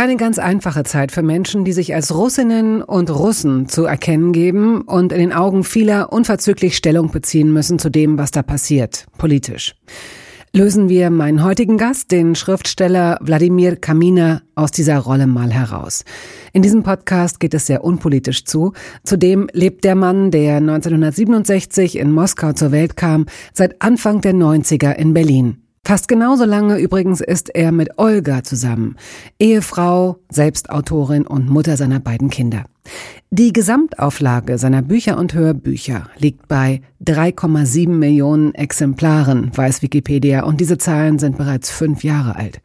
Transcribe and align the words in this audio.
Keine 0.00 0.16
ganz 0.16 0.38
einfache 0.38 0.82
Zeit 0.84 1.12
für 1.12 1.20
Menschen, 1.20 1.66
die 1.66 1.74
sich 1.74 1.94
als 1.94 2.14
Russinnen 2.14 2.80
und 2.80 3.10
Russen 3.10 3.68
zu 3.68 3.84
erkennen 3.84 4.32
geben 4.32 4.80
und 4.80 5.12
in 5.12 5.18
den 5.18 5.34
Augen 5.34 5.62
vieler 5.62 6.10
unverzüglich 6.10 6.74
Stellung 6.74 7.10
beziehen 7.10 7.52
müssen 7.52 7.78
zu 7.78 7.90
dem, 7.90 8.16
was 8.16 8.30
da 8.30 8.42
passiert, 8.42 9.04
politisch. 9.18 9.74
Lösen 10.54 10.88
wir 10.88 11.10
meinen 11.10 11.44
heutigen 11.44 11.76
Gast, 11.76 12.12
den 12.12 12.34
Schriftsteller 12.34 13.18
Wladimir 13.20 13.76
Kaminer, 13.76 14.40
aus 14.54 14.70
dieser 14.70 14.96
Rolle 15.00 15.26
mal 15.26 15.50
heraus. 15.50 16.06
In 16.54 16.62
diesem 16.62 16.82
Podcast 16.82 17.38
geht 17.38 17.52
es 17.52 17.66
sehr 17.66 17.84
unpolitisch 17.84 18.46
zu. 18.46 18.72
Zudem 19.04 19.50
lebt 19.52 19.84
der 19.84 19.96
Mann, 19.96 20.30
der 20.30 20.56
1967 20.56 21.98
in 21.98 22.10
Moskau 22.10 22.54
zur 22.54 22.72
Welt 22.72 22.96
kam, 22.96 23.26
seit 23.52 23.82
Anfang 23.82 24.22
der 24.22 24.32
90er 24.32 24.92
in 24.92 25.12
Berlin. 25.12 25.59
Fast 25.84 26.08
genauso 26.08 26.44
lange 26.44 26.78
übrigens 26.78 27.20
ist 27.20 27.52
er 27.54 27.72
mit 27.72 27.98
Olga 27.98 28.44
zusammen, 28.44 28.96
Ehefrau, 29.40 30.18
Selbstautorin 30.30 31.26
und 31.26 31.48
Mutter 31.48 31.76
seiner 31.76 31.98
beiden 31.98 32.30
Kinder. 32.30 32.64
Die 33.30 33.52
Gesamtauflage 33.52 34.58
seiner 34.58 34.82
Bücher 34.82 35.18
und 35.18 35.34
Hörbücher 35.34 36.08
liegt 36.18 36.48
bei 36.48 36.82
3,7 37.04 37.88
Millionen 37.88 38.54
Exemplaren, 38.54 39.50
weiß 39.56 39.82
Wikipedia, 39.82 40.44
und 40.44 40.60
diese 40.60 40.78
Zahlen 40.78 41.18
sind 41.18 41.38
bereits 41.38 41.70
fünf 41.70 42.04
Jahre 42.04 42.36
alt. 42.36 42.60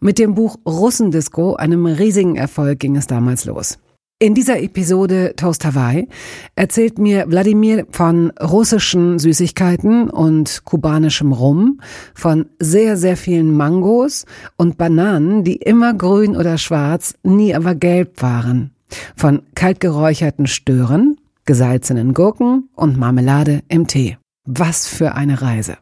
Mit 0.00 0.18
dem 0.18 0.34
Buch 0.34 0.56
Russendisco, 0.64 1.54
einem 1.54 1.86
riesigen 1.86 2.36
Erfolg, 2.36 2.78
ging 2.78 2.96
es 2.96 3.06
damals 3.06 3.44
los. 3.44 3.78
In 4.22 4.34
dieser 4.36 4.62
Episode 4.62 5.34
Toast 5.34 5.64
Hawaii 5.64 6.06
erzählt 6.54 6.96
mir 6.96 7.28
Wladimir 7.28 7.88
von 7.90 8.30
russischen 8.40 9.18
Süßigkeiten 9.18 10.08
und 10.08 10.64
kubanischem 10.64 11.32
Rum, 11.32 11.80
von 12.14 12.46
sehr, 12.60 12.96
sehr 12.96 13.16
vielen 13.16 13.52
Mangos 13.56 14.24
und 14.56 14.78
Bananen, 14.78 15.42
die 15.42 15.56
immer 15.56 15.92
grün 15.92 16.36
oder 16.36 16.56
schwarz, 16.56 17.14
nie 17.24 17.52
aber 17.52 17.74
gelb 17.74 18.22
waren, 18.22 18.70
von 19.16 19.42
kaltgeräucherten 19.56 20.46
Stören, 20.46 21.16
gesalzenen 21.44 22.14
Gurken 22.14 22.68
und 22.76 22.96
Marmelade 22.96 23.62
im 23.66 23.88
Tee. 23.88 24.18
Was 24.44 24.86
für 24.86 25.16
eine 25.16 25.42
Reise. 25.42 25.78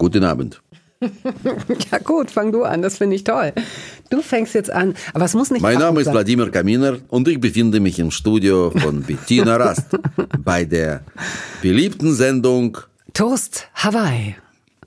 Guten 0.00 0.24
Abend. 0.24 0.60
ja 1.90 1.98
gut, 1.98 2.30
fang 2.30 2.50
du 2.50 2.64
an, 2.64 2.82
das 2.82 2.98
finde 2.98 3.16
ich 3.16 3.24
toll. 3.24 3.52
Du 4.10 4.20
fängst 4.20 4.54
jetzt 4.54 4.70
an, 4.70 4.94
aber 5.14 5.24
es 5.24 5.34
muss 5.34 5.50
nicht. 5.50 5.62
Mein 5.62 5.78
Name 5.78 6.00
ist 6.00 6.10
Wladimir 6.10 6.50
Kaminer 6.50 6.98
und 7.08 7.28
ich 7.28 7.40
befinde 7.40 7.78
mich 7.80 7.98
im 7.98 8.10
Studio 8.10 8.72
von 8.76 9.02
Bettina 9.06 9.56
Rast 9.56 9.86
bei 10.42 10.64
der 10.64 11.02
beliebten 11.62 12.14
Sendung 12.14 12.78
Toast 13.14 13.68
Hawaii. 13.74 14.36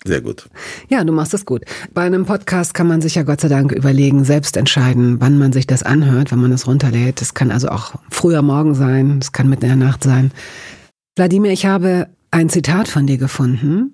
Sehr 0.04 0.22
gut. 0.22 0.50
Ja, 0.90 1.04
du 1.04 1.14
machst 1.14 1.34
es 1.34 1.46
gut. 1.46 1.64
Bei 1.94 2.02
einem 2.02 2.26
Podcast 2.26 2.74
kann 2.74 2.88
man 2.88 3.02
sich 3.02 3.16
ja 3.16 3.24
Gott 3.24 3.40
sei 3.40 3.50
Dank 3.50 3.72
überlegen, 3.72 4.26
selbst 4.26 4.58
entscheiden, 4.58 5.22
wann 5.22 5.38
man 5.38 5.54
sich 5.54 5.68
das 5.68 5.84
anhört, 5.84 6.32
wenn 6.32 6.40
man 6.40 6.52
es 6.52 6.66
runterlädt. 6.66 7.22
Das 7.22 7.36
kann 7.36 7.52
also 7.52 7.70
auch 7.70 7.94
früher 8.10 8.42
Morgen 8.42 8.74
sein, 8.74 9.20
es 9.22 9.32
kann 9.32 9.48
mitten 9.48 9.66
in 9.66 9.80
der 9.80 9.88
Nacht 9.88 10.04
sein. 10.04 10.32
Wladimir, 11.16 11.52
ich 11.52 11.68
habe 11.68 12.08
ein 12.32 12.50
Zitat 12.50 12.88
von 12.88 13.06
dir 13.06 13.18
gefunden 13.18 13.94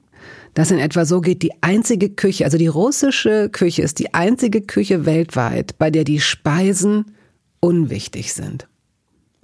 das 0.58 0.72
in 0.72 0.80
etwa 0.80 1.06
so 1.06 1.22
geht, 1.22 1.44
die 1.44 1.52
einzige 1.62 2.10
Küche, 2.10 2.44
also 2.44 2.58
die 2.58 2.66
russische 2.66 3.48
Küche 3.52 3.84
ist 3.84 4.00
die 4.00 4.16
einzige 4.16 4.62
Küche 4.62 5.06
weltweit, 5.06 5.78
bei 5.78 5.92
der 5.92 6.04
die 6.04 6.20
Speisen 6.20 7.14
unwichtig 7.60 8.34
sind. 8.34 8.68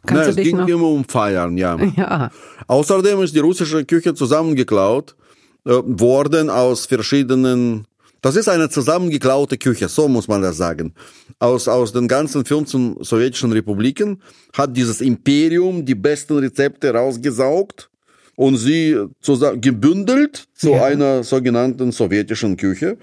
Kannst 0.08 0.24
Na, 0.24 0.30
es 0.30 0.36
ging 0.36 0.58
noch? 0.58 0.68
immer 0.68 0.88
um 0.88 1.06
Feiern, 1.06 1.56
ja. 1.56 1.78
ja. 1.96 2.32
Außerdem 2.66 3.22
ist 3.22 3.36
die 3.36 3.42
russische 3.42 3.86
Küche 3.86 4.16
zusammengeklaut 4.16 5.16
äh, 5.66 5.74
worden 5.86 6.50
aus 6.50 6.88
verschiedenen 6.88 7.86
das 8.22 8.36
ist 8.36 8.50
eine 8.50 8.70
zusammengeklaute 8.70 9.58
Küche, 9.58 9.90
so 9.90 10.08
muss 10.08 10.30
man 10.30 10.42
das 10.42 10.56
sagen. 10.58 10.94
Aus, 11.40 11.68
aus 11.68 11.92
den 11.92 12.08
ganzen 12.08 12.46
15 12.46 12.96
sowjetischen 13.02 13.52
Republiken 13.52 14.20
hat 14.54 14.76
dieses 14.76 15.02
Imperium 15.02 15.86
die 15.86 15.94
besten 15.94 16.38
Rezepte 16.38 16.92
rausgesaugt 16.92 17.92
und 18.36 18.58
sie 18.58 18.98
gebündelt 19.62 20.46
zu 20.54 20.72
ja. 20.72 20.86
einer 20.86 21.24
sogenannten 21.24 21.92
sowjetischen 21.92 22.58
Küche, 22.58 22.98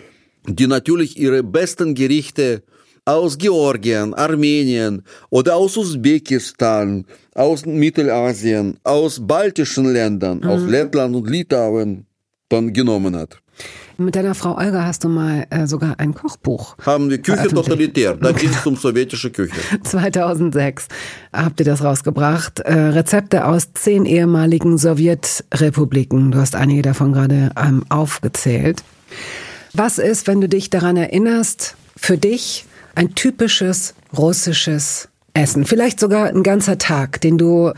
die 0.46 0.66
natürlich 0.66 1.18
ihre 1.18 1.42
besten 1.42 1.94
Gerichte 1.94 2.62
aus 3.04 3.38
Georgien, 3.38 4.14
Armenien 4.14 5.02
oder 5.30 5.56
aus 5.56 5.76
Usbekistan, 5.76 7.04
aus 7.34 7.64
Mittelasien, 7.66 8.78
aus 8.84 9.26
baltischen 9.26 9.92
Ländern, 9.92 10.38
mhm. 10.38 10.48
aus 10.48 10.62
Lettland 10.62 11.16
und 11.16 11.28
Litauen 11.28 12.06
dann 12.48 12.72
genommen 12.72 13.16
hat. 13.16 13.40
Mit 14.00 14.16
deiner 14.16 14.34
Frau 14.34 14.56
Olga 14.56 14.86
hast 14.86 15.04
du 15.04 15.10
mal 15.10 15.46
äh, 15.50 15.66
sogar 15.66 16.00
ein 16.00 16.14
Kochbuch. 16.14 16.74
Haben 16.86 17.10
wir 17.10 17.18
Küche 17.18 17.48
totalitär. 17.48 18.14
Da 18.14 18.32
ging 18.32 18.48
es 18.48 18.64
um 18.66 18.74
sowjetische 18.74 19.28
Küche. 19.30 19.60
2006 19.82 20.88
habt 21.34 21.60
ihr 21.60 21.66
das 21.66 21.84
rausgebracht. 21.84 22.60
Äh, 22.60 22.72
Rezepte 22.72 23.44
aus 23.44 23.74
zehn 23.74 24.06
ehemaligen 24.06 24.78
Sowjetrepubliken. 24.78 26.30
Du 26.30 26.38
hast 26.38 26.56
einige 26.56 26.80
davon 26.80 27.12
gerade 27.12 27.50
ähm, 27.62 27.84
aufgezählt. 27.90 28.82
Was 29.74 29.98
ist, 29.98 30.26
wenn 30.26 30.40
du 30.40 30.48
dich 30.48 30.70
daran 30.70 30.96
erinnerst, 30.96 31.76
für 31.94 32.16
dich 32.16 32.64
ein 32.94 33.14
typisches 33.14 33.92
russisches 34.16 35.10
Essen? 35.34 35.66
Vielleicht 35.66 36.00
sogar 36.00 36.28
ein 36.28 36.42
ganzer 36.42 36.78
Tag, 36.78 37.20
den 37.20 37.36
du 37.36 37.72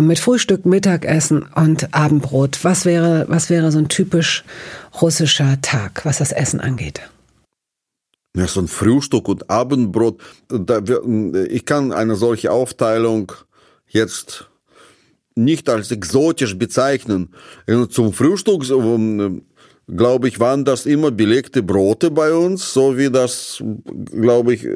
mit 0.00 0.18
Frühstück, 0.18 0.66
Mittagessen 0.66 1.42
und 1.54 1.94
Abendbrot. 1.94 2.64
Was 2.64 2.84
wäre, 2.84 3.26
was 3.28 3.50
wäre 3.50 3.70
so 3.72 3.78
ein 3.78 3.88
typisch 3.88 4.44
russischer 5.00 5.60
Tag, 5.62 6.04
was 6.04 6.18
das 6.18 6.32
Essen 6.32 6.60
angeht? 6.60 7.00
Ja, 8.36 8.48
so 8.48 8.60
ein 8.60 8.68
Frühstück 8.68 9.28
und 9.28 9.48
Abendbrot. 9.48 10.20
Ich 11.48 11.64
kann 11.66 11.92
eine 11.92 12.16
solche 12.16 12.50
Aufteilung 12.50 13.32
jetzt 13.86 14.50
nicht 15.36 15.68
als 15.68 15.90
exotisch 15.90 16.58
bezeichnen. 16.58 17.34
Zum 17.90 18.12
Frühstück 18.12 18.64
glaube 19.88 20.28
ich, 20.28 20.40
waren 20.40 20.64
das 20.64 20.86
immer 20.86 21.10
belegte 21.10 21.62
Brote 21.62 22.10
bei 22.10 22.32
uns, 22.32 22.72
so 22.72 22.96
wie 22.96 23.10
das, 23.10 23.62
glaube 24.12 24.54
ich, 24.54 24.66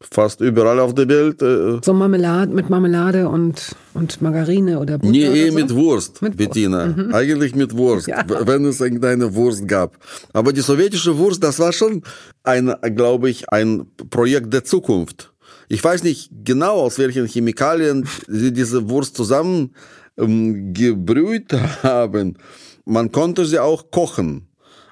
fast 0.00 0.40
überall 0.40 0.80
auf 0.80 0.94
der 0.94 1.08
Welt. 1.08 1.42
Äh, 1.42 1.78
so 1.84 1.92
Marmelade 1.92 2.52
mit 2.52 2.68
Marmelade 2.68 3.28
und, 3.28 3.76
und 3.94 4.20
Margarine 4.20 4.78
oder 4.78 4.98
Butter 4.98 5.10
Nee, 5.10 5.26
eh 5.26 5.50
so? 5.50 5.54
mit 5.56 5.74
Wurst, 5.74 6.22
mit 6.22 6.36
Bettina. 6.36 6.86
Mhm. 6.86 7.14
Eigentlich 7.14 7.54
mit 7.54 7.76
Wurst, 7.76 8.08
ja. 8.08 8.24
wenn 8.26 8.64
es 8.64 8.80
irgendeine 8.80 9.34
Wurst 9.34 9.68
gab. 9.68 9.96
Aber 10.32 10.52
die 10.52 10.62
sowjetische 10.62 11.16
Wurst, 11.16 11.42
das 11.44 11.58
war 11.58 11.72
schon 11.72 12.02
ein, 12.42 12.74
glaube 12.94 13.30
ich, 13.30 13.48
ein 13.50 13.86
Projekt 14.10 14.52
der 14.52 14.64
Zukunft. 14.64 15.32
Ich 15.68 15.82
weiß 15.84 16.02
nicht 16.02 16.30
genau, 16.44 16.80
aus 16.80 16.98
welchen 16.98 17.26
Chemikalien 17.26 18.04
sie 18.26 18.52
diese 18.52 18.90
Wurst 18.90 19.16
zusammen 19.16 19.74
ähm, 20.18 20.74
gebrüht 20.74 21.52
haben 21.84 22.36
man 22.84 23.12
konnte 23.12 23.46
sie 23.46 23.58
auch 23.58 23.90
kochen. 23.90 24.46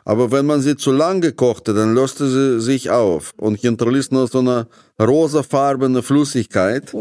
Aber 0.08 0.32
wenn 0.32 0.46
man 0.46 0.62
sie 0.62 0.74
zu 0.74 0.90
lange 0.90 1.32
kochte, 1.32 1.74
dann 1.74 1.94
löste 1.94 2.28
sie 2.28 2.62
sich 2.62 2.88
auf 2.88 3.34
und 3.36 3.60
hinterließ 3.60 4.10
nur 4.10 4.26
so 4.26 4.38
eine 4.38 4.66
rosafarbene 4.98 6.02
Flüssigkeit. 6.02 6.94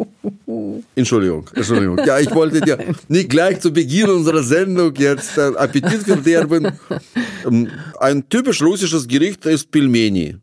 Entschuldigung, 0.96 1.50
Entschuldigung. 1.54 2.02
Ja, 2.06 2.20
ich 2.20 2.36
wollte 2.36 2.60
dir 2.60 2.78
nicht 3.08 3.30
gleich 3.30 3.62
zu 3.62 3.72
Beginn 3.72 4.10
unserer 4.10 4.44
Sendung 4.44 4.94
jetzt 4.96 5.40
Appetit 5.40 6.04
verderben. 6.04 6.74
Ähm, 7.46 7.70
ein 7.98 8.28
typisch 8.28 8.62
russisches 8.62 9.08
Gericht 9.08 9.46
ist 9.46 9.72
Pilmeni. 9.72 10.36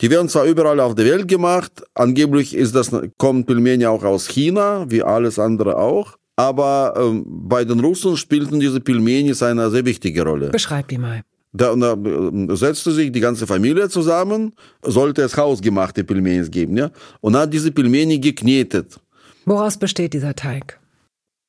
Die 0.00 0.08
werden 0.08 0.28
zwar 0.28 0.44
überall 0.44 0.78
auf 0.78 0.94
der 0.94 1.06
Welt 1.06 1.26
gemacht, 1.26 1.82
angeblich 1.94 2.54
ist 2.54 2.76
das, 2.76 2.92
kommen 3.18 3.46
Pilmeni 3.46 3.86
auch 3.86 4.04
aus 4.04 4.28
China, 4.28 4.84
wie 4.88 5.02
alles 5.02 5.40
andere 5.40 5.76
auch. 5.76 6.18
Aber 6.36 6.94
ähm, 6.96 7.24
bei 7.26 7.64
den 7.64 7.80
Russen 7.80 8.16
spielten 8.16 8.58
diese 8.58 8.80
Pilmenis 8.80 9.42
eine 9.42 9.70
sehr 9.70 9.84
wichtige 9.84 10.22
Rolle. 10.22 10.48
Beschreib 10.48 10.88
die 10.88 10.98
mal. 10.98 11.22
Da, 11.52 11.76
da 11.76 11.92
äh, 11.92 12.56
setzte 12.56 12.92
sich 12.92 13.12
die 13.12 13.20
ganze 13.20 13.46
Familie 13.46 13.88
zusammen, 13.88 14.54
sollte 14.82 15.22
es 15.22 15.36
hausgemachte 15.36 16.02
Pilmenis 16.02 16.50
geben, 16.50 16.78
ja, 16.78 16.90
und 17.20 17.36
hat 17.36 17.52
diese 17.52 17.70
Pilmeni 17.70 18.18
geknetet. 18.18 18.98
Woraus 19.44 19.76
besteht 19.76 20.14
dieser 20.14 20.34
Teig? 20.34 20.78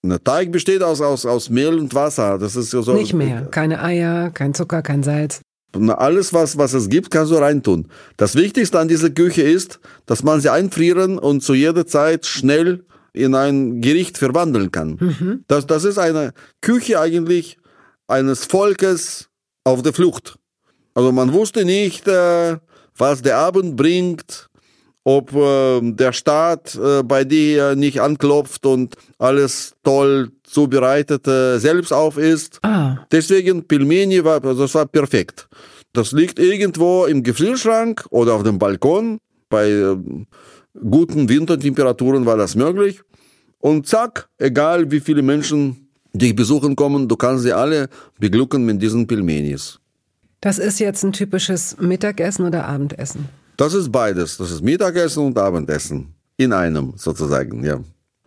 Der 0.06 0.22
Teig 0.22 0.52
besteht 0.52 0.84
aus, 0.84 1.00
aus, 1.00 1.26
aus 1.26 1.50
Mehl 1.50 1.80
und 1.80 1.94
Wasser. 1.94 2.38
Das 2.38 2.58
ist 2.58 2.72
so. 2.72 2.94
Nicht 2.94 3.14
mehr. 3.14 3.46
Keine 3.52 3.82
Eier, 3.82 4.32
kein 4.32 4.54
Zucker, 4.54 4.82
kein 4.82 5.02
Salz. 5.02 5.40
Alles, 5.74 6.34
was, 6.34 6.58
was 6.58 6.74
es 6.74 6.90
gibt, 6.90 7.10
kannst 7.10 7.32
du 7.32 7.38
reintun. 7.38 7.88
Das 8.18 8.36
Wichtigste 8.36 8.80
an 8.80 8.90
dieser 8.90 9.10
Küche 9.10 9.42
ist, 9.42 9.80
dass 10.06 10.22
man 10.22 10.42
sie 10.42 10.52
einfrieren 10.52 11.18
und 11.18 11.42
zu 11.42 11.54
jeder 11.54 11.88
Zeit 11.88 12.26
schnell 12.26 12.84
in 13.14 13.36
ein 13.36 13.82
Gericht 13.82 14.18
verwandeln 14.18 14.72
kann. 14.72 14.98
Mhm. 15.00 15.44
Das, 15.48 15.68
das 15.68 15.84
ist 15.84 15.98
eine 15.98 16.34
Küche 16.62 17.00
eigentlich 17.00 17.58
eines 18.08 18.46
Volkes 18.46 19.30
auf 19.64 19.82
der 19.82 19.94
Flucht. 19.94 20.38
Also 20.94 21.12
man 21.12 21.34
wusste 21.34 21.66
nicht, 21.66 22.08
äh, 22.08 22.58
was 22.98 23.22
der 23.22 23.38
Abend 23.38 23.76
bringt, 23.76 24.50
ob 25.04 25.34
äh, 25.34 25.80
der 25.82 26.14
Staat 26.14 26.76
äh, 26.76 27.04
bei 27.04 27.24
dir 27.24 27.76
nicht 27.76 28.02
anklopft 28.02 28.66
und 28.66 28.96
alles 29.18 29.74
toll 29.84 30.32
zubereitet 30.44 31.28
äh, 31.28 31.58
selbst 31.60 31.92
auf 31.92 32.18
ist. 32.18 32.60
Ah. 32.64 32.98
Deswegen 33.12 33.68
Pilmeni 33.68 34.24
war, 34.24 34.44
also 34.44 34.64
das 34.64 34.76
war 34.76 34.86
perfekt. 34.86 35.48
Das 35.94 36.12
liegt 36.12 36.40
irgendwo 36.40 37.06
im 37.06 37.24
Gefrierschrank 37.24 38.06
oder 38.10 38.34
auf 38.34 38.44
dem 38.44 38.60
Balkon. 38.60 39.20
Bei 39.50 39.70
äh, 39.70 39.98
guten 40.74 41.30
Wintertemperaturen 41.30 42.26
war 42.26 42.38
das 42.38 42.56
möglich. 42.56 43.02
Und 43.60 43.88
zack, 43.88 44.28
egal 44.38 44.92
wie 44.92 45.00
viele 45.00 45.22
Menschen 45.22 45.88
dich 46.14 46.36
besuchen 46.36 46.76
kommen, 46.76 47.08
du 47.08 47.16
kannst 47.16 47.44
sie 47.44 47.54
alle 47.54 47.90
beglücken 48.20 48.66
mit 48.66 48.82
diesen 48.82 49.08
Pilmenis. 49.08 49.80
Das 50.42 50.60
ist 50.60 50.80
jetzt 50.80 51.04
ein 51.04 51.14
typisches 51.14 51.78
Mittagessen 51.80 52.46
oder 52.46 52.66
Abendessen? 52.66 53.30
Das 53.56 53.74
ist 53.74 53.92
beides. 53.92 54.38
Das 54.38 54.52
ist 54.52 54.62
Mittagessen 54.62 55.26
und 55.26 55.38
Abendessen. 55.38 56.14
In 56.36 56.52
einem 56.52 56.94
sozusagen, 56.98 57.64
ja. 57.64 57.80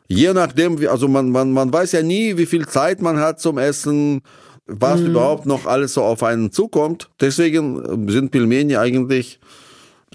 Je 0.09 0.33
nachdem, 0.33 0.79
also 0.89 1.09
man, 1.09 1.31
man, 1.31 1.53
man 1.53 1.73
weiß 1.73 1.93
ja 1.93 2.03
nie, 2.03 2.37
wie 2.37 2.47
viel 2.47 2.67
Zeit 2.67 3.03
man 3.03 3.19
hat 3.19 3.41
zum 3.41 3.59
Essen, 3.59 4.23
was 4.67 5.01
mhm. 5.01 5.09
überhaupt 5.09 5.47
noch 5.47 5.67
alles 5.67 5.95
so 5.95 6.03
auf 6.03 6.23
einen 6.23 6.53
zukommt. 6.53 7.11
Deswegen 7.21 8.09
sind 8.09 8.31
Pilmeni 8.31 8.77
eigentlich 8.77 9.41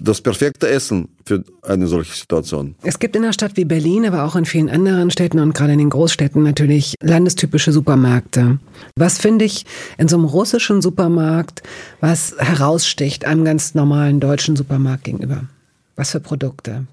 das 0.02 0.20
perfekte 0.20 0.68
Essen 0.68 1.08
für 1.24 1.44
eine 1.62 1.86
solche 1.86 2.14
Situation. 2.14 2.74
Es 2.82 2.98
gibt 2.98 3.16
in 3.16 3.22
einer 3.22 3.32
Stadt 3.32 3.56
wie 3.56 3.64
Berlin, 3.64 4.04
aber 4.06 4.24
auch 4.24 4.36
in 4.36 4.44
vielen 4.44 4.68
anderen 4.68 5.10
Städten 5.10 5.38
und 5.38 5.54
gerade 5.54 5.72
in 5.72 5.78
den 5.78 5.90
Großstädten 5.90 6.42
natürlich 6.42 6.94
landestypische 7.00 7.72
Supermärkte. 7.72 8.58
Was 8.96 9.18
finde 9.18 9.44
ich 9.44 9.64
in 9.98 10.08
so 10.08 10.16
einem 10.16 10.24
russischen 10.24 10.82
Supermarkt, 10.82 11.62
was 12.00 12.34
heraussticht 12.38 13.24
einem 13.24 13.44
ganz 13.44 13.74
normalen 13.74 14.20
deutschen 14.20 14.56
Supermarkt 14.56 15.04
gegenüber? 15.04 15.44
Was 15.96 16.10
für 16.10 16.20
Produkte? 16.20 16.86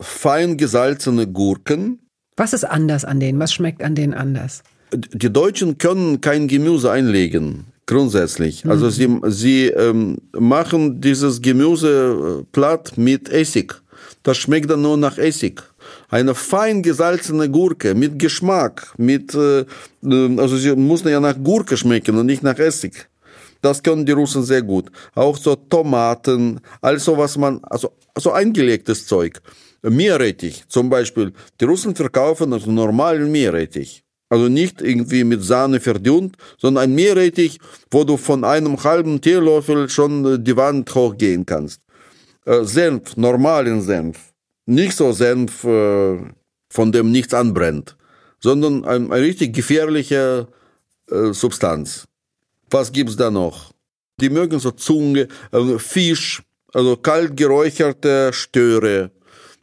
Fein 0.00 0.56
gesalzene 0.56 1.26
Gurken. 1.26 2.00
Was 2.36 2.52
ist 2.52 2.64
anders 2.64 3.04
an 3.04 3.20
denen? 3.20 3.38
Was 3.38 3.52
schmeckt 3.52 3.82
an 3.82 3.94
denen 3.94 4.14
anders? 4.14 4.62
Die 4.92 5.32
Deutschen 5.32 5.78
können 5.78 6.20
kein 6.20 6.48
Gemüse 6.48 6.90
einlegen 6.90 7.66
grundsätzlich. 7.86 8.64
Mhm. 8.64 8.70
Also 8.70 8.90
sie, 8.90 9.20
sie 9.28 9.66
ähm, 9.68 10.18
machen 10.32 11.00
dieses 11.00 11.40
Gemüse 11.40 12.44
platt 12.52 12.92
mit 12.96 13.28
Essig. 13.28 13.74
Das 14.22 14.36
schmeckt 14.36 14.70
dann 14.70 14.82
nur 14.82 14.96
nach 14.96 15.18
Essig. 15.18 15.62
Eine 16.08 16.34
fein 16.34 16.82
gesalzene 16.82 17.48
Gurke 17.48 17.94
mit 17.94 18.18
Geschmack, 18.18 18.92
mit, 18.98 19.34
äh, 19.34 19.64
ähm, 20.02 20.38
also 20.38 20.56
sie 20.56 20.74
muss 20.74 21.04
ja 21.04 21.20
nach 21.20 21.36
Gurke 21.42 21.76
schmecken 21.76 22.16
und 22.16 22.26
nicht 22.26 22.42
nach 22.42 22.58
Essig. 22.58 23.08
Das 23.62 23.82
können 23.82 24.04
die 24.04 24.12
Russen 24.12 24.42
sehr 24.42 24.62
gut. 24.62 24.90
Auch 25.14 25.36
so 25.36 25.56
Tomaten, 25.56 26.60
also 26.80 27.16
was 27.16 27.36
man, 27.36 27.60
also, 27.64 27.92
also 28.14 28.32
eingelegtes 28.32 29.06
Zeug. 29.06 29.40
Meerrettich 29.82 30.64
zum 30.68 30.90
Beispiel. 30.90 31.32
Die 31.60 31.64
Russen 31.64 31.94
verkaufen 31.94 32.52
also 32.52 32.70
normalen 32.70 33.30
Meerrettich. 33.30 34.05
Also 34.28 34.48
nicht 34.48 34.82
irgendwie 34.82 35.24
mit 35.24 35.42
Sahne 35.42 35.80
verdünnt, 35.80 36.36
sondern 36.58 36.84
ein 36.84 36.94
Meerrettich, 36.94 37.58
wo 37.90 38.04
du 38.04 38.16
von 38.16 38.44
einem 38.44 38.82
halben 38.82 39.20
Teelöffel 39.20 39.88
schon 39.88 40.24
äh, 40.24 40.38
die 40.38 40.56
Wand 40.56 40.92
hochgehen 40.94 41.46
kannst. 41.46 41.80
Äh, 42.44 42.64
Senf, 42.64 43.16
normalen 43.16 43.82
Senf. 43.82 44.32
Nicht 44.66 44.96
so 44.96 45.12
Senf, 45.12 45.62
äh, 45.64 46.18
von 46.68 46.92
dem 46.92 47.12
nichts 47.12 47.32
anbrennt, 47.32 47.96
sondern 48.40 48.84
ein, 48.84 49.12
eine 49.12 49.22
richtig 49.22 49.54
gefährliche 49.54 50.48
äh, 51.10 51.32
Substanz. 51.32 52.04
Was 52.70 52.92
gibt's 52.92 53.16
da 53.16 53.30
noch? 53.30 53.72
Die 54.20 54.30
mögen 54.30 54.58
so 54.58 54.72
Zunge, 54.72 55.28
äh, 55.52 55.78
Fisch, 55.78 56.42
also 56.74 56.96
kalt 56.96 57.36
geräucherte 57.36 58.32
Störe 58.32 59.12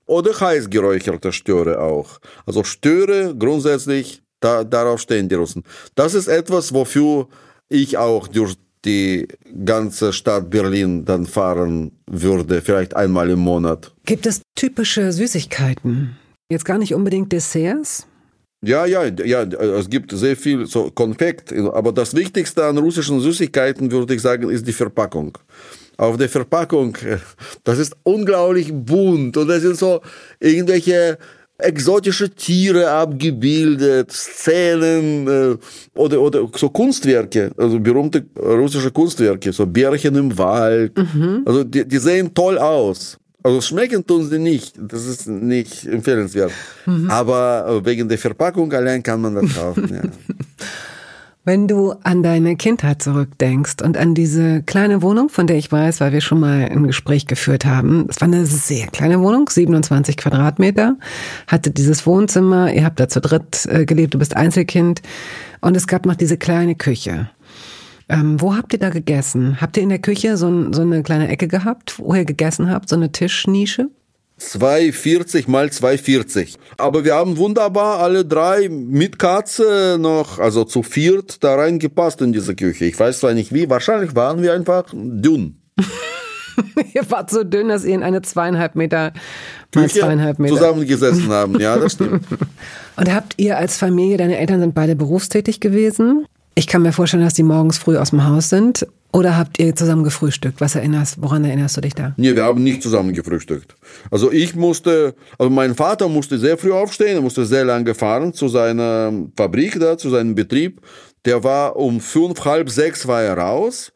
oder 0.05 0.39
heiß 0.39 0.69
geräucherte 0.69 1.31
Störe 1.31 1.79
auch. 1.79 2.19
Also 2.45 2.63
Störe 2.63 3.35
grundsätzlich 3.37 4.22
da, 4.43 4.63
darauf 4.63 4.99
stehen 4.99 5.29
die 5.29 5.35
Russen. 5.35 5.63
Das 5.95 6.13
ist 6.13 6.27
etwas, 6.27 6.73
wofür 6.73 7.27
ich 7.69 7.97
auch 7.97 8.27
durch 8.27 8.55
die 8.85 9.27
ganze 9.65 10.11
Stadt 10.11 10.49
Berlin 10.49 11.05
dann 11.05 11.25
fahren 11.25 11.91
würde, 12.05 12.61
vielleicht 12.61 12.95
einmal 12.95 13.29
im 13.29 13.39
Monat. 13.39 13.93
Gibt 14.05 14.25
es 14.25 14.41
typische 14.55 15.11
Süßigkeiten? 15.11 16.17
Jetzt 16.51 16.65
gar 16.65 16.77
nicht 16.77 16.93
unbedingt 16.93 17.31
Desserts? 17.31 18.05
Ja, 18.65 18.85
ja, 18.85 19.03
ja, 19.05 19.43
es 19.43 19.89
gibt 19.89 20.11
sehr 20.11 20.37
viel 20.37 20.65
so 20.65 20.89
Konfekt, 20.91 21.51
aber 21.51 21.91
das 21.91 22.13
Wichtigste 22.13 22.63
an 22.63 22.77
russischen 22.77 23.19
Süßigkeiten, 23.19 23.91
würde 23.91 24.13
ich 24.13 24.21
sagen, 24.21 24.49
ist 24.49 24.65
die 24.67 24.73
Verpackung. 24.73 25.37
Auf 25.97 26.17
der 26.17 26.29
Verpackung, 26.29 26.97
das 27.63 27.77
ist 27.77 27.95
unglaublich 28.03 28.71
bunt 28.73 29.35
und 29.37 29.47
das 29.47 29.61
sind 29.61 29.77
so 29.77 30.01
irgendwelche 30.39 31.17
exotische 31.57 32.29
Tiere 32.29 32.89
abgebildet, 32.89 34.11
Szenen 34.11 35.27
äh, 35.27 35.57
oder, 35.95 36.21
oder 36.21 36.49
so 36.55 36.69
Kunstwerke, 36.69 37.51
also 37.57 37.79
berühmte 37.79 38.25
russische 38.37 38.91
Kunstwerke, 38.91 39.53
so 39.53 39.65
Bärchen 39.65 40.15
im 40.15 40.37
Wald. 40.37 40.97
Mhm. 40.97 41.43
Also 41.45 41.63
die, 41.63 41.87
die 41.87 41.97
sehen 41.97 42.33
toll 42.33 42.57
aus. 42.57 43.17
Also 43.43 43.59
schmecken 43.59 44.05
tun 44.05 44.27
sie 44.29 44.39
nicht, 44.39 44.75
das 44.79 45.05
ist 45.05 45.27
nicht 45.27 45.85
empfehlenswert. 45.85 46.51
Mhm. 46.85 47.09
Aber 47.09 47.81
wegen 47.85 48.07
der 48.07 48.17
Verpackung 48.17 48.71
allein 48.71 49.03
kann 49.03 49.21
man 49.21 49.35
das 49.35 49.53
kaufen. 49.53 49.89
ja. 49.93 50.01
Wenn 51.45 51.67
du 51.67 51.91
an 52.03 52.23
deine 52.23 52.55
Kindheit 52.55 53.01
zurückdenkst 53.01 53.81
und 53.83 53.97
an 53.97 54.15
diese 54.15 54.63
kleine 54.63 55.01
Wohnung, 55.01 55.27
von 55.27 55.45
der 55.45 55.57
ich 55.57 55.69
weiß, 55.69 55.99
weil 55.99 56.13
wir 56.13 56.21
schon 56.21 56.39
mal 56.39 56.69
ein 56.71 56.87
Gespräch 56.87 57.27
geführt 57.27 57.65
haben, 57.65 58.07
es 58.09 58.21
war 58.21 58.29
eine 58.29 58.45
sehr 58.45 58.87
kleine 58.87 59.19
Wohnung, 59.19 59.49
27 59.49 60.15
Quadratmeter, 60.15 60.95
hatte 61.47 61.71
dieses 61.71 62.05
Wohnzimmer, 62.05 62.71
ihr 62.71 62.85
habt 62.85 62.97
da 63.01 63.09
zu 63.09 63.19
dritt 63.19 63.65
äh, 63.65 63.83
gelebt, 63.83 64.13
du 64.13 64.19
bist 64.19 64.37
Einzelkind 64.37 65.01
und 65.59 65.75
es 65.75 65.85
gab 65.85 66.05
noch 66.05 66.15
diese 66.15 66.37
kleine 66.37 66.75
Küche. 66.75 67.29
Ähm, 68.07 68.39
wo 68.39 68.55
habt 68.55 68.71
ihr 68.71 68.79
da 68.79 68.89
gegessen? 68.89 69.59
Habt 69.59 69.75
ihr 69.75 69.83
in 69.83 69.89
der 69.89 69.99
Küche 69.99 70.37
so, 70.37 70.71
so 70.71 70.81
eine 70.81 71.03
kleine 71.03 71.27
Ecke 71.27 71.49
gehabt, 71.49 71.99
wo 71.99 72.15
ihr 72.15 72.23
gegessen 72.23 72.69
habt, 72.69 72.87
so 72.87 72.95
eine 72.95 73.11
Tischnische? 73.11 73.89
240 74.49 75.47
mal 75.47 75.71
240. 75.71 76.57
Aber 76.77 77.03
wir 77.05 77.15
haben 77.15 77.37
wunderbar 77.37 77.99
alle 77.99 78.25
drei 78.25 78.69
mit 78.69 79.19
Katze 79.19 79.97
noch, 79.99 80.39
also 80.39 80.63
zu 80.63 80.83
viert, 80.83 81.43
da 81.43 81.55
reingepasst 81.55 82.21
in 82.21 82.33
diese 82.33 82.55
Küche. 82.55 82.85
Ich 82.85 82.99
weiß 82.99 83.19
zwar 83.19 83.33
nicht 83.33 83.53
wie, 83.53 83.69
wahrscheinlich 83.69 84.15
waren 84.15 84.41
wir 84.41 84.53
einfach 84.53 84.85
dünn. 84.93 85.61
ihr 86.93 87.09
wart 87.09 87.29
so 87.29 87.43
dünn, 87.43 87.69
dass 87.69 87.83
ihr 87.83 87.95
in 87.95 88.03
eine 88.03 88.21
zweieinhalb 88.21 88.75
Meter 88.75 89.13
mal 89.75 89.85
Küche 89.85 89.99
zweieinhalb 89.99 90.39
Meter 90.39 90.55
zusammengesessen 90.55 91.29
haben. 91.29 91.59
Ja, 91.59 91.77
das 91.77 91.93
stimmt. 91.93 92.25
Und 92.95 93.13
habt 93.13 93.33
ihr 93.37 93.57
als 93.57 93.77
Familie, 93.77 94.17
deine 94.17 94.37
Eltern 94.37 94.59
sind 94.59 94.75
beide 94.75 94.95
berufstätig 94.95 95.59
gewesen? 95.59 96.25
Ich 96.55 96.67
kann 96.67 96.83
mir 96.83 96.93
vorstellen, 96.93 97.23
dass 97.23 97.33
die 97.33 97.43
morgens 97.43 97.77
früh 97.77 97.97
aus 97.97 98.11
dem 98.11 98.27
Haus 98.27 98.49
sind. 98.49 98.85
Oder 99.13 99.37
habt 99.37 99.59
ihr 99.59 99.75
zusammen 99.75 100.03
gefrühstückt? 100.03 100.59
Was 100.59 100.73
erinnerst, 100.73 101.21
woran 101.21 101.45
erinnerst 101.45 101.77
du 101.77 101.81
dich 101.81 101.93
da? 101.93 102.13
Nee, 102.17 102.35
wir 102.35 102.43
haben 102.43 102.63
nicht 102.63 102.81
zusammen 102.81 103.13
gefrühstückt. 103.13 103.75
Also 104.09 104.31
ich 104.31 104.55
musste, 104.55 105.13
also 105.37 105.51
mein 105.51 105.75
Vater 105.75 106.09
musste 106.09 106.39
sehr 106.39 106.57
früh 106.57 106.71
aufstehen, 106.71 107.17
er 107.17 107.21
musste 107.21 107.45
sehr 107.45 107.63
lange 107.63 107.93
fahren 107.93 108.33
zu 108.33 108.47
seiner 108.47 109.13
Fabrik 109.37 109.79
da, 109.79 109.99
zu 109.99 110.09
seinem 110.09 110.33
Betrieb. 110.33 110.81
Der 111.25 111.43
war 111.43 111.75
um 111.75 111.99
fünf, 111.99 112.43
halb 112.43 112.71
sechs 112.71 113.07
war 113.07 113.21
er 113.21 113.37
raus. 113.37 113.93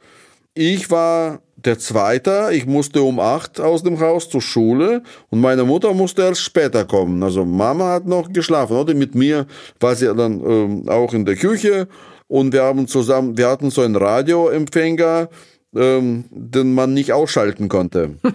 Ich 0.54 0.92
war 0.92 1.42
der 1.56 1.80
Zweite, 1.80 2.50
ich 2.54 2.68
musste 2.68 3.02
um 3.02 3.20
acht 3.20 3.60
aus 3.60 3.82
dem 3.82 4.00
Haus 4.00 4.30
zur 4.30 4.42
Schule 4.42 5.02
und 5.30 5.42
meine 5.42 5.64
Mutter 5.64 5.96
musste 5.96 6.22
erst 6.22 6.42
später 6.42 6.86
kommen. 6.86 7.24
Also 7.24 7.44
Mama 7.44 7.94
hat 7.94 8.06
noch 8.06 8.32
geschlafen, 8.32 8.78
oder? 8.78 8.94
Mit 8.94 9.16
mir 9.16 9.48
war 9.80 9.96
sie 9.96 10.14
dann 10.14 10.40
ähm, 10.46 10.88
auch 10.88 11.16
in 11.16 11.26
der 11.26 11.36
Küche 11.36 11.88
und 12.28 12.54
wir 12.54 12.64
haben 12.64 12.88
zusammen, 12.88 13.38
wir 13.38 13.48
hatten 13.48 13.70
so 13.70 13.82
einen 13.82 13.96
Radioempfänger, 13.96 15.30
ähm, 15.76 16.26
den 16.30 16.74
man 16.74 16.94
nicht 16.94 17.14
ausschalten 17.14 17.70
konnte. 17.70 18.16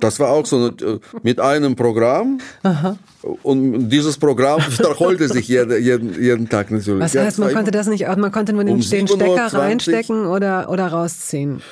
Das 0.00 0.18
war 0.18 0.30
auch 0.30 0.44
so 0.44 0.56
eine, 0.56 1.00
mit 1.22 1.38
einem 1.38 1.76
Programm. 1.76 2.40
Aha. 2.64 2.98
Und 3.44 3.88
dieses 3.90 4.18
Programm 4.18 4.60
wiederholte 4.68 5.28
sich 5.28 5.46
jeden, 5.46 5.80
jeden, 5.82 6.20
jeden 6.20 6.48
Tag 6.48 6.72
natürlich. 6.72 7.00
Was 7.00 7.14
heißt, 7.14 7.38
man 7.38 7.54
konnte 7.54 7.70
das 7.70 7.86
nicht, 7.86 8.04
man 8.04 8.32
konnte 8.32 8.52
nur 8.52 8.64
den, 8.64 8.74
um 8.74 8.80
den 8.80 9.06
Stecker 9.06 9.46
reinstecken 9.54 10.26
oder, 10.26 10.68
oder 10.68 10.88
rausziehen? 10.88 11.62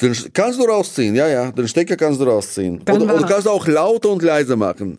Den 0.00 0.16
kannst 0.32 0.58
du 0.58 0.64
rausziehen, 0.64 1.14
ja, 1.14 1.28
ja. 1.28 1.52
Den 1.52 1.68
Stecker 1.68 1.96
kannst 1.96 2.20
du 2.20 2.24
rausziehen. 2.24 2.80
Dann 2.84 3.02
oder, 3.02 3.14
oder 3.14 3.26
kannst 3.26 3.46
du 3.46 3.50
auch 3.50 3.66
laut 3.66 4.06
und 4.06 4.22
leise 4.22 4.56
machen. 4.56 4.96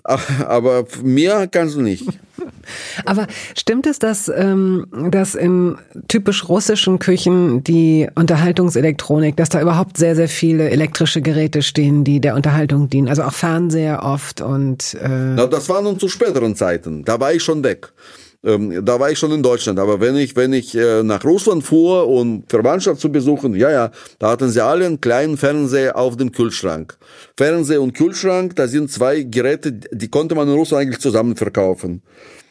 Aber 0.47 0.85
mehr 1.01 1.47
kannst 1.47 1.75
du 1.75 1.81
nicht. 1.81 2.05
Aber 3.05 3.27
stimmt 3.55 3.87
es, 3.87 3.99
dass, 3.99 4.31
ähm, 4.33 4.85
dass 5.09 5.35
in 5.35 5.77
typisch 6.07 6.47
russischen 6.49 6.99
Küchen 6.99 7.63
die 7.63 8.07
Unterhaltungselektronik, 8.15 9.35
dass 9.37 9.49
da 9.49 9.61
überhaupt 9.61 9.97
sehr, 9.97 10.15
sehr 10.15 10.29
viele 10.29 10.69
elektrische 10.69 11.21
Geräte 11.21 11.61
stehen, 11.61 12.03
die 12.03 12.19
der 12.19 12.35
Unterhaltung 12.35 12.89
dienen? 12.89 13.07
Also 13.07 13.23
auch 13.23 13.33
Fernseher 13.33 14.03
oft 14.03 14.41
und. 14.41 14.95
Äh 14.95 15.07
Na, 15.35 15.47
das 15.47 15.69
war 15.69 15.81
nun 15.81 15.99
zu 15.99 16.07
späteren 16.07 16.55
Zeiten. 16.55 17.03
Da 17.05 17.19
war 17.19 17.33
ich 17.33 17.43
schon 17.43 17.63
weg. 17.63 17.91
Ähm, 18.45 18.83
da 18.83 18.99
war 18.99 19.09
ich 19.09 19.17
schon 19.17 19.31
in 19.31 19.41
Deutschland. 19.41 19.79
Aber 19.79 20.01
wenn 20.01 20.15
ich, 20.17 20.35
wenn 20.35 20.51
ich 20.51 20.75
äh, 20.75 21.01
nach 21.01 21.23
Russland 21.23 21.63
fuhr, 21.63 22.07
um 22.07 22.43
Verwandtschaft 22.47 22.99
zu 22.99 23.09
besuchen, 23.09 23.55
ja, 23.55 23.71
ja, 23.71 23.91
da 24.19 24.31
hatten 24.31 24.49
sie 24.49 24.63
alle 24.63 24.85
einen 24.85 24.99
kleinen 24.99 25.37
Fernseher 25.37 25.97
auf 25.97 26.17
dem 26.17 26.31
Kühlschrank. 26.31 26.97
Fernseher 27.37 27.81
und 27.81 27.93
Kühlschrank, 27.93 28.55
da 28.55 28.67
sind 28.67 28.91
zwei 28.91 29.21
Geräte, 29.21 29.71
die 29.71 30.09
konnte 30.09 30.35
man 30.35 30.47
in 30.49 30.55
Russland 30.55 30.81
eigentlich 30.81 30.99
zusammen 30.99 31.35
verkaufen. 31.37 32.01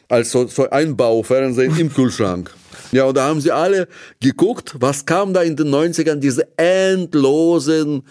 Also 0.09 0.47
so 0.47 0.69
Einbaufernsehen 0.69 1.77
im 1.77 1.93
Kühlschrank. 1.93 2.51
Ja, 2.91 3.05
und 3.05 3.17
da 3.17 3.27
haben 3.27 3.41
sie 3.41 3.51
alle 3.51 3.87
geguckt, 4.19 4.75
was 4.79 5.05
kam 5.05 5.33
da 5.33 5.41
in 5.41 5.55
den 5.55 5.67
90ern, 5.67 6.15
diese 6.15 6.47
endlosen 6.57 8.03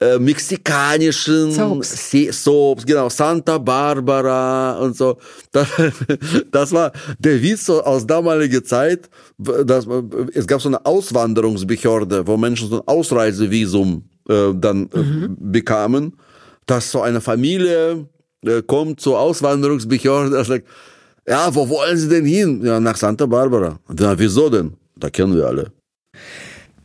äh, 0.00 0.18
mexikanischen 0.18 1.52
Soaps. 1.52 2.10
Soaps, 2.42 2.84
genau, 2.84 3.08
Santa 3.08 3.58
Barbara 3.58 4.78
und 4.78 4.96
so. 4.96 5.18
Das, 5.52 5.68
das 6.50 6.72
war 6.72 6.92
der 7.18 7.40
Witz 7.40 7.70
aus 7.70 8.06
damaliger 8.06 8.62
Zeit. 8.64 9.08
Dass, 9.38 9.86
es 10.34 10.46
gab 10.46 10.60
so 10.60 10.68
eine 10.68 10.84
Auswanderungsbehörde, 10.84 12.26
wo 12.26 12.36
Menschen 12.36 12.68
so 12.68 12.76
ein 12.80 12.88
Ausreisevisum 12.88 14.04
äh, 14.28 14.52
dann 14.54 14.88
äh, 14.92 14.98
mhm. 14.98 15.36
bekamen, 15.38 16.16
dass 16.66 16.90
so 16.90 17.02
eine 17.02 17.20
Familie 17.20 18.08
äh, 18.44 18.62
kommt 18.62 19.00
zur 19.00 19.18
Auswanderungsbehörde 19.18 20.38
und 20.38 20.44
sagt, 20.44 20.66
ja, 21.26 21.54
wo 21.54 21.68
wollen 21.68 21.96
Sie 21.96 22.08
denn 22.08 22.24
hin? 22.24 22.60
Ja, 22.64 22.80
nach 22.80 22.96
Santa 22.96 23.26
Barbara. 23.26 23.78
Na, 23.88 24.18
wieso 24.18 24.50
denn? 24.50 24.74
Da 24.96 25.08
kennen 25.08 25.34
wir 25.34 25.46
alle. 25.46 25.72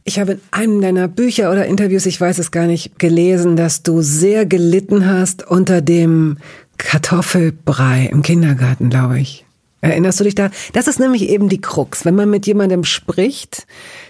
Ich 0.09 0.17
habe 0.17 0.31
in 0.31 0.39
einem 0.49 0.81
deiner 0.81 1.07
Bücher 1.07 1.51
oder 1.51 1.67
Interviews, 1.67 2.07
ich 2.07 2.19
weiß 2.19 2.39
es 2.39 2.49
gar 2.49 2.65
nicht, 2.65 2.97
gelesen, 2.97 3.55
dass 3.55 3.83
du 3.83 4.01
sehr 4.01 4.47
gelitten 4.47 5.05
hast 5.05 5.45
unter 5.45 5.83
dem 5.83 6.37
Kartoffelbrei 6.79 8.09
im 8.11 8.23
Kindergarten, 8.23 8.89
glaube 8.89 9.19
ich. 9.19 9.45
Erinnerst 9.81 10.19
du 10.19 10.23
dich 10.23 10.33
da? 10.33 10.49
Das 10.73 10.87
ist 10.87 10.99
nämlich 10.99 11.29
eben 11.29 11.47
die 11.47 11.61
Krux. 11.61 12.05
Wenn 12.05 12.15
man 12.15 12.27
mit 12.27 12.47
jemandem 12.47 12.85
spricht, 12.85 13.67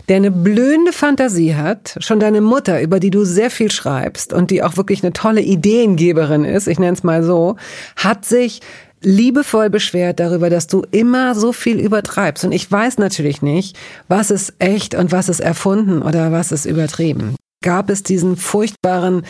der 0.07 0.15
eine 0.15 0.31
blühende 0.31 0.93
Fantasie 0.93 1.55
hat, 1.55 1.97
schon 1.99 2.21
deine 2.21 2.39
Mutter, 2.39 2.81
über 2.81 3.01
die 3.01 3.11
du 3.11 3.25
sehr 3.25 3.51
viel 3.51 3.69
schreibst 3.69 4.31
und 4.31 4.51
die 4.51 4.63
auch 4.63 4.77
wirklich 4.77 5.03
eine 5.03 5.11
tolle 5.11 5.41
Ideengeberin 5.41 6.45
ist, 6.45 6.69
ich 6.69 6.79
nenne 6.79 6.93
es 6.93 7.03
mal 7.03 7.23
so, 7.23 7.57
hat 7.97 8.23
sich 8.23 8.61
liebevoll 9.01 9.69
beschwert 9.69 10.19
darüber, 10.19 10.49
dass 10.49 10.67
du 10.67 10.83
immer 10.91 11.35
so 11.35 11.53
viel 11.53 11.79
übertreibst. 11.79 12.43
Und 12.43 12.51
ich 12.51 12.69
weiß 12.69 12.97
natürlich 12.97 13.41
nicht, 13.41 13.77
was 14.07 14.31
ist 14.31 14.53
echt 14.59 14.95
und 14.95 15.11
was 15.11 15.29
ist 15.29 15.39
erfunden 15.39 16.01
oder 16.01 16.31
was 16.31 16.51
ist 16.51 16.65
übertrieben. 16.65 17.35
Gab 17.61 17.89
es 17.89 18.03
diesen 18.03 18.37
furchtbaren 18.37 19.23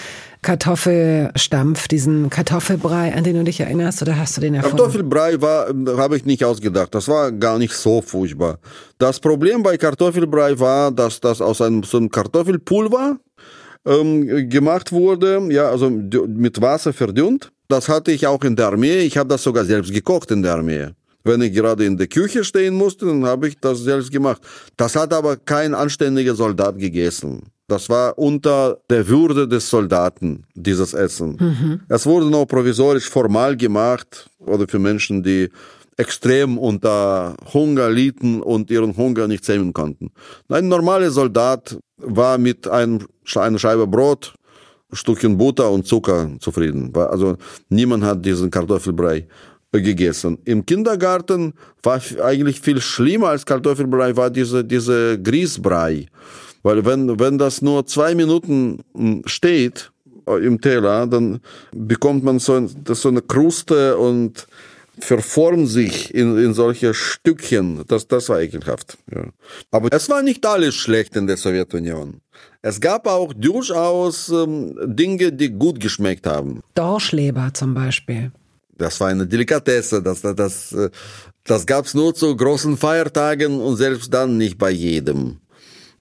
Kartoffelstampf, 0.44 1.88
diesen 1.88 2.30
Kartoffelbrei, 2.30 3.14
an 3.16 3.24
den 3.24 3.38
du 3.38 3.44
dich 3.44 3.60
erinnerst, 3.60 4.04
oder 4.04 4.18
hast 4.18 4.38
du 4.38 4.42
den 4.42 4.54
erfunden? 4.54 4.78
Kartoffelbrei 4.78 5.42
war, 5.42 5.68
habe 5.98 6.16
ich 6.16 6.26
nicht 6.26 6.46
ausgedacht. 6.46 6.94
Das 6.94 7.08
war 7.08 7.32
gar 7.32 7.58
nicht 7.58 7.74
so 7.74 8.02
furchtbar. 8.02 8.60
Das 9.00 9.20
Problem 9.20 9.64
bei 9.64 9.78
Kartoffelbrei 9.78 10.60
war, 10.60 10.92
dass 10.92 11.20
das 11.20 11.42
aus 11.42 11.60
einem, 11.60 11.82
so 11.82 11.98
einem 11.98 12.10
Kartoffelpulver 12.10 13.18
ähm, 13.86 14.48
gemacht 14.48 14.92
wurde, 14.92 15.42
ja, 15.50 15.70
also 15.70 15.90
mit 15.90 16.62
Wasser 16.62 16.94
verdünnt 16.94 17.52
das 17.70 17.88
hatte 17.88 18.12
ich 18.12 18.28
auch 18.28 18.44
in 18.44 18.56
der 18.56 18.68
Armee. 18.68 19.00
Ich 19.00 19.18
habe 19.18 19.30
das 19.30 19.44
sogar 19.44 19.64
selbst 19.64 19.94
gekocht 19.94 20.32
in 20.32 20.42
der 20.42 20.56
Armee. 20.56 20.88
Wenn 21.24 21.42
ich 21.42 21.54
gerade 21.54 21.86
in 21.86 21.98
der 21.98 22.08
Küche 22.08 22.44
stehen 22.44 22.74
musste, 22.74 23.06
dann 23.06 23.26
habe 23.26 23.48
ich 23.48 23.60
das 23.60 23.80
selbst 23.80 24.12
gemacht. 24.12 24.42
Das 24.76 24.96
hat 24.96 25.14
aber 25.14 25.38
kein 25.38 25.74
anständiger 25.76 26.34
Soldat 26.34 26.78
gegessen. 26.80 27.44
Das 27.68 27.88
war 27.88 28.18
unter 28.18 28.80
der 28.90 29.08
Würde 29.08 29.48
des 29.48 29.70
Soldaten, 29.70 30.44
dieses 30.56 30.94
Essen. 30.94 31.38
Mhm. 31.40 31.82
Es 31.88 32.06
wurde 32.08 32.26
noch 32.26 32.48
provisorisch 32.48 33.08
formal 33.08 33.56
gemacht 33.56 34.28
oder 34.40 34.68
für 34.68 34.80
Menschen, 34.80 35.22
die 35.22 35.50
extrem 35.98 36.58
unter 36.58 37.36
Hunger 37.54 37.92
litten 37.92 38.42
und 38.42 38.72
ihren 38.72 38.98
Hunger 38.98 39.28
nicht 39.28 39.46
zähmen 39.46 39.74
konnten. 39.74 40.10
Ein 40.48 40.68
normaler 40.68 41.12
Soldat 41.12 41.78
war 41.98 42.40
mit 42.40 42.68
einem, 42.68 43.06
einer 43.36 43.60
Scheibe 43.60 43.86
Brot 43.86 44.34
Stückchen 44.92 45.38
Butter 45.38 45.70
und 45.70 45.86
Zucker 45.86 46.30
zufrieden. 46.40 46.92
Also 46.96 47.38
niemand 47.70 48.04
hat 48.04 48.26
diesen 48.26 48.50
Kartoffelbrei 48.50 49.28
gegessen. 49.72 50.40
Im 50.46 50.66
Kindergarten 50.66 51.54
war 51.84 52.02
eigentlich 52.24 52.60
viel 52.60 52.82
schlimmer 52.82 53.30
als 53.30 53.46
Kartoffelbrei 53.46 54.16
war 54.16 54.30
diese, 54.30 54.64
diese 54.64 55.22
Grießbrei. 55.22 56.08
Weil 56.64 56.86
wenn, 56.86 57.20
wenn 57.20 57.38
das 57.38 57.62
nur 57.62 57.86
zwei 57.86 58.16
Minuten 58.16 58.80
hm, 58.96 59.22
steht 59.26 59.92
äh, 60.28 60.46
im 60.46 60.60
Teller, 60.60 61.08
dann 61.08 61.40
bekommt 61.72 62.24
man 62.24 62.40
so, 62.40 62.68
das 62.84 63.02
so 63.02 63.10
eine 63.10 63.22
Kruste 63.22 63.98
und 63.98 64.48
verformt 65.04 65.68
sich 65.68 66.14
in, 66.14 66.38
in 66.38 66.54
solche 66.54 66.94
Stückchen. 66.94 67.84
Das, 67.88 68.08
das 68.08 68.30
war 68.30 68.42
ekelhaft. 68.42 68.98
Ja. 69.14 69.26
Aber 69.72 69.90
es 69.92 70.10
war 70.10 70.22
nicht 70.22 70.46
alles 70.46 70.76
schlecht 70.76 71.16
in 71.16 71.28
der 71.28 71.38
Sowjetunion. 71.38 72.22
Es 72.62 72.82
gab 72.82 73.08
auch 73.08 73.34
durchaus 73.34 74.30
ähm, 74.30 74.78
Dinge, 74.86 75.32
die 75.32 75.50
gut 75.50 75.80
geschmeckt 75.80 76.28
haben. 76.28 76.62
Dorschleber 76.76 77.52
zum 77.54 77.74
Beispiel. 77.74 78.32
Das 78.78 79.00
war 79.00 79.08
eine 79.10 79.28
Delikatesse. 79.28 80.02
Das, 80.02 80.22
das, 80.22 80.36
das, 80.36 80.72
äh, 80.74 80.90
das 81.44 81.66
gab's 81.66 81.94
nur 81.94 82.14
zu 82.14 82.36
großen 82.36 82.78
Feiertagen 82.78 83.60
und 83.60 83.78
selbst 83.78 84.14
dann 84.14 84.38
nicht 84.38 84.58
bei 84.58 84.72
jedem. 84.72 85.38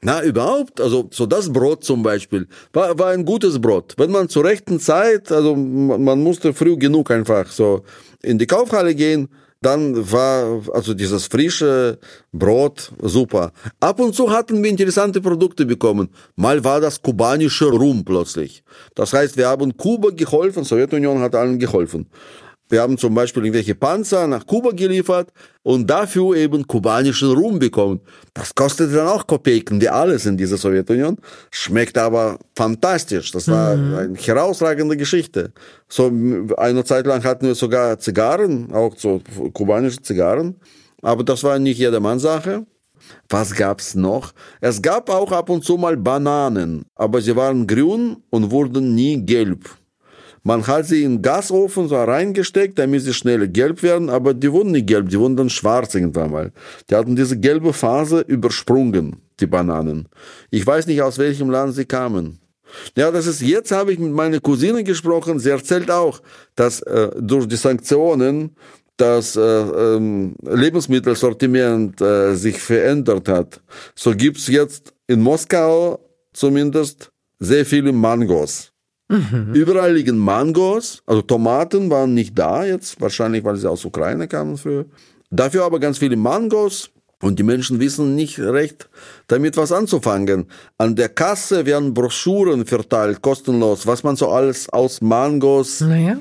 Na, 0.01 0.23
überhaupt, 0.23 0.81
also 0.81 1.09
so 1.11 1.27
das 1.27 1.53
Brot 1.53 1.83
zum 1.83 2.05
Beispiel, 2.05 2.47
war, 2.73 2.97
war 2.99 3.11
ein 3.11 3.25
gutes 3.25 3.61
Brot. 3.61 3.95
Wenn 3.97 4.13
man 4.13 4.29
zur 4.29 4.45
rechten 4.45 4.79
Zeit, 4.79 5.33
also 5.33 5.57
man 5.57 6.23
musste 6.23 6.55
früh 6.55 6.77
genug 6.77 7.11
einfach 7.11 7.51
so 7.51 7.83
in 8.23 8.39
die 8.39 8.47
Kaufhalle 8.47 8.95
gehen, 8.95 9.29
dann 9.61 10.11
war 10.13 10.63
also 10.73 10.95
dieses 10.95 11.27
frische 11.27 11.99
Brot 12.33 12.93
super. 13.03 13.53
Ab 13.81 13.99
und 13.99 14.15
zu 14.15 14.31
hatten 14.31 14.63
wir 14.63 14.71
interessante 14.71 15.21
Produkte 15.21 15.67
bekommen. 15.67 16.11
Mal 16.37 16.63
war 16.63 16.81
das 16.81 17.03
kubanische 17.03 17.67
Rum 17.67 18.05
plötzlich. 18.05 18.63
Das 18.95 19.13
heißt, 19.13 19.37
wir 19.37 19.49
haben 19.49 19.77
Kuba 19.77 20.11
geholfen, 20.11 20.63
Sowjetunion 20.63 21.21
hat 21.21 21.35
allen 21.35 21.59
geholfen. 21.59 22.07
Wir 22.69 22.83
haben 22.83 22.99
zum 22.99 23.15
Beispiel 23.15 23.45
irgendwelche 23.45 23.75
Panzer 23.75 24.27
nach 24.27 24.47
Kuba 24.47 24.71
geliefert 24.71 25.33
und 25.63 25.89
dafür 25.89 26.37
eben 26.37 26.67
kubanischen 26.67 27.33
Rum 27.33 27.59
bekommen. 27.59 28.01
Das 28.35 28.55
kostete 28.55 28.93
dann 28.95 29.09
auch 29.09 29.27
Kopeken, 29.27 29.81
wie 29.81 29.89
alles 29.89 30.27
in 30.27 30.37
dieser 30.37 30.57
Sowjetunion. 30.57 31.17
Schmeckt 31.51 31.97
aber 31.97 32.39
fantastisch. 32.55 33.31
Das 33.33 33.49
war 33.49 33.77
mhm. 33.77 33.95
eine 33.95 34.15
herausragende 34.19 34.97
Geschichte. 34.97 35.53
So 35.89 36.13
eine 36.57 36.85
Zeit 36.85 37.07
lang 37.07 37.25
hatten 37.25 37.47
wir 37.47 37.55
sogar 37.55 37.99
Zigarren, 37.99 38.71
auch 38.73 38.95
so 38.97 39.23
kubanische 39.53 40.03
Zigarren. 40.03 40.57
Aber 41.01 41.25
das 41.25 41.43
war 41.45 41.59
nicht 41.59 41.79
jedermanns 41.79 42.23
Sache. 42.23 42.67
Was 43.29 43.55
gab's 43.55 43.95
noch? 43.95 44.33
Es 44.61 44.83
gab 44.83 45.09
auch 45.11 45.33
ab 45.33 45.49
und 45.51 45.65
zu 45.65 45.77
mal 45.77 45.97
Bananen, 45.97 46.85
aber 46.95 47.21
sie 47.21 47.35
waren 47.37 47.67
grün 47.67 48.17
und 48.31 48.51
wurden 48.51 48.95
nie 48.95 49.25
gelb. 49.25 49.71
Man 50.43 50.67
hat 50.67 50.87
sie 50.87 51.05
in 51.05 51.23
Gasofen 51.23 51.89
so 51.89 51.97
reingesteckt, 51.97 52.79
damit 52.79 53.03
sie 53.03 53.15
schnell 53.15 53.49
gelb 53.49 53.83
werden, 53.83 54.09
aber 54.11 54.35
die 54.35 54.53
wurden 54.53 54.73
nicht 54.73 54.87
gelb, 54.87 55.09
die 55.09 55.19
wurden 55.19 55.37
dann 55.37 55.51
schwarz 55.51 55.95
irgendwann 55.95 56.31
mal. 56.31 56.53
Die 56.89 56.95
hatten 56.95 57.17
diese 57.17 57.39
gelbe 57.39 57.73
Phase 57.73 58.21
übersprungen, 58.21 59.17
die 59.41 59.47
Bananen. 59.47 60.09
Ich 60.51 60.67
weiß 60.67 60.87
nicht, 60.87 61.03
aus 61.03 61.19
welchem 61.19 61.51
Land 61.51 61.75
sie 61.75 61.85
kamen. 61.85 62.39
Ja, 62.97 63.11
das 63.11 63.27
ist, 63.27 63.41
jetzt 63.41 63.73
habe 63.73 63.93
ich 63.93 63.99
mit 63.99 64.13
meiner 64.13 64.41
Cousine 64.41 64.85
gesprochen, 64.85 65.39
sie 65.39 65.51
erzählt 65.51 65.91
auch, 65.91 66.21
dass 66.55 66.83
äh, 66.83 67.11
durch 67.19 67.47
die 67.47 67.57
Sanktionen 67.57 68.57
das 68.99 69.37
äh, 69.37 69.41
ähm, 69.41 70.35
Lebensmittelsortiment 70.43 72.01
äh, 72.01 72.35
sich 72.35 72.59
verändert 72.61 73.29
hat. 73.29 73.61
So 73.95 74.15
gibt's 74.15 74.49
jetzt 74.49 74.93
in 75.07 75.21
Moskau 75.21 76.01
zumindest 76.33 77.11
sehr 77.39 77.65
viele 77.65 77.93
Mangos. 77.93 78.73
Mhm. 79.09 79.55
Überall 79.55 79.95
liegen 79.95 80.19
Mangos, 80.19 81.03
also 81.07 81.23
Tomaten 81.23 81.91
waren 81.91 82.15
nicht 82.15 82.39
da 82.39 82.65
jetzt, 82.65 83.01
wahrscheinlich 83.01 83.43
weil 83.45 83.57
sie 83.57 83.69
aus 83.69 83.85
Ukraine 83.85 84.29
kamen 84.29 84.57
früher. 84.57 84.85
Dafür 85.31 85.65
aber 85.65 85.81
ganz 85.81 85.99
viele 85.99 86.17
Mangos 86.17 86.91
und 87.23 87.39
die 87.39 87.43
Menschen 87.43 87.81
wissen 87.81 88.15
nicht 88.15 88.39
recht 88.39 88.89
damit 89.27 89.57
was 89.57 89.73
anzufangen. 89.73 90.47
An 90.77 90.95
der 90.95 91.09
Kasse 91.09 91.67
werden 91.67 91.95
Broschüren 91.95 92.67
verteilt, 92.67 93.23
kostenlos, 93.23 93.87
was 93.87 94.03
man 94.03 94.17
so 94.17 94.29
alles 94.31 94.69
aus 94.69 95.01
Mangos 95.01 95.81
naja. 95.81 96.19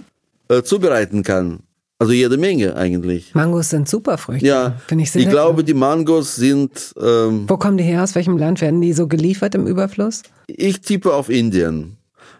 äh, 0.50 0.64
zubereiten 0.64 1.24
kann. 1.24 1.60
Also 2.00 2.14
jede 2.14 2.38
Menge 2.38 2.76
eigentlich. 2.76 3.34
Mangos 3.34 3.72
sind 3.72 3.90
Superfrüchte. 3.90 4.46
Ja, 4.46 4.76
finde 4.88 5.04
ich 5.04 5.12
sehr 5.12 5.24
Ich 5.24 5.30
glaube, 5.30 5.64
die 5.64 5.74
Mangos 5.74 6.36
sind. 6.36 6.94
Ähm, 7.02 7.46
Wo 7.48 7.58
kommen 7.58 7.78
die 7.78 7.84
her? 7.84 8.04
Aus 8.04 8.14
welchem 8.14 8.38
Land 8.38 8.62
werden 8.62 8.82
die 8.82 8.94
so 8.94 9.08
geliefert 9.08 9.56
im 9.56 9.66
Überfluss? 9.66 10.22
Ich 10.46 10.82
tippe 10.82 11.14
auf 11.14 11.30
Indien. 11.30 11.98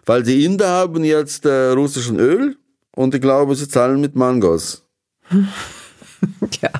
Weil 0.08 0.22
die 0.22 0.46
Inder 0.46 0.68
haben 0.68 1.04
jetzt 1.04 1.44
äh, 1.44 1.72
russischen 1.72 2.18
Öl 2.18 2.56
und 2.96 3.14
ich 3.14 3.20
glaube, 3.20 3.54
sie 3.54 3.68
zahlen 3.68 4.00
mit 4.00 4.16
Mangos. 4.16 4.86
ja. 6.62 6.70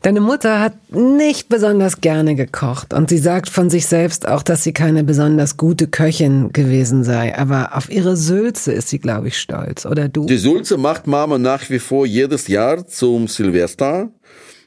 Deine 0.00 0.22
Mutter 0.22 0.58
hat 0.58 0.72
nicht 0.90 1.50
besonders 1.50 2.00
gerne 2.00 2.34
gekocht 2.34 2.94
und 2.94 3.10
sie 3.10 3.18
sagt 3.18 3.50
von 3.50 3.68
sich 3.68 3.86
selbst 3.86 4.26
auch, 4.26 4.42
dass 4.42 4.62
sie 4.62 4.72
keine 4.72 5.04
besonders 5.04 5.58
gute 5.58 5.86
Köchin 5.86 6.50
gewesen 6.52 7.04
sei. 7.04 7.36
Aber 7.36 7.76
auf 7.76 7.90
ihre 7.90 8.16
Sülze 8.16 8.72
ist 8.72 8.88
sie, 8.88 9.00
glaube 9.00 9.28
ich, 9.28 9.38
stolz. 9.38 9.84
Oder 9.84 10.08
du? 10.08 10.24
Die 10.24 10.38
Sülze 10.38 10.78
macht 10.78 11.06
Mama 11.06 11.36
nach 11.36 11.68
wie 11.68 11.78
vor 11.78 12.06
jedes 12.06 12.48
Jahr 12.48 12.86
zum 12.86 13.28
Silvester. 13.28 14.10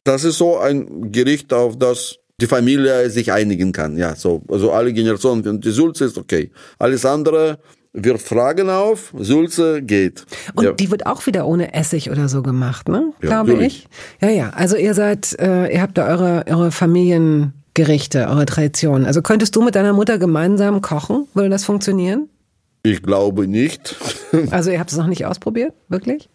Das 0.03 0.23
ist 0.23 0.37
so 0.37 0.59
ein 0.59 1.11
Gericht, 1.11 1.51
auf 1.53 1.79
das 1.79 2.17
die 2.39 2.47
Familie 2.47 3.09
sich 3.09 3.31
einigen 3.31 3.71
kann. 3.71 3.97
Ja, 3.97 4.15
so, 4.15 4.43
also 4.47 4.71
alle 4.71 4.93
Generationen. 4.93 5.59
Die 5.59 5.71
Sülze 5.71 6.05
ist 6.05 6.19
okay. 6.19 6.51
Alles 6.77 7.03
andere 7.03 7.59
wirft 7.93 8.27
Fragen 8.27 8.69
auf, 8.69 9.13
Sulze 9.17 9.81
geht. 9.81 10.25
Und 10.53 10.63
ja. 10.63 10.71
die 10.73 10.91
wird 10.91 11.05
auch 11.05 11.25
wieder 11.25 11.47
ohne 11.47 11.73
Essig 11.73 12.11
oder 12.11 12.29
so 12.29 12.43
gemacht, 12.43 12.87
ne? 12.87 13.13
Ja, 13.21 13.29
Glaube 13.29 13.51
natürlich. 13.51 13.87
ich. 14.19 14.21
Ja, 14.21 14.29
ja. 14.29 14.49
Also 14.51 14.75
ihr 14.75 14.93
seid, 14.93 15.37
äh, 15.39 15.73
ihr 15.73 15.81
habt 15.81 15.97
da 15.97 16.07
eure, 16.07 16.45
eure 16.47 16.71
Familiengerichte, 16.71 18.27
eure 18.27 18.45
Traditionen. 18.45 19.05
Also 19.05 19.21
könntest 19.21 19.55
du 19.55 19.61
mit 19.61 19.75
deiner 19.75 19.93
Mutter 19.93 20.17
gemeinsam 20.17 20.81
kochen? 20.81 21.27
Würde 21.33 21.49
das 21.49 21.65
funktionieren? 21.65 22.29
Ich 22.83 23.01
glaube 23.01 23.47
nicht. 23.47 23.95
Also 24.51 24.69
ihr 24.69 24.79
habt 24.79 24.91
es 24.91 24.97
noch 24.97 25.07
nicht 25.07 25.25
ausprobiert, 25.25 25.73
wirklich? 25.87 26.29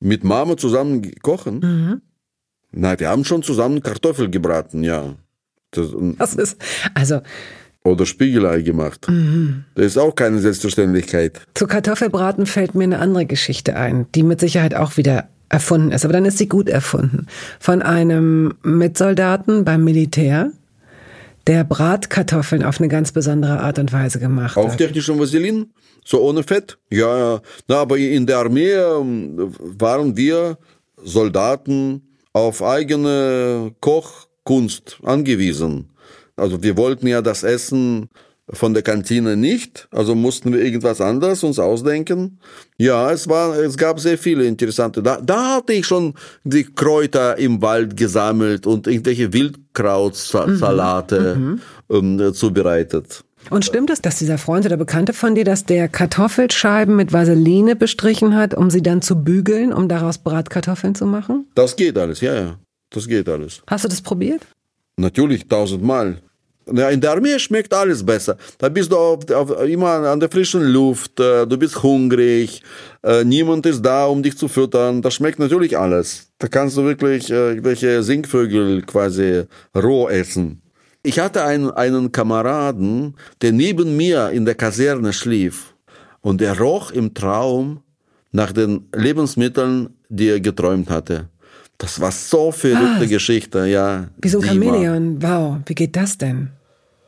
Mit 0.00 0.22
Mama 0.22 0.58
zusammen 0.58 1.10
kochen? 1.22 1.60
Mhm. 1.60 2.02
Nein, 2.72 3.00
wir 3.00 3.08
haben 3.08 3.24
schon 3.24 3.42
zusammen 3.42 3.82
Kartoffel 3.82 4.28
gebraten, 4.28 4.84
ja. 4.84 5.14
Das, 5.70 5.94
das 6.18 6.34
ist, 6.34 6.58
also 6.92 7.20
oder 7.84 8.06
Spiegelei 8.06 8.62
gemacht. 8.62 9.06
Mhm. 9.08 9.64
Das 9.74 9.86
ist 9.86 9.98
auch 9.98 10.14
keine 10.14 10.38
Selbstverständlichkeit. 10.38 11.40
Zu 11.54 11.66
Kartoffelbraten 11.66 12.46
fällt 12.46 12.74
mir 12.74 12.84
eine 12.84 12.98
andere 12.98 13.26
Geschichte 13.26 13.76
ein, 13.76 14.06
die 14.14 14.22
mit 14.22 14.40
Sicherheit 14.40 14.74
auch 14.74 14.96
wieder 14.96 15.28
erfunden 15.48 15.92
ist. 15.92 16.04
Aber 16.04 16.12
dann 16.12 16.24
ist 16.24 16.38
sie 16.38 16.48
gut 16.48 16.68
erfunden. 16.68 17.26
Von 17.60 17.82
einem 17.82 18.54
Mitsoldaten 18.62 19.64
beim 19.64 19.84
Militär, 19.84 20.50
der 21.46 21.64
Bratkartoffeln 21.64 22.64
auf 22.64 22.78
eine 22.78 22.88
ganz 22.88 23.12
besondere 23.12 23.60
Art 23.60 23.78
und 23.78 23.92
Weise 23.92 24.18
gemacht 24.18 24.56
auf 24.56 24.64
hat. 24.64 24.72
Auf 24.72 24.76
technischem 24.76 25.18
Vaselin? 25.18 25.72
So 26.04 26.20
ohne 26.22 26.42
Fett? 26.42 26.78
Ja, 26.90 27.16
ja. 27.18 27.40
Na, 27.68 27.76
aber 27.76 27.96
in 27.98 28.26
der 28.26 28.38
Armee 28.38 28.72
ähm, 28.72 29.52
waren 29.58 30.16
wir 30.16 30.58
Soldaten 30.96 32.02
auf 32.32 32.62
eigene 32.62 33.72
Kochkunst 33.80 34.98
angewiesen. 35.02 35.91
Also 36.42 36.60
wir 36.60 36.76
wollten 36.76 37.06
ja 37.06 37.22
das 37.22 37.44
Essen 37.44 38.08
von 38.50 38.74
der 38.74 38.82
Kantine 38.82 39.36
nicht, 39.36 39.86
also 39.92 40.16
mussten 40.16 40.52
wir 40.52 40.60
irgendwas 40.60 41.00
anderes 41.00 41.44
uns 41.44 41.60
ausdenken. 41.60 42.40
Ja, 42.76 43.12
es 43.12 43.28
war, 43.28 43.56
es 43.56 43.76
gab 43.76 44.00
sehr 44.00 44.18
viele 44.18 44.44
interessante. 44.44 45.04
Da, 45.04 45.20
da 45.20 45.54
hatte 45.54 45.72
ich 45.72 45.86
schon 45.86 46.14
die 46.42 46.64
Kräuter 46.64 47.38
im 47.38 47.62
Wald 47.62 47.96
gesammelt 47.96 48.66
und 48.66 48.88
irgendwelche 48.88 49.32
Wildkrautsalate 49.32 51.36
mhm. 51.36 51.60
mhm. 51.88 52.20
ähm, 52.20 52.34
zubereitet. 52.34 53.22
Und 53.48 53.64
stimmt 53.64 53.90
es, 53.90 54.02
dass 54.02 54.18
dieser 54.18 54.38
Freund 54.38 54.66
oder 54.66 54.76
Bekannte 54.76 55.12
von 55.12 55.36
dir, 55.36 55.44
dass 55.44 55.64
der 55.64 55.88
Kartoffelscheiben 55.88 56.96
mit 56.96 57.12
Vaseline 57.12 57.76
bestrichen 57.76 58.34
hat, 58.34 58.54
um 58.54 58.68
sie 58.68 58.82
dann 58.82 59.00
zu 59.00 59.22
bügeln, 59.22 59.72
um 59.72 59.88
daraus 59.88 60.18
Bratkartoffeln 60.18 60.96
zu 60.96 61.06
machen? 61.06 61.46
Das 61.54 61.76
geht 61.76 61.96
alles, 61.96 62.20
ja, 62.20 62.34
ja. 62.34 62.58
Das 62.90 63.06
geht 63.06 63.28
alles. 63.28 63.62
Hast 63.68 63.84
du 63.84 63.88
das 63.88 64.02
probiert? 64.02 64.42
Natürlich 64.96 65.46
tausendmal. 65.46 66.20
Ja, 66.70 66.90
in 66.90 67.00
der 67.00 67.12
Armee 67.12 67.38
schmeckt 67.38 67.74
alles 67.74 68.04
besser. 68.04 68.36
Da 68.58 68.68
bist 68.68 68.92
du 68.92 68.96
auf, 68.96 69.28
auf, 69.30 69.62
immer 69.62 69.90
an 70.08 70.20
der 70.20 70.30
frischen 70.30 70.62
Luft, 70.62 71.18
äh, 71.18 71.46
du 71.46 71.56
bist 71.56 71.82
hungrig, 71.82 72.62
äh, 73.02 73.24
niemand 73.24 73.66
ist 73.66 73.82
da, 73.82 74.06
um 74.06 74.22
dich 74.22 74.38
zu 74.38 74.48
füttern. 74.48 75.02
Da 75.02 75.10
schmeckt 75.10 75.38
natürlich 75.38 75.76
alles. 75.76 76.28
Da 76.38 76.48
kannst 76.48 76.76
du 76.76 76.84
wirklich 76.84 77.30
äh, 77.30 77.62
welche 77.64 78.02
Singvögel 78.02 78.82
quasi 78.82 79.44
roh 79.74 80.08
essen. 80.08 80.62
Ich 81.02 81.18
hatte 81.18 81.42
einen, 81.44 81.70
einen 81.72 82.12
Kameraden, 82.12 83.16
der 83.40 83.50
neben 83.50 83.96
mir 83.96 84.30
in 84.30 84.44
der 84.44 84.54
Kaserne 84.54 85.12
schlief 85.12 85.74
und 86.20 86.40
der 86.40 86.58
roch 86.58 86.92
im 86.92 87.12
Traum 87.12 87.80
nach 88.30 88.52
den 88.52 88.88
Lebensmitteln, 88.94 89.90
die 90.08 90.28
er 90.28 90.40
geträumt 90.40 90.90
hatte. 90.90 91.28
Das 91.76 92.00
war 92.00 92.12
so 92.12 92.52
verrückte 92.52 93.04
ah, 93.04 93.06
Geschichte, 93.06 93.66
ja. 93.66 94.08
Wie 94.20 94.28
so 94.28 94.38
ein 94.38 94.46
Chamäleon. 94.46 95.20
Wow, 95.20 95.58
wie 95.66 95.74
geht 95.74 95.96
das 95.96 96.16
denn? 96.16 96.50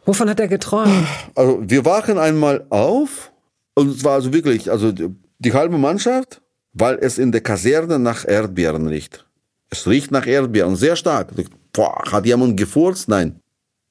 Wovon 0.05 0.29
hat 0.29 0.41
er 0.41 0.49
geträumt? 0.49 1.07
Also 1.35 1.63
wir 1.63 1.85
wachen 1.85 2.19
einmal 2.19 2.67
auf 2.71 3.33
und 3.75 3.89
es 3.89 4.05
war 4.05 4.13
also 4.15 4.33
wirklich, 4.33 4.71
also 4.71 4.93
die, 4.93 5.53
halbe 5.53 5.79
Mannschaft, 5.79 6.41
weil 6.73 6.99
es 7.01 7.19
in 7.19 7.33
der 7.33 7.41
Kaserne 7.41 7.99
nach 7.99 8.27
Erdbeeren 8.27 8.87
riecht. 8.87 9.27
Es 9.71 9.87
riecht 9.87 10.11
nach 10.11 10.27
Erdbeeren, 10.27 10.77
sehr 10.77 10.97
stark. 10.97 11.29
Boah, 11.73 12.03
hat 12.11 12.27
jemand 12.27 12.57
gefurzt? 12.57 13.09
Nein. 13.09 13.41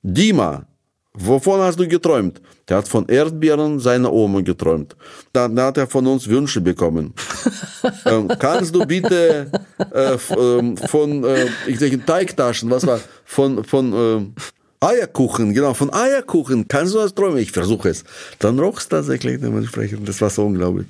Dima, 0.01 0.67
Wovon 1.15 1.59
hast 1.59 1.79
du 1.79 1.87
geträumt? 1.87 2.41
Der 2.67 2.77
hat 2.77 2.87
von 2.87 3.07
Erdbeeren 3.07 3.79
seiner 3.79 4.11
Oma 4.11 4.41
geträumt. 4.41 4.95
Dann 5.31 5.59
hat 5.59 5.77
er 5.77 5.85
von 5.85 6.07
uns 6.07 6.27
Wünsche 6.27 6.59
bekommen. 6.59 7.13
ähm, 8.05 8.27
kannst 8.39 8.73
du 8.73 8.83
bitte 8.85 9.51
äh, 9.93 10.17
ähm, 10.35 10.75
von 10.75 11.23
äh, 11.23 11.45
ich 11.67 11.77
sage 11.77 12.03
Teigtaschen, 12.03 12.71
was 12.71 12.87
war 12.87 12.99
von 13.25 13.63
von 13.63 13.93
äh, 13.93 14.41
Eierkuchen, 14.83 15.53
genau, 15.53 15.73
von 15.73 15.93
Eierkuchen. 15.93 16.67
Kannst 16.67 16.93
du 16.93 16.99
das 16.99 17.15
träumen? 17.15 17.37
Ich 17.37 17.51
versuche 17.51 17.89
es. 17.89 18.03
Dann 18.39 18.59
roch 18.59 18.79
es 18.79 18.87
tatsächlich 18.89 19.39
dementsprechend. 19.39 20.07
Das 20.07 20.21
war 20.21 20.29
so 20.29 20.45
unglaublich. 20.45 20.87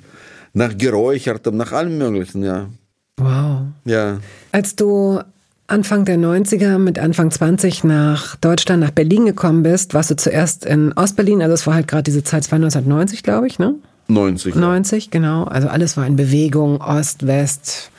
Nach 0.52 0.76
geräuchertem, 0.76 1.56
nach 1.56 1.72
allem 1.72 1.98
Möglichen, 1.98 2.44
ja. 2.44 2.68
Wow. 3.16 3.62
Ja. 3.84 4.18
Als 4.52 4.76
du 4.76 5.20
Anfang 5.66 6.04
der 6.04 6.18
90er 6.18 6.78
mit 6.78 6.98
Anfang 6.98 7.30
20 7.30 7.84
nach 7.84 8.36
Deutschland, 8.36 8.80
nach 8.80 8.90
Berlin 8.90 9.26
gekommen 9.26 9.62
bist, 9.62 9.94
warst 9.94 10.10
du 10.10 10.16
zuerst 10.16 10.66
in 10.66 10.92
Ostberlin, 10.92 11.40
also 11.40 11.54
es 11.54 11.66
war 11.66 11.74
halt 11.74 11.88
gerade 11.88 12.02
diese 12.02 12.22
Zeit, 12.22 12.44
es 12.44 12.52
war 12.52 12.56
1990, 12.56 13.22
glaube 13.22 13.46
ich, 13.46 13.58
ne? 13.58 13.74
90. 14.08 14.54
90, 14.54 15.10
genau. 15.10 15.44
Also 15.44 15.68
alles 15.68 15.96
war 15.96 16.06
in 16.06 16.16
Bewegung, 16.16 16.80
Ost, 16.82 17.26
West. 17.26 17.90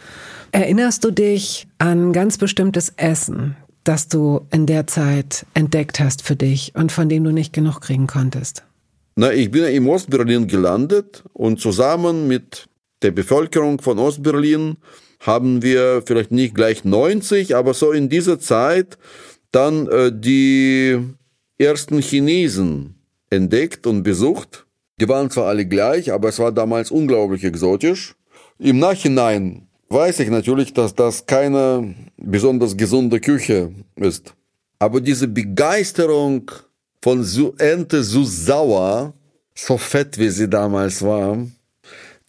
Erinnerst 0.52 1.04
du 1.04 1.12
dich 1.12 1.68
an 1.80 2.14
ganz 2.14 2.38
bestimmtes 2.38 2.94
Essen, 2.98 3.56
das 3.86 4.10
du 4.10 4.46
in 4.52 4.66
der 4.66 4.88
Zeit 4.88 5.46
entdeckt 5.54 6.00
hast 6.00 6.22
für 6.22 6.36
dich 6.36 6.74
und 6.76 6.92
von 6.92 7.08
dem 7.08 7.24
du 7.24 7.32
nicht 7.32 7.54
genug 7.54 7.80
kriegen 7.80 8.08
konntest? 8.08 8.64
Na, 9.16 9.32
ich 9.32 9.50
bin 9.50 9.64
im 9.64 9.88
Ostberlin 9.88 10.48
gelandet 10.48 11.24
und 11.32 11.62
zusammen 11.62 12.28
mit 12.28 12.68
der 13.02 13.12
Bevölkerung 13.12 13.80
von 13.80 13.98
Ostberlin 13.98 14.78
haben 15.22 15.62
wir 15.62 16.04
vielleicht 16.06 16.32
nicht 16.32 16.56
gleich 16.56 16.84
90, 16.84 17.56
aber 17.56 17.74
so 17.74 17.92
in 17.92 18.10
dieser 18.10 18.40
Zeit 18.40 18.98
dann 19.52 19.88
äh, 19.88 20.12
die 20.14 21.00
ersten 21.58 22.02
Chinesen 22.02 22.96
entdeckt 23.30 23.88
und 23.88 24.04
besucht. 24.04 24.66
Die 25.00 25.08
waren 25.08 25.30
zwar 25.30 25.48
alle 25.48 25.66
gleich, 25.66 26.12
aber 26.12 26.30
es 26.30 26.40
war 26.40 26.52
damals 26.52 26.92
unglaublich 26.92 27.44
exotisch. 27.44 28.16
Im 28.60 28.80
Nachhinein 28.80 29.65
weiß 29.90 30.20
ich 30.20 30.30
natürlich, 30.30 30.74
dass 30.74 30.96
das 30.96 31.26
keine 31.26 31.96
besonders 32.18 32.76
gesunde 32.76 33.20
Küche 33.20 33.72
ist. 33.96 34.34
Aber 34.80 35.02
diese 35.02 35.28
Begeisterung 35.28 36.52
von 37.02 37.26
Ente 37.58 38.04
so 38.04 38.24
sauer, 38.24 39.14
so 39.54 39.78
fett 39.78 40.18
wie 40.18 40.30
sie 40.30 40.50
damals 40.50 41.02
war, 41.02 41.38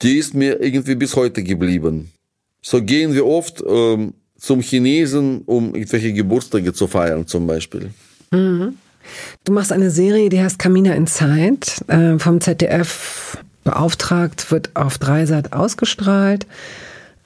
die 0.03 0.19
ist 0.19 0.35
mir 0.35 0.61
irgendwie 0.61 0.95
bis 0.95 1.17
heute 1.17 1.43
geblieben 1.43 2.13
so 2.67 2.83
gehen 2.83 3.15
wir 3.15 3.25
oft 3.27 3.63
ähm, 3.65 4.15
zum 4.37 4.61
Chinesen, 4.61 5.43
um 5.47 5.73
irgendwelche 5.73 6.13
Geburtstage 6.13 6.73
zu 6.73 6.89
feiern 6.89 7.25
zum 7.25 7.47
Beispiel. 7.47 7.91
Mhm. 8.33 8.75
Du 9.45 9.53
machst 9.53 9.71
eine 9.71 9.93
Serie, 9.93 10.29
die 10.31 10.41
heißt 10.41 10.59
Kamina 10.59 10.93
in 10.95 11.07
Zeit, 11.07 11.85
äh, 11.87 12.19
vom 12.19 12.41
ZDF 12.41 13.39
beauftragt, 13.63 14.51
wird 14.51 14.71
auf 14.75 14.99
Dreisat 14.99 15.53
ausgestrahlt. 15.53 16.49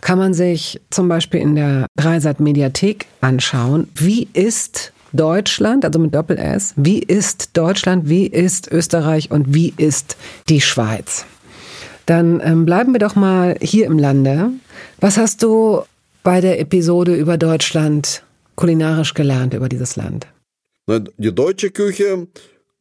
Kann 0.01 0.19
man 0.19 0.35
sich 0.35 0.81
zum 0.91 1.09
Beispiel 1.09 1.41
in 1.41 1.57
der 1.57 1.87
Dreisat 1.97 2.41
Mediathek 2.41 3.07
anschauen. 3.21 3.89
Wie 3.95 4.29
ist 4.33 4.93
Deutschland, 5.13 5.85
also 5.85 5.99
mit 5.99 6.15
Doppel 6.15 6.39
S, 6.39 6.73
wie 6.77 7.01
ist 7.01 7.57
Deutschland, 7.57 8.09
wie 8.09 8.27
ist 8.27 8.71
Österreich 8.71 9.31
und 9.31 9.55
wie 9.55 9.75
ist 9.77 10.17
die 10.49 10.61
Schweiz? 10.61 11.27
Dann 12.07 12.41
ähm, 12.43 12.65
bleiben 12.67 12.93
wir 12.93 12.99
doch 12.99 13.17
mal 13.17 13.57
hier 13.61 13.87
im 13.87 13.99
Lande. 13.99 14.51
Was 15.01 15.17
hast 15.17 15.43
du 15.43 15.83
bei 16.23 16.41
der 16.41 16.61
Episode 16.61 17.15
über 17.15 17.37
Deutschland 17.37 18.25
kulinarisch 18.57 19.15
gelernt 19.15 19.55
über 19.55 19.69
dieses 19.69 19.97
Land? 19.97 20.27
Die 20.89 21.35
deutsche 21.35 21.71
Küche 21.71 22.27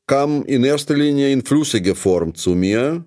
kam 0.08 0.44
in 0.46 0.64
erster 0.64 0.96
Linie 0.96 1.32
in 1.32 1.46
flüssiger 1.46 1.96
Form 1.96 2.34
zu 2.34 2.56
mir. 2.56 3.06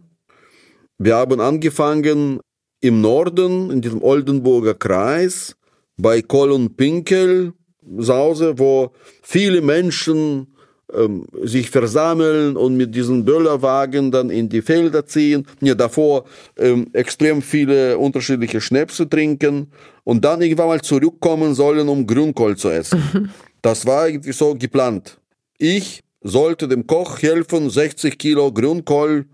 Wir 0.99 1.17
haben 1.17 1.41
angefangen 1.41 2.39
im 2.83 3.01
Norden, 3.01 3.71
in 3.71 3.81
diesem 3.81 4.03
Oldenburger 4.03 4.75
Kreis, 4.75 5.57
bei 5.97 6.21
Kolon 6.21 6.75
Pinkel, 6.77 7.55
Sause, 7.99 8.59
wo 8.59 8.91
viele 9.23 9.61
Menschen 9.61 10.49
ähm, 10.93 11.27
sich 11.43 11.71
versammeln 11.71 12.57
und 12.57 12.77
mit 12.77 12.95
diesen 12.95 13.25
Böllerwagen 13.25 14.11
dann 14.11 14.31
in 14.31 14.49
die 14.49 14.63
Felder 14.63 15.07
ziehen, 15.07 15.47
ja 15.61 15.75
davor 15.75 16.25
ähm, 16.59 16.89
extrem 16.93 17.41
viele 17.41 17.99
unterschiedliche 17.99 18.61
Schnäpse 18.61 19.09
trinken 19.09 19.69
und 20.05 20.25
dann 20.25 20.43
irgendwann 20.43 20.69
mal 20.69 20.83
zurückkommen 20.83 21.55
sollen, 21.55 21.89
um 21.89 22.07
Grünkohl 22.07 22.57
zu 22.57 22.69
essen. 22.69 23.31
Das 23.63 23.87
war 23.87 24.09
irgendwie 24.09 24.33
so 24.33 24.57
geplant. 24.57 25.19
Ich 25.57 26.01
sollte 26.21 26.67
dem 26.67 26.85
Koch 26.85 27.23
helfen, 27.23 27.71
60 27.71 28.19
Kilo 28.19 28.51
Grünkohl 28.51 29.27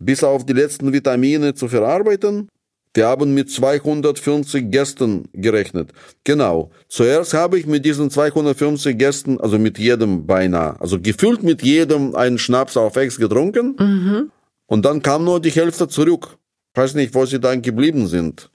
bis 0.00 0.24
auf 0.24 0.44
die 0.44 0.54
letzten 0.54 0.92
Vitamine 0.92 1.54
zu 1.54 1.68
verarbeiten. 1.68 2.48
Wir 2.96 3.06
haben 3.06 3.34
mit 3.34 3.50
250 3.50 4.70
Gästen 4.70 5.28
gerechnet. 5.34 5.92
Genau. 6.24 6.70
Zuerst 6.88 7.34
habe 7.34 7.58
ich 7.58 7.66
mit 7.66 7.84
diesen 7.84 8.10
250 8.10 8.96
Gästen, 8.96 9.38
also 9.38 9.58
mit 9.58 9.78
jedem 9.78 10.26
beinahe, 10.26 10.80
also 10.80 10.98
gefüllt 10.98 11.42
mit 11.42 11.62
jedem 11.62 12.14
einen 12.16 12.38
Schnaps 12.38 12.74
auf 12.78 12.96
Ex 12.96 13.18
getrunken. 13.18 13.76
Mhm. 13.78 14.30
Und 14.64 14.86
dann 14.86 15.02
kam 15.02 15.24
nur 15.24 15.40
die 15.40 15.50
Hälfte 15.50 15.88
zurück. 15.88 16.38
Ich 16.72 16.80
weiß 16.80 16.94
nicht, 16.94 17.14
wo 17.14 17.26
sie 17.26 17.38
dann 17.38 17.60
geblieben 17.60 18.06
sind. 18.06 18.50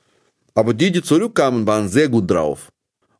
Aber 0.55 0.73
die, 0.73 0.91
die 0.91 1.03
zurückkamen, 1.03 1.67
waren 1.67 1.87
sehr 1.87 2.09
gut 2.09 2.29
drauf. 2.29 2.71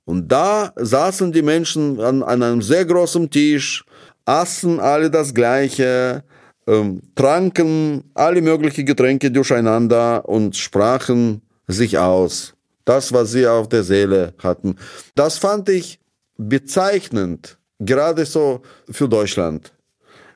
Und 0.05 0.31
da 0.31 0.73
saßen 0.75 1.31
die 1.31 1.43
Menschen 1.43 1.99
an, 1.99 2.23
an 2.23 2.41
einem 2.41 2.63
sehr 2.63 2.83
großen 2.83 3.29
Tisch, 3.29 3.85
aßen 4.25 4.79
alle 4.79 5.11
das 5.11 5.35
Gleiche, 5.35 6.23
ähm, 6.67 7.01
tranken 7.15 8.03
alle 8.13 8.41
möglichen 8.41 8.85
Getränke 8.85 9.31
durcheinander 9.31 10.27
und 10.27 10.55
sprachen 10.55 11.41
sich 11.67 11.97
aus. 11.97 12.53
Das, 12.85 13.13
was 13.13 13.31
sie 13.31 13.47
auf 13.47 13.69
der 13.69 13.83
Seele 13.83 14.33
hatten. 14.39 14.75
Das 15.15 15.37
fand 15.37 15.69
ich 15.69 15.99
bezeichnend, 16.37 17.57
gerade 17.79 18.25
so 18.25 18.61
für 18.89 19.07
Deutschland. 19.07 19.71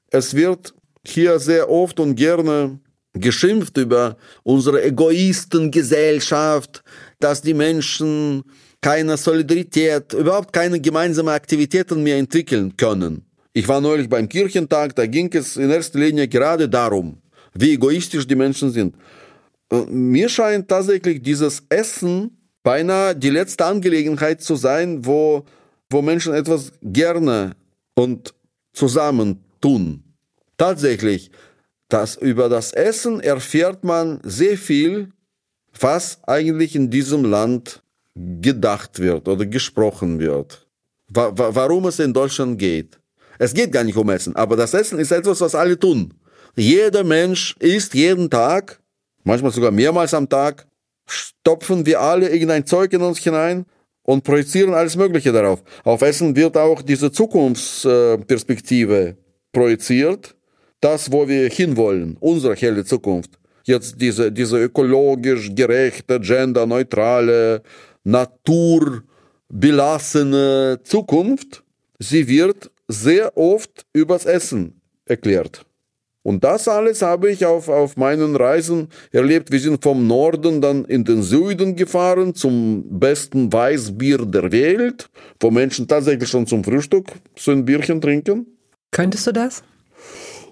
Es 0.10 0.36
wird 0.36 0.74
hier 1.06 1.40
sehr 1.40 1.70
oft 1.70 2.00
und 2.00 2.16
gerne 2.16 2.80
geschimpft 3.14 3.78
über 3.78 4.18
unsere 4.44 4.84
Egoistengesellschaft, 4.84 6.84
dass 7.20 7.42
die 7.42 7.54
Menschen 7.54 8.44
keine 8.82 9.18
Solidarität, 9.18 10.14
überhaupt 10.14 10.54
keine 10.54 10.80
gemeinsamen 10.80 11.34
Aktivitäten 11.34 12.04
mehr 12.04 12.18
entwickeln 12.18 12.78
können. 12.78 13.25
Ich 13.58 13.70
war 13.70 13.80
neulich 13.80 14.10
beim 14.10 14.28
Kirchentag, 14.28 14.98
da 14.98 15.06
ging 15.08 15.34
es 15.34 15.56
in 15.56 15.70
erster 15.70 15.98
Linie 16.00 16.28
gerade 16.28 16.68
darum, 16.68 17.22
wie 17.54 17.72
egoistisch 17.72 18.28
die 18.28 18.36
Menschen 18.36 18.70
sind. 18.70 18.96
Äh, 19.72 19.86
mir 19.86 20.28
scheint 20.28 20.68
tatsächlich 20.68 21.24
dieses 21.24 21.63
Essen 21.70 22.38
beinahe 22.63 23.15
die 23.15 23.30
letzte 23.30 23.63
Angelegenheit 23.63 24.41
zu 24.41 24.58
sein, 24.58 25.06
wo, 25.06 25.46
wo 25.89 26.02
Menschen 26.02 26.34
etwas 26.34 26.74
gerne 26.82 27.56
und 27.94 28.34
zusammen 28.74 29.39
tun. 29.62 30.04
Tatsächlich, 30.58 31.32
das, 31.88 32.18
über 32.18 32.50
das 32.50 32.74
Essen 32.74 33.22
erfährt 33.22 33.86
man 33.86 34.20
sehr 34.24 34.58
viel, 34.58 35.12
was 35.80 36.20
eigentlich 36.24 36.76
in 36.76 36.89
diesem 36.89 37.24
Land 37.24 37.82
gedacht 38.15 39.00
wird 39.00 39.30
oder 39.30 39.46
gesprochen 39.46 40.20
wird. 40.20 40.68
Wa 41.08 41.32
warum 41.34 41.86
es 41.86 42.00
in 42.00 42.12
Deutschland 42.12 42.60
geht. 42.60 43.00
Es 43.39 43.54
geht 43.54 43.71
gar 43.71 43.84
nicht 43.84 43.98
um 43.98 44.10
Essen, 44.10 44.36
aber 44.36 44.56
das 44.56 44.74
Essen 44.74 45.00
ist 45.00 45.12
etwas, 45.12 45.41
was 45.41 45.56
alle 45.56 45.78
tun. 45.78 46.13
Jeder 46.56 47.04
Mensch 47.04 47.56
isst 47.60 47.93
jeden 47.93 48.30
Tag, 48.30 48.80
manchmal 49.24 49.52
sogar 49.52 49.71
mehrmals 49.71 50.13
am 50.13 50.30
Tag, 50.30 50.67
stopfen 51.08 51.86
wir 51.86 52.00
alle 52.00 52.30
irgendein 52.30 52.65
Zeug 52.65 52.93
in 52.93 53.02
uns 53.02 53.19
hinein 53.19 53.65
und 54.04 54.24
projizieren 54.24 54.74
alles 54.74 54.95
Mögliche 54.95 55.32
darauf. 55.32 55.63
Auf 55.84 56.02
Essen 56.02 56.36
wird 56.36 56.58
auch 56.58 56.82
diese 56.82 57.12
Zukunftsperspektive 57.12 59.17
projiziert, 59.52 60.36
das, 60.80 61.12
wo 61.12 61.28
wir 61.28 61.50
hinwollen, 61.50 62.17
unsere 62.19 62.56
helle 62.56 62.86
Zukunft. 62.86 63.32
Jetzt 63.63 64.00
diese, 64.00 64.32
diese 64.32 64.62
ökologisch 64.62 65.50
gerechte, 65.56 66.19
genderneutrale, 66.19 67.63
naturbelassene 68.04 70.80
Zukunft, 70.84 71.63
sie 71.98 72.28
wird 72.28 72.69
sehr 72.88 73.38
oft 73.38 73.86
übers 73.93 74.26
Essen 74.26 74.82
erklärt. 75.06 75.65
Und 76.26 76.43
das 76.43 76.67
alles 76.67 77.04
habe 77.04 77.30
ich 77.30 77.45
auf, 77.45 77.69
auf 77.69 77.98
meinen 77.98 78.36
Reisen 78.36 78.88
erlebt. 79.12 79.52
Wir 79.52 79.60
sind 79.60 79.84
vom 79.84 80.08
Norden 80.08 80.60
dann 80.60 80.84
in 80.86 81.04
den 81.04 81.21
Süden 81.21 81.76
gefahren 81.76 82.34
zum 82.34 83.00
besten 83.00 83.54
Weißbier 83.54 84.26
der 84.26 84.52
Welt, 84.52 85.08
wo 85.39 85.52
Menschen 85.52 85.88
tatsächlich 85.88 86.28
schon 86.28 86.48
zum 86.48 86.63
Frühstück 86.63 87.12
so 87.38 87.52
ein 87.52 87.63
Bierchen 87.63 88.02
trinken. 88.02 88.48
Könntest 88.89 89.28
du 89.28 89.34
das? 89.34 89.62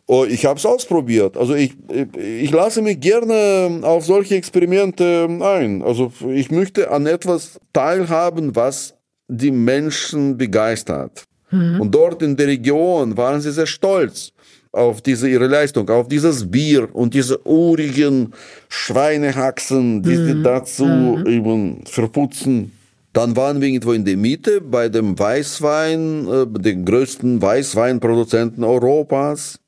Oh, 0.06 0.26
ich 0.26 0.46
habe 0.46 0.60
es 0.60 0.66
ausprobiert. 0.66 1.38
Also 1.38 1.56
ich, 1.56 1.74
ich 2.16 2.52
lasse 2.52 2.84
mich 2.84 3.00
gerne 3.00 3.80
auf 3.82 4.06
solche 4.06 4.36
Experimente 4.36 5.28
ein. 5.42 5.82
Also 5.82 6.12
ich 6.30 6.52
möchte 6.52 6.92
an 6.92 7.08
etwas 7.08 7.60
teilhaben, 7.72 8.56
was 8.56 8.94
die 9.28 9.50
Menschen 9.50 10.38
begeistert. 10.38 11.24
Mhm. 11.54 11.82
Und 11.82 11.94
dort 11.94 12.22
in 12.22 12.36
der 12.36 12.48
Region 12.48 13.16
waren 13.16 13.40
sie 13.42 13.52
sehr 13.52 13.68
stolz 13.68 14.32
auf 14.72 15.02
diese 15.02 15.30
ihre 15.30 15.48
Leistung, 15.48 15.88
auf 15.90 16.08
dieses 16.08 16.50
Bier 16.50 16.90
und 16.94 17.14
diese 17.14 17.46
urigen 17.46 18.34
Schweinehaxen, 18.70 20.02
die 20.02 20.18
mhm. 20.18 20.26
sie 20.26 20.44
dazu 20.44 20.86
mhm. 20.86 21.28
eben 21.28 21.86
verputzen. 21.86 22.72
Dann 23.14 23.36
waren 23.36 23.62
wir 23.62 23.68
irgendwo 23.68 23.94
in 23.94 24.04
der 24.04 24.18
Mitte 24.18 24.60
bei 24.60 24.90
dem 24.90 25.18
Weißwein, 25.18 26.28
äh, 26.28 26.60
den 26.60 26.84
größten 26.84 27.40
Weißweinproduzenten 27.40 28.64
Europas. 28.64 29.60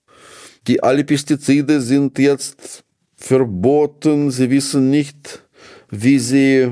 Die 0.67 0.81
alle 0.81 1.03
Pestizide 1.03 1.79
sind 1.79 2.17
jetzt 2.17 2.83
verboten. 3.15 4.31
Sie 4.31 4.49
wissen 4.49 4.89
nicht, 4.89 5.43
wie 5.91 6.17
sie 6.17 6.71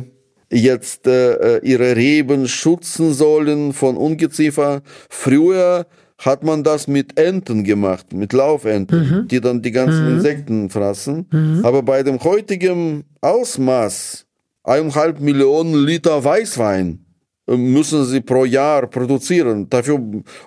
jetzt 0.53 1.07
äh, 1.07 1.57
äh, 1.57 1.59
ihre 1.63 1.95
Reben 1.95 2.47
schützen 2.47 3.13
sollen 3.13 3.73
von 3.73 3.97
Ungeziefer. 3.97 4.81
Früher 5.09 5.87
hat 6.19 6.43
man 6.43 6.63
das 6.63 6.87
mit 6.87 7.19
Enten 7.19 7.63
gemacht, 7.63 8.13
mit 8.13 8.33
Laufenten, 8.33 8.99
mhm. 8.99 9.27
die 9.27 9.41
dann 9.41 9.61
die 9.61 9.71
ganzen 9.71 10.05
mhm. 10.05 10.15
Insekten 10.15 10.69
fraßen. 10.69 11.27
Mhm. 11.31 11.61
Aber 11.63 11.81
bei 11.83 12.03
dem 12.03 12.23
heutigen 12.23 13.03
Ausmaß, 13.21 14.25
eineinhalb 14.63 15.19
Millionen 15.19 15.85
Liter 15.85 16.23
Weißwein, 16.23 17.05
äh, 17.47 17.57
müssen 17.57 18.05
sie 18.05 18.21
pro 18.21 18.45
Jahr 18.45 18.87
produzieren. 18.87 19.69
Dafür, 19.69 19.99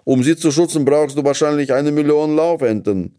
um 0.05 0.23
sie 0.23 0.37
zu 0.37 0.51
schützen, 0.51 0.85
brauchst 0.85 1.19
du 1.19 1.25
wahrscheinlich 1.25 1.73
eine 1.73 1.93
Million 1.93 2.37
Laufenten. 2.37 3.15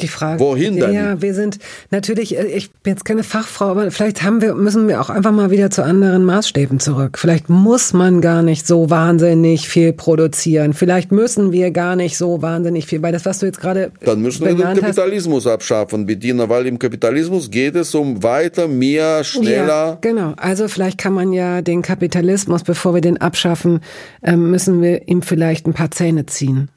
Die 0.00 0.08
Frage. 0.08 0.40
Wohin 0.40 0.80
dann? 0.80 0.92
Ja, 0.92 1.22
wir 1.22 1.34
sind 1.34 1.60
natürlich, 1.92 2.36
äh, 2.36 2.46
ich 2.46 2.72
bin 2.72 2.94
jetzt 2.94 3.04
keine 3.04 3.22
Fachfrau, 3.22 3.66
aber 3.66 3.92
vielleicht 3.92 4.24
haben 4.24 4.42
wir, 4.42 4.54
müssen 4.54 4.88
wir 4.88 5.00
auch 5.00 5.08
einfach 5.08 5.30
mal 5.30 5.52
wieder 5.52 5.70
zu 5.70 5.84
anderen 5.84 6.24
Maßstäben 6.24 6.80
zurück. 6.80 7.16
Vielleicht 7.16 7.48
muss 7.48 7.92
man 7.92 8.20
gar 8.20 8.42
nicht 8.42 8.66
so 8.66 8.90
wahnsinnig 8.90 9.68
viel 9.68 9.92
produzieren. 9.92 10.72
Vielleicht 10.72 11.12
müssen 11.12 11.52
wir 11.52 11.70
gar 11.70 11.94
nicht 11.94 12.18
so 12.18 12.42
wahnsinnig 12.42 12.86
viel, 12.86 13.02
weil 13.02 13.12
das, 13.12 13.24
was 13.24 13.38
du 13.38 13.46
jetzt 13.46 13.60
gerade. 13.60 13.92
Dann 14.00 14.20
müssen 14.20 14.44
wir 14.44 14.56
den 14.56 14.80
Kapitalismus 14.80 15.46
hast, 15.46 15.52
abschaffen, 15.52 16.06
bedienen, 16.06 16.48
weil 16.48 16.66
im 16.66 16.80
Kapitalismus 16.80 17.48
geht 17.48 17.76
es 17.76 17.94
um 17.94 18.20
weiter, 18.24 18.66
mehr, 18.66 19.22
schneller. 19.22 19.66
Ja, 19.66 19.98
genau. 20.00 20.32
Also 20.36 20.66
vielleicht 20.66 20.98
kann 20.98 21.12
man 21.12 21.32
ja 21.32 21.62
den 21.62 21.82
Kapitalismus, 21.82 22.64
bevor 22.64 22.94
wir 22.94 23.00
den 23.00 23.18
abschaffen, 23.20 23.78
ähm, 24.24 24.50
müssen 24.50 24.82
wir 24.82 25.06
ihm 25.06 25.22
vielleicht 25.22 25.68
ein 25.68 25.72
paar 25.72 25.92
Zähne 25.92 26.26
ziehen. 26.26 26.68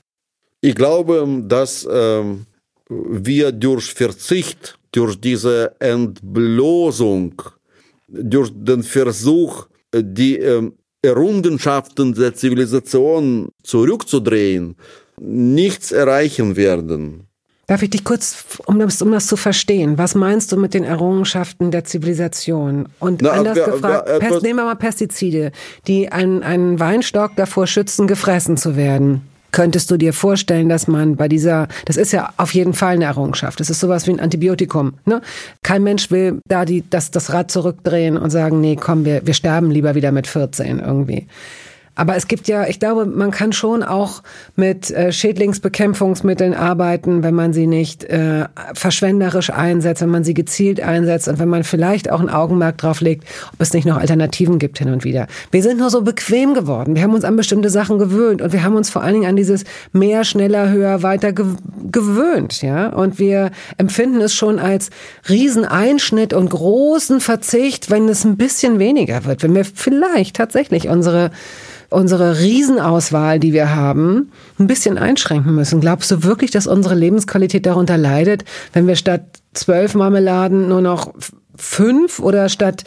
Ich 0.62 0.75
glaube, 0.75 1.25
dass, 1.47 1.88
ähm 1.91 2.46
wir 2.89 3.52
durch 3.52 3.93
Verzicht, 3.93 4.78
durch 4.91 5.19
diese 5.19 5.76
Entblößung, 5.80 7.41
durch 8.08 8.52
den 8.54 8.84
Versuch, 8.84 9.67
die 9.93 10.38
ähm, 10.38 10.73
Errungenschaften 11.02 12.13
der 12.13 12.34
Zivilisation 12.34 13.50
zurückzudrehen, 13.63 14.76
nichts 15.19 15.91
erreichen 15.91 16.56
werden. 16.56 17.28
Darf 17.67 17.84
ich 17.84 17.89
dich 17.89 18.06
kurz, 18.06 18.45
um 18.65 18.80
das, 18.80 19.02
um 19.02 19.12
das 19.12 19.28
zu 19.28 19.36
verstehen, 19.36 19.97
was 19.97 20.15
meinst 20.15 20.54
du 20.54 20.58
mit 20.58 20.73
den 20.73 20.86
Errungenschaften 20.86 21.69
der 21.69 21.84
Zivilisation? 21.84 22.88
Und 23.00 23.21
Na, 23.21 23.32
anders 23.32 23.58
wer, 23.58 23.65
gefragt, 23.65 24.04
wer, 24.08 24.21
wer, 24.21 24.41
nehmen 24.41 24.60
wir 24.60 24.65
mal 24.65 24.76
Pestizide, 24.76 25.52
die 25.86 26.10
einen, 26.10 26.43
einen 26.43 26.80
Weinstock 26.80 27.36
davor 27.36 27.67
schützen, 27.67 28.08
gefressen 28.08 28.56
zu 28.56 28.78
werden. 28.78 29.21
Könntest 29.51 29.89
du 29.89 29.97
dir 29.97 30.13
vorstellen, 30.13 30.69
dass 30.69 30.88
man 30.88 31.15
bei 31.15 31.27
dieser, 31.27 31.67
das 31.86 31.97
ist 31.97 32.12
ja 32.12 32.31
auf 32.38 32.53
jeden 32.53 32.73
Fall 32.73 32.95
eine 32.95 33.05
Errungenschaft, 33.05 33.60
das 33.60 33.69
ist 33.69 33.79
sowas 33.79 34.07
wie 34.07 34.12
ein 34.12 34.19
Antibiotikum. 34.19 34.93
Ne? 35.05 35.21
Kein 35.63 35.83
Mensch 35.83 36.12
will 36.12 36.39
da 36.47 36.65
die, 36.65 36.83
das, 36.89 37.12
das 37.12 37.33
Rad 37.33 37.49
zurückdrehen 37.51 38.17
und 38.17 38.29
sagen, 38.29 38.62
nee, 38.62 38.75
komm, 38.75 39.05
wir, 39.05 39.25
wir 39.25 39.33
sterben 39.33 39.71
lieber 39.71 39.95
wieder 39.95 40.12
mit 40.12 40.27
14 40.27 40.79
irgendwie. 40.79 41.27
Aber 41.97 42.15
es 42.15 42.27
gibt 42.27 42.47
ja, 42.47 42.67
ich 42.67 42.79
glaube, 42.79 43.05
man 43.05 43.31
kann 43.31 43.51
schon 43.51 43.83
auch 43.83 44.21
mit 44.55 44.91
äh, 44.91 45.12
Schädlingsbekämpfungsmitteln 45.12 46.53
arbeiten, 46.53 47.23
wenn 47.23 47.33
man 47.33 47.53
sie 47.53 47.65
nicht 47.65 48.03
äh, 48.05 48.45
verschwenderisch 48.73 49.49
einsetzt, 49.49 50.03
wenn 50.03 50.10
man 50.10 50.23
sie 50.23 50.36
gezielt 50.36 50.79
einsetzt 50.79 51.27
und 51.27 51.39
wenn 51.39 51.49
man 51.49 51.63
vielleicht 51.63 52.12
auch 52.12 52.21
ein 52.21 52.29
Augenmerk 52.29 52.77
drauf 52.77 53.01
legt, 53.01 53.25
ob 53.51 53.60
es 53.60 53.73
nicht 53.73 53.86
noch 53.86 53.97
Alternativen 53.97 54.60
gibt 54.60 54.77
hin 54.77 54.91
und 54.91 55.03
wieder. 55.03 55.25
Wir 55.51 55.63
sind 55.63 55.79
nur 55.79 55.89
so 55.89 56.03
bequem 56.03 56.53
geworden. 56.53 56.95
Wir 56.95 57.01
haben 57.01 57.15
uns 57.15 57.25
an 57.25 57.36
bestimmte 57.36 57.71
Sachen 57.71 57.97
gewöhnt 57.97 58.43
und 58.43 58.53
wir 58.53 58.63
haben 58.63 58.75
uns 58.75 58.91
vor 58.91 59.01
allen 59.01 59.15
Dingen 59.15 59.29
an 59.29 59.36
dieses 59.36 59.63
mehr, 59.91 60.23
schneller, 60.23 60.69
höher, 60.69 61.01
weiter 61.01 61.33
gewöhnt, 61.33 62.62
ja. 62.62 62.89
Und 62.89 63.17
wir 63.17 63.49
empfinden 63.77 64.21
es 64.21 64.36
schon 64.36 64.60
als 64.60 64.91
Rieseneinschnitt 65.27 66.33
und 66.33 66.49
großen 66.49 67.21
Verzicht, 67.21 67.89
wenn 67.89 68.07
es 68.07 68.23
ein 68.23 68.38
bisschen 68.38 68.77
weniger 68.77 69.25
wird, 69.25 69.41
wenn 69.41 69.55
wir 69.55 69.65
vielleicht 69.65 70.36
tatsächlich 70.36 70.88
unsere 70.89 71.31
unsere 71.89 72.39
Riesenauswahl, 72.39 73.39
die 73.39 73.54
wir 73.54 73.76
haben, 73.76 74.32
ein 74.60 74.67
bisschen 74.67 74.97
einschränken 74.97 75.56
müssen. 75.56 75.82
Glaubst 75.82 76.12
du 76.12 76.23
wirklich, 76.23 76.52
dass 76.52 76.67
unsere 76.67 76.95
Lebensqualität 76.95 77.65
darunter 77.65 77.97
leidet, 77.97 78.43
wenn 78.73 78.88
wir 78.88 78.95
statt 78.95 79.23
zwölf 79.54 79.95
Marmeladen 79.95 80.67
nur 80.67 80.82
noch 80.82 81.13
fünf 81.56 82.19
oder 82.19 82.50
statt 82.50 82.84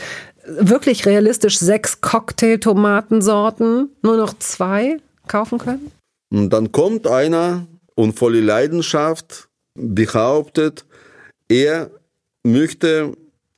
wirklich 0.46 1.06
realistisch 1.06 1.58
sechs 1.58 2.00
Cocktail-Tomatensorten 2.00 3.90
nur 4.02 4.16
noch 4.16 4.34
zwei 4.38 4.98
kaufen 5.26 5.58
können? 5.58 5.90
Und 6.32 6.50
dann 6.50 6.72
kommt 6.72 7.06
einer 7.06 7.66
und 7.94 8.18
voller 8.18 8.40
Leidenschaft 8.40 9.48
behauptet, 9.74 10.84
er 11.48 11.90
möchte 12.42 13.12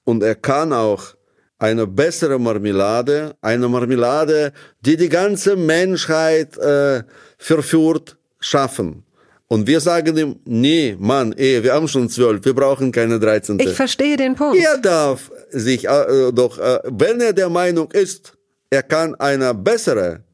und 0.05 0.23
er 0.23 0.35
kann 0.35 0.73
auch 0.73 1.15
eine 1.63 1.87
bessere 1.87 2.39
Marmelade, 2.39 3.37
eine 3.41 3.69
Marmelade, 3.69 4.53
die 4.81 4.97
die 4.97 5.09
ganze 5.09 5.55
Menschheit 5.55 6.59
äh, 6.59 7.05
verführt, 7.39 8.17
schaffen. 8.41 9.05
Und 9.47 9.67
wir 9.67 9.81
sagen 9.81 10.17
ihm, 10.17 10.41
nee, 10.45 10.97
Mann, 10.99 11.33
eh, 11.37 11.63
wir 11.63 11.75
haben 11.75 11.87
schon 11.87 12.09
zwölf, 12.09 12.45
wir 12.45 12.55
brauchen 12.55 12.91
keine 12.91 13.21
13. 13.21 13.61
Ich 13.61 13.75
verstehe 13.75 14.17
den 14.17 14.35
Punkt. 14.35 14.57
Er 14.59 14.79
darf 14.79 15.31
sich 15.51 15.87
äh, 15.87 16.33
doch, 16.33 16.59
äh, 16.59 16.81
wenn 16.85 17.21
er 17.21 17.33
der 17.33 17.49
Meinung 17.49 17.91
ist, 17.93 18.33
er 18.71 18.83
kann 18.83 19.15
eine 19.17 19.55
bessere 19.55 20.25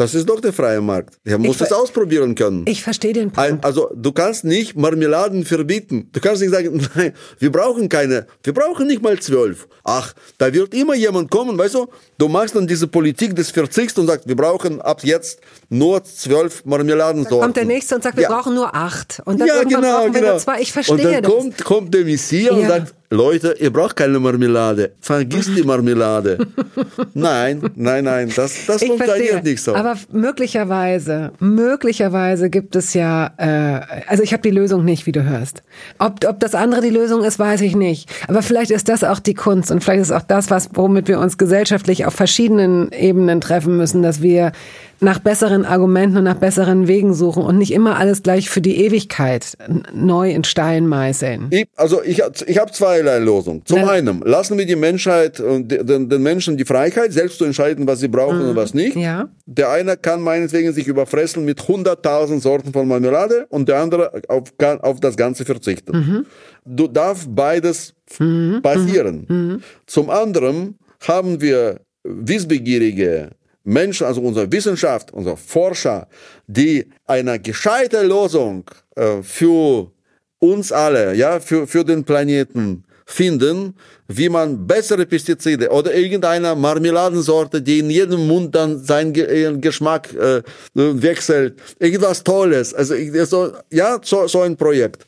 das 0.00 0.14
ist 0.14 0.26
doch 0.26 0.40
der 0.40 0.54
freie 0.54 0.80
Markt. 0.80 1.18
Er 1.26 1.36
muss 1.36 1.60
es 1.60 1.70
ausprobieren 1.70 2.34
können. 2.34 2.64
Ich 2.66 2.82
verstehe 2.82 3.12
den 3.12 3.30
Punkt. 3.30 3.62
Also 3.62 3.90
du 3.94 4.12
kannst 4.12 4.44
nicht 4.44 4.74
Marmeladen 4.74 5.44
verbieten. 5.44 6.08
Du 6.10 6.20
kannst 6.20 6.40
nicht 6.40 6.52
sagen, 6.52 6.88
nein, 6.94 7.12
wir 7.38 7.52
brauchen 7.52 7.86
keine, 7.86 8.26
wir 8.42 8.54
brauchen 8.54 8.86
nicht 8.86 9.02
mal 9.02 9.20
zwölf. 9.20 9.68
Ach, 9.84 10.14
da 10.38 10.50
wird 10.54 10.72
immer 10.72 10.94
jemand 10.94 11.30
kommen, 11.30 11.58
weißt 11.58 11.74
du? 11.74 11.86
Du 12.16 12.28
machst 12.28 12.56
dann 12.56 12.66
diese 12.66 12.86
Politik 12.86 13.36
des 13.36 13.50
Verzichts 13.50 13.98
und 13.98 14.06
sagst, 14.06 14.26
wir 14.26 14.36
brauchen 14.36 14.80
ab 14.80 15.02
jetzt 15.04 15.40
nur 15.68 16.02
zwölf 16.02 16.64
Marmeladensorten. 16.64 17.38
Dann 17.38 17.40
kommt 17.48 17.56
der 17.58 17.64
Nächste 17.66 17.96
und 17.96 18.02
sagt, 18.02 18.16
wir 18.16 18.22
ja. 18.22 18.30
brauchen 18.30 18.54
nur 18.54 18.74
acht. 18.74 19.20
Und 19.26 19.38
dann 19.38 19.48
ja, 19.48 19.62
genau, 19.64 19.80
brauchen 19.80 20.14
wir 20.14 20.20
genau. 20.20 20.32
nur 20.32 20.40
zwei. 20.40 20.62
Ich 20.62 20.72
verstehe 20.72 20.96
und 20.96 21.04
dann 21.04 21.22
das. 21.22 21.30
Kommt, 21.30 21.64
kommt 21.64 21.94
der 21.94 22.04
Messias 22.06 22.56
ja. 22.56 22.62
und 22.62 22.68
sagt, 22.68 22.94
Leute, 23.12 23.56
ihr 23.58 23.72
braucht 23.72 23.96
keine 23.96 24.20
Marmelade. 24.20 24.92
Vergiss 25.00 25.52
die 25.52 25.64
Marmelade. 25.64 26.38
nein, 27.14 27.60
nein, 27.74 28.04
nein, 28.04 28.32
das, 28.36 28.66
das 28.66 28.84
funktioniert 28.84 29.42
nicht 29.42 29.60
so. 29.60 29.74
Aber 29.74 29.96
möglicherweise, 30.12 31.32
möglicherweise 31.40 32.50
gibt 32.50 32.76
es 32.76 32.94
ja, 32.94 33.32
äh, 33.36 34.04
also 34.06 34.22
ich 34.22 34.32
habe 34.32 34.42
die 34.42 34.52
Lösung 34.52 34.84
nicht, 34.84 35.06
wie 35.06 35.12
du 35.12 35.24
hörst. 35.24 35.64
Ob, 35.98 36.24
ob 36.24 36.38
das 36.38 36.54
andere 36.54 36.82
die 36.82 36.90
Lösung 36.90 37.24
ist, 37.24 37.40
weiß 37.40 37.62
ich 37.62 37.74
nicht. 37.74 38.08
Aber 38.28 38.42
vielleicht 38.42 38.70
ist 38.70 38.88
das 38.88 39.02
auch 39.02 39.18
die 39.18 39.34
Kunst 39.34 39.72
und 39.72 39.82
vielleicht 39.82 40.02
ist 40.02 40.12
auch 40.12 40.22
das, 40.22 40.48
was, 40.48 40.70
womit 40.74 41.08
wir 41.08 41.18
uns 41.18 41.36
gesellschaftlich 41.36 42.06
auf 42.06 42.14
verschiedenen 42.14 42.92
Ebenen 42.92 43.40
treffen 43.40 43.76
müssen, 43.76 44.02
dass 44.02 44.22
wir 44.22 44.52
nach 45.00 45.18
besseren 45.18 45.64
Argumenten 45.64 46.18
und 46.18 46.24
nach 46.24 46.36
besseren 46.36 46.86
Wegen 46.86 47.14
suchen 47.14 47.42
und 47.42 47.58
nicht 47.58 47.72
immer 47.72 47.96
alles 47.96 48.22
gleich 48.22 48.50
für 48.50 48.60
die 48.60 48.84
Ewigkeit 48.84 49.56
neu 49.92 50.30
in 50.30 50.44
Stein 50.44 50.86
meißeln. 50.86 51.48
Ich, 51.50 51.66
also 51.76 52.02
ich, 52.02 52.22
ich 52.46 52.58
habe 52.58 52.70
zweierlei 52.72 53.18
Lösungen. 53.18 53.62
Zum 53.64 53.80
Na, 53.80 53.90
einen 53.90 54.20
lassen 54.20 54.58
wir 54.58 54.66
die 54.66 54.76
Menschheit 54.76 55.40
und 55.40 55.70
den, 55.70 56.08
den, 56.08 56.22
Menschen 56.22 56.56
die 56.56 56.64
Freiheit, 56.64 57.12
selbst 57.12 57.38
zu 57.38 57.44
entscheiden, 57.44 57.86
was 57.86 58.00
sie 58.00 58.08
brauchen 58.08 58.42
mhm. 58.42 58.50
und 58.50 58.56
was 58.56 58.74
nicht. 58.74 58.96
Ja. 58.96 59.28
Der 59.46 59.70
eine 59.70 59.96
kann 59.96 60.20
meinetwegen 60.20 60.72
sich 60.72 60.86
überfressen 60.86 61.44
mit 61.44 61.60
100.000 61.60 62.40
Sorten 62.40 62.72
von 62.72 62.86
Marmelade 62.86 63.46
und 63.48 63.68
der 63.68 63.78
andere 63.78 64.22
auf, 64.28 64.52
auf 64.58 65.00
das 65.00 65.16
Ganze 65.16 65.44
verzichten. 65.44 65.96
Mhm. 65.96 66.26
Du 66.64 66.88
darf 66.88 67.26
beides 67.28 67.94
mhm. 68.18 68.60
passieren. 68.62 69.26
Mhm. 69.28 69.36
Mhm. 69.36 69.62
Zum 69.86 70.10
anderen 70.10 70.78
haben 71.00 71.40
wir 71.40 71.80
wissbegierige 72.04 73.30
Menschen, 73.64 74.06
also 74.06 74.20
unsere 74.20 74.50
Wissenschaft, 74.50 75.12
unsere 75.12 75.36
Forscher, 75.36 76.08
die 76.46 76.86
eine 77.06 77.38
gescheite 77.38 78.02
Lösung 78.02 78.64
äh, 78.96 79.22
für 79.22 79.90
uns 80.38 80.72
alle, 80.72 81.14
ja, 81.14 81.40
für, 81.40 81.66
für 81.66 81.84
den 81.84 82.04
Planeten 82.04 82.84
finden, 83.10 83.74
wie 84.08 84.28
man 84.28 84.66
bessere 84.66 85.04
Pestizide 85.04 85.68
oder 85.70 85.92
irgendeine 85.94 86.54
Marmeladensorte, 86.54 87.60
die 87.60 87.80
in 87.80 87.90
jedem 87.90 88.26
Mund 88.26 88.54
dann 88.54 88.78
seinen 88.82 89.60
Geschmack 89.60 90.14
äh, 90.14 90.42
wechselt, 90.74 91.58
irgendwas 91.78 92.22
Tolles, 92.22 92.72
also 92.72 92.94
so, 93.24 93.52
ja, 93.70 93.98
so, 94.02 94.26
so 94.26 94.42
ein 94.42 94.56
Projekt 94.56 95.04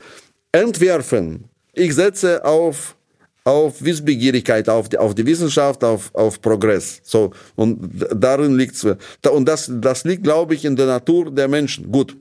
entwerfen. 0.50 1.44
Ich 1.72 1.94
setze 1.94 2.44
auf 2.44 2.96
auf 3.44 3.82
Wissbegierigkeit, 3.82 4.68
auf 4.68 4.88
die, 4.88 4.98
auf 4.98 5.14
die 5.14 5.26
Wissenschaft, 5.26 5.82
auf, 5.82 6.14
auf 6.14 6.40
Progress. 6.40 7.00
So, 7.02 7.32
und 7.56 7.90
darin 8.14 8.56
liegt's. 8.56 8.86
Und 9.28 9.48
das, 9.48 9.70
das 9.80 10.04
liegt, 10.04 10.22
glaube 10.22 10.54
ich, 10.54 10.64
in 10.64 10.76
der 10.76 10.86
Natur 10.86 11.30
der 11.30 11.48
Menschen. 11.48 11.90
Gut. 11.90 12.16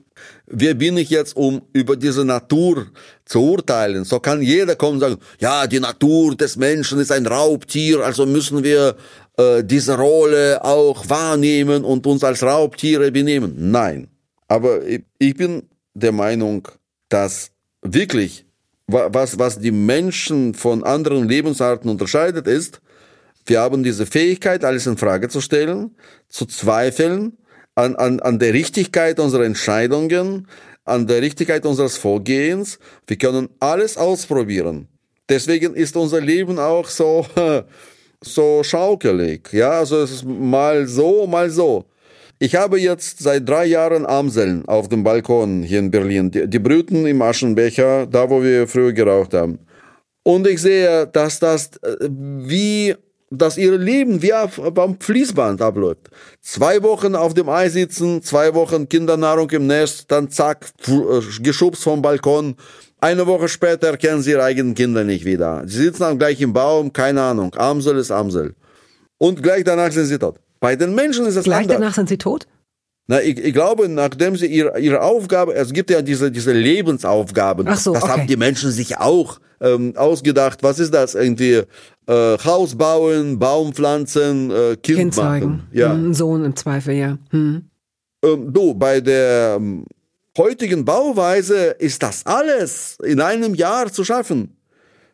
Wer 0.46 0.74
bin 0.74 0.96
ich 0.98 1.10
jetzt, 1.10 1.36
um 1.36 1.62
über 1.72 1.96
diese 1.96 2.24
Natur 2.24 2.86
zu 3.24 3.40
urteilen? 3.42 4.04
So 4.04 4.20
kann 4.20 4.42
jeder 4.42 4.76
kommen 4.76 4.94
und 4.94 5.00
sagen, 5.00 5.16
ja, 5.40 5.66
die 5.66 5.80
Natur 5.80 6.36
des 6.36 6.56
Menschen 6.56 7.00
ist 7.00 7.10
ein 7.10 7.26
Raubtier, 7.26 8.00
also 8.00 8.26
müssen 8.26 8.62
wir 8.62 8.96
äh, 9.36 9.64
diese 9.64 9.96
Rolle 9.96 10.62
auch 10.62 11.08
wahrnehmen 11.08 11.84
und 11.84 12.06
uns 12.06 12.22
als 12.22 12.42
Raubtiere 12.42 13.10
benehmen. 13.10 13.54
Nein. 13.56 14.08
Aber 14.48 14.84
ich, 14.86 15.02
ich 15.18 15.34
bin 15.34 15.62
der 15.94 16.12
Meinung, 16.12 16.68
dass 17.08 17.50
wirklich 17.80 18.44
was, 18.92 19.38
was 19.38 19.58
die 19.58 19.70
Menschen 19.70 20.54
von 20.54 20.84
anderen 20.84 21.28
Lebensarten 21.28 21.90
unterscheidet, 21.90 22.46
ist, 22.46 22.80
wir 23.46 23.60
haben 23.60 23.82
diese 23.82 24.06
Fähigkeit, 24.06 24.64
alles 24.64 24.86
in 24.86 24.96
Frage 24.96 25.28
zu 25.28 25.40
stellen, 25.40 25.96
zu 26.28 26.46
zweifeln 26.46 27.36
an, 27.74 27.96
an, 27.96 28.20
an 28.20 28.38
der 28.38 28.52
Richtigkeit 28.52 29.18
unserer 29.18 29.44
Entscheidungen, 29.44 30.46
an 30.84 31.06
der 31.06 31.22
Richtigkeit 31.22 31.64
unseres 31.66 31.96
Vorgehens. 31.96 32.78
Wir 33.06 33.16
können 33.16 33.48
alles 33.58 33.96
ausprobieren. 33.96 34.88
Deswegen 35.28 35.74
ist 35.74 35.96
unser 35.96 36.20
Leben 36.20 36.58
auch 36.58 36.88
so, 36.88 37.26
so 38.20 38.62
schaukelig. 38.62 39.52
Ja, 39.52 39.70
also 39.70 40.02
es 40.02 40.10
ist 40.12 40.24
mal 40.24 40.86
so, 40.86 41.26
mal 41.26 41.50
so. 41.50 41.86
Ich 42.42 42.56
habe 42.56 42.80
jetzt 42.80 43.20
seit 43.20 43.48
drei 43.48 43.66
Jahren 43.66 44.04
Amseln 44.04 44.66
auf 44.66 44.88
dem 44.88 45.04
Balkon 45.04 45.62
hier 45.62 45.78
in 45.78 45.92
Berlin. 45.92 46.28
Die, 46.28 46.48
die 46.48 46.58
brüten 46.58 47.06
im 47.06 47.22
Aschenbecher, 47.22 48.04
da 48.08 48.28
wo 48.28 48.42
wir 48.42 48.66
früher 48.66 48.92
geraucht 48.92 49.32
haben. 49.32 49.60
Und 50.24 50.48
ich 50.48 50.60
sehe, 50.60 51.06
dass 51.06 51.38
das 51.38 51.76
äh, 51.84 52.08
wie 52.10 52.96
dass 53.30 53.56
ihr 53.56 53.78
Leben 53.78 54.22
wie 54.22 54.34
auf, 54.34 54.60
am 54.76 54.98
Fließband 54.98 55.62
abläuft. 55.62 56.10
Zwei 56.40 56.82
Wochen 56.82 57.14
auf 57.14 57.32
dem 57.32 57.48
Eis 57.48 57.74
sitzen, 57.74 58.22
zwei 58.22 58.52
Wochen 58.54 58.88
Kindernahrung 58.88 59.48
im 59.50 59.68
Nest, 59.68 60.10
dann 60.10 60.28
zack, 60.28 60.72
äh, 60.88 61.20
geschubst 61.44 61.84
vom 61.84 62.02
Balkon. 62.02 62.56
Eine 63.00 63.24
Woche 63.28 63.48
später 63.48 63.86
erkennen 63.86 64.20
sie 64.20 64.32
ihre 64.32 64.42
eigenen 64.42 64.74
Kinder 64.74 65.04
nicht 65.04 65.24
wieder. 65.24 65.62
Sie 65.66 65.84
sitzen 65.84 66.02
dann 66.02 66.18
gleich 66.18 66.40
im 66.40 66.52
Baum, 66.52 66.92
keine 66.92 67.22
Ahnung. 67.22 67.54
Amsel 67.54 67.98
ist 67.98 68.10
Amsel. 68.10 68.56
Und 69.18 69.40
gleich 69.44 69.62
danach 69.62 69.92
sind 69.92 70.06
sie 70.06 70.18
tot. 70.18 70.40
Bei 70.62 70.76
den 70.76 70.94
Menschen 70.94 71.26
ist 71.26 71.34
es 71.34 71.42
Gleich 71.42 71.62
anders. 71.62 71.78
danach 71.78 71.94
sind 71.94 72.08
sie 72.08 72.18
tot? 72.18 72.46
Na, 73.08 73.20
ich, 73.20 73.36
ich 73.36 73.52
glaube, 73.52 73.88
nachdem 73.88 74.36
sie 74.36 74.46
ihre, 74.46 74.78
ihre 74.78 75.02
Aufgabe, 75.02 75.54
es 75.54 75.72
gibt 75.72 75.90
ja 75.90 76.02
diese, 76.02 76.30
diese 76.30 76.52
Lebensaufgaben. 76.52 77.66
Ach 77.66 77.76
so, 77.76 77.92
das 77.92 78.04
okay. 78.04 78.12
haben 78.12 78.26
die 78.28 78.36
Menschen 78.36 78.70
sich 78.70 78.96
auch 78.98 79.40
ähm, 79.60 79.94
ausgedacht. 79.96 80.62
Was 80.62 80.78
ist 80.78 80.94
das? 80.94 81.16
Irgendwie 81.16 81.62
äh, 82.06 82.38
Haus 82.44 82.76
bauen, 82.76 83.40
Baum 83.40 83.72
pflanzen, 83.72 84.52
äh, 84.52 84.76
Kind, 84.76 84.98
kind 84.98 85.16
machen. 85.16 85.66
Ja. 85.72 85.92
Ein 85.92 86.14
Sohn 86.14 86.44
im 86.44 86.54
Zweifel, 86.54 86.94
ja. 86.94 87.18
Hm. 87.30 87.68
Ähm, 88.24 88.52
du, 88.52 88.72
bei 88.74 89.00
der 89.00 89.56
ähm, 89.56 89.84
heutigen 90.38 90.84
Bauweise 90.84 91.74
ist 91.80 92.04
das 92.04 92.24
alles 92.24 92.98
in 93.02 93.20
einem 93.20 93.56
Jahr 93.56 93.92
zu 93.92 94.04
schaffen. 94.04 94.56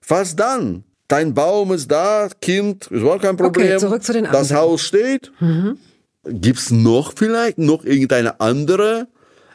Was 0.07 0.37
dann? 0.37 0.85
Dein 1.09 1.33
Baum 1.33 1.73
ist 1.73 1.91
da, 1.91 2.29
Kind, 2.41 2.87
ist 2.89 3.03
auch 3.03 3.21
kein 3.21 3.37
Problem. 3.37 3.67
Okay, 3.67 3.79
zurück 3.79 4.03
zu 4.03 4.13
den 4.13 4.25
Das 4.25 4.53
Haus 4.53 4.83
steht. 4.83 5.33
Mhm. 5.41 5.79
Gibt's 6.25 6.71
noch 6.71 7.15
vielleicht 7.17 7.57
noch 7.59 7.85
irgendeine 7.85 8.41
andere 8.41 9.09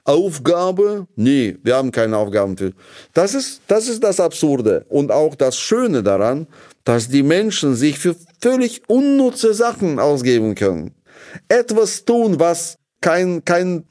Aufgabe? 0.03 1.07
Nee, 1.15 1.57
wir 1.63 1.75
haben 1.75 1.91
keine 1.91 2.17
Aufgaben 2.17 2.57
für. 2.57 2.71
Das 3.13 3.35
ist, 3.35 3.61
das 3.67 3.87
ist 3.87 4.03
das 4.03 4.19
Absurde 4.19 4.85
und 4.89 5.11
auch 5.11 5.35
das 5.35 5.57
Schöne 5.57 6.01
daran, 6.01 6.47
dass 6.83 7.07
die 7.09 7.23
Menschen 7.23 7.75
sich 7.75 7.99
für 7.99 8.15
völlig 8.41 8.81
unnütze 8.87 9.53
Sachen 9.53 9.99
ausgeben 9.99 10.55
können. 10.55 10.91
etwas 11.47 12.03
tun, 12.05 12.39
was 12.39 12.77
kein, 12.99 13.45
kein 13.45 13.83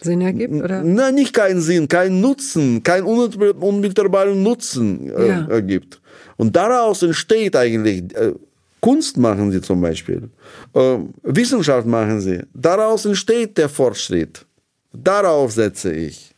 Sinn 0.00 0.20
ergibt, 0.20 0.54
oder? 0.54 0.82
Na, 0.84 1.10
nicht 1.10 1.34
keinen 1.34 1.60
Sinn, 1.60 1.88
keinen 1.88 2.20
Nutzen, 2.20 2.82
keinen 2.82 3.04
unmittelbaren 3.04 4.42
Nutzen 4.42 5.10
äh, 5.10 5.28
ja. 5.28 5.48
ergibt. 5.48 6.00
Und 6.38 6.56
daraus 6.56 7.02
entsteht 7.02 7.54
eigentlich, 7.54 8.04
äh, 8.16 8.32
Kunst 8.80 9.16
machen 9.16 9.50
sie 9.52 9.60
zum 9.60 9.80
Beispiel, 9.80 10.30
äh, 10.72 10.98
Wissenschaft 11.22 11.86
machen 11.86 12.20
sie. 12.20 12.40
Daraus 12.54 13.04
entsteht 13.04 13.58
der 13.58 13.68
Fortschritt. 13.68 14.46
Darauf 14.92 15.52
setze 15.52 15.92
ich. 15.92 16.34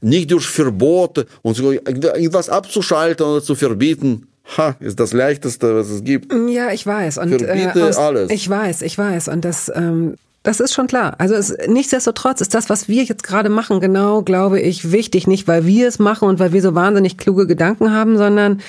Nicht 0.00 0.30
durch 0.30 0.46
Verbote 0.46 1.26
und 1.42 1.58
irgendwas 1.58 2.48
abzuschalten 2.48 3.26
oder 3.26 3.42
zu 3.42 3.54
verbieten. 3.54 4.26
Ha, 4.56 4.74
ist 4.80 4.98
das 4.98 5.12
leichteste, 5.12 5.76
was 5.76 5.90
es 5.90 6.02
gibt. 6.02 6.32
Ja, 6.48 6.72
ich 6.72 6.86
weiß. 6.86 7.18
Und, 7.18 7.38
Verbiete 7.40 7.80
äh, 7.80 7.82
aus, 7.82 7.98
alles. 7.98 8.30
Ich 8.30 8.48
weiß, 8.48 8.82
ich 8.82 8.96
weiß. 8.96 9.28
Und 9.28 9.44
das, 9.44 9.70
ähm, 9.74 10.14
das 10.42 10.58
ist 10.58 10.72
schon 10.72 10.86
klar. 10.86 11.14
Also 11.18 11.34
es, 11.34 11.54
nichtsdestotrotz 11.68 12.40
ist 12.40 12.54
das, 12.54 12.70
was 12.70 12.88
wir 12.88 13.04
jetzt 13.04 13.22
gerade 13.22 13.50
machen, 13.50 13.80
genau, 13.80 14.22
glaube 14.22 14.58
ich, 14.58 14.90
wichtig. 14.90 15.26
Nicht, 15.26 15.46
weil 15.46 15.66
wir 15.66 15.86
es 15.86 15.98
machen 15.98 16.28
und 16.28 16.38
weil 16.38 16.52
wir 16.52 16.62
so 16.62 16.74
wahnsinnig 16.74 17.18
kluge 17.18 17.46
Gedanken 17.46 17.92
haben, 17.92 18.16
sondern 18.16 18.60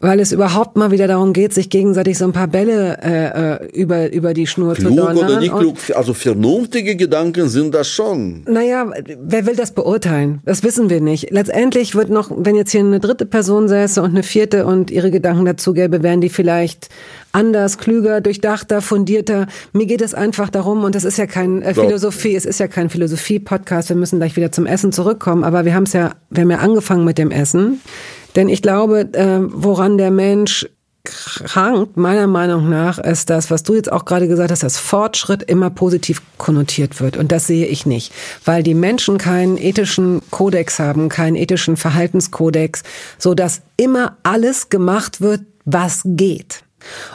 weil 0.00 0.20
es 0.20 0.30
überhaupt 0.30 0.76
mal 0.76 0.92
wieder 0.92 1.08
darum 1.08 1.32
geht, 1.32 1.52
sich 1.52 1.70
gegenseitig 1.70 2.18
so 2.18 2.24
ein 2.24 2.32
paar 2.32 2.46
Bälle 2.46 2.98
äh, 3.02 3.64
äh 3.64 3.68
über, 3.72 4.12
über 4.12 4.32
die 4.32 4.46
Schnur 4.46 4.74
klug 4.74 4.90
zu 4.90 4.96
donnern. 4.96 5.16
Klug 5.16 5.28
oder 5.28 5.40
nicht 5.40 5.56
klug, 5.56 5.76
also 5.94 6.14
vernünftige 6.14 6.94
Gedanken 6.94 7.48
sind 7.48 7.74
das 7.74 7.88
schon. 7.88 8.44
Naja, 8.46 8.90
wer 9.20 9.46
will 9.46 9.56
das 9.56 9.72
beurteilen? 9.72 10.40
Das 10.44 10.62
wissen 10.62 10.88
wir 10.88 11.00
nicht. 11.00 11.30
Letztendlich 11.30 11.96
wird 11.96 12.10
noch, 12.10 12.30
wenn 12.32 12.54
jetzt 12.54 12.70
hier 12.70 12.80
eine 12.80 13.00
dritte 13.00 13.26
Person 13.26 13.66
säße 13.68 14.00
und 14.00 14.10
eine 14.10 14.22
vierte 14.22 14.66
und 14.66 14.92
ihre 14.92 15.10
Gedanken 15.10 15.44
dazu 15.44 15.72
gäbe, 15.72 16.02
wären 16.04 16.20
die 16.20 16.28
vielleicht 16.28 16.90
anders, 17.38 17.78
klüger, 17.78 18.20
durchdachter, 18.20 18.82
fundierter. 18.82 19.46
Mir 19.72 19.86
geht 19.86 20.02
es 20.02 20.12
einfach 20.12 20.50
darum, 20.50 20.82
und 20.82 20.96
das 20.96 21.04
ist 21.04 21.18
ja 21.18 21.26
kein 21.26 21.62
äh, 21.62 21.72
Philosophie, 21.72 22.34
es 22.34 22.44
ist 22.44 22.58
ja 22.58 22.66
kein 22.66 22.90
Philosophie-Podcast, 22.90 23.90
wir 23.90 23.96
müssen 23.96 24.18
gleich 24.18 24.36
wieder 24.36 24.50
zum 24.50 24.66
Essen 24.66 24.90
zurückkommen, 24.90 25.44
aber 25.44 25.64
wir 25.64 25.74
haben 25.74 25.84
es 25.84 25.92
ja, 25.92 26.16
wir 26.30 26.42
haben 26.42 26.50
ja 26.50 26.58
angefangen 26.58 27.04
mit 27.04 27.16
dem 27.16 27.30
Essen. 27.30 27.80
Denn 28.34 28.48
ich 28.48 28.60
glaube, 28.60 29.08
äh, 29.12 29.38
woran 29.40 29.98
der 29.98 30.10
Mensch 30.10 30.66
krankt, 31.04 31.96
meiner 31.96 32.26
Meinung 32.26 32.68
nach, 32.68 32.98
ist 32.98 33.30
das, 33.30 33.50
was 33.52 33.62
du 33.62 33.74
jetzt 33.74 33.90
auch 33.90 34.04
gerade 34.04 34.26
gesagt 34.26 34.50
hast, 34.50 34.64
dass 34.64 34.76
Fortschritt 34.76 35.44
immer 35.44 35.70
positiv 35.70 36.20
konnotiert 36.36 37.00
wird. 37.00 37.16
Und 37.16 37.30
das 37.30 37.46
sehe 37.46 37.66
ich 37.66 37.86
nicht, 37.86 38.12
weil 38.44 38.64
die 38.64 38.74
Menschen 38.74 39.16
keinen 39.16 39.56
ethischen 39.56 40.20
Kodex 40.30 40.80
haben, 40.80 41.08
keinen 41.08 41.36
ethischen 41.36 41.76
Verhaltenskodex, 41.76 42.82
so 43.16 43.34
dass 43.34 43.62
immer 43.76 44.16
alles 44.24 44.70
gemacht 44.70 45.20
wird, 45.20 45.42
was 45.64 46.02
geht. 46.04 46.64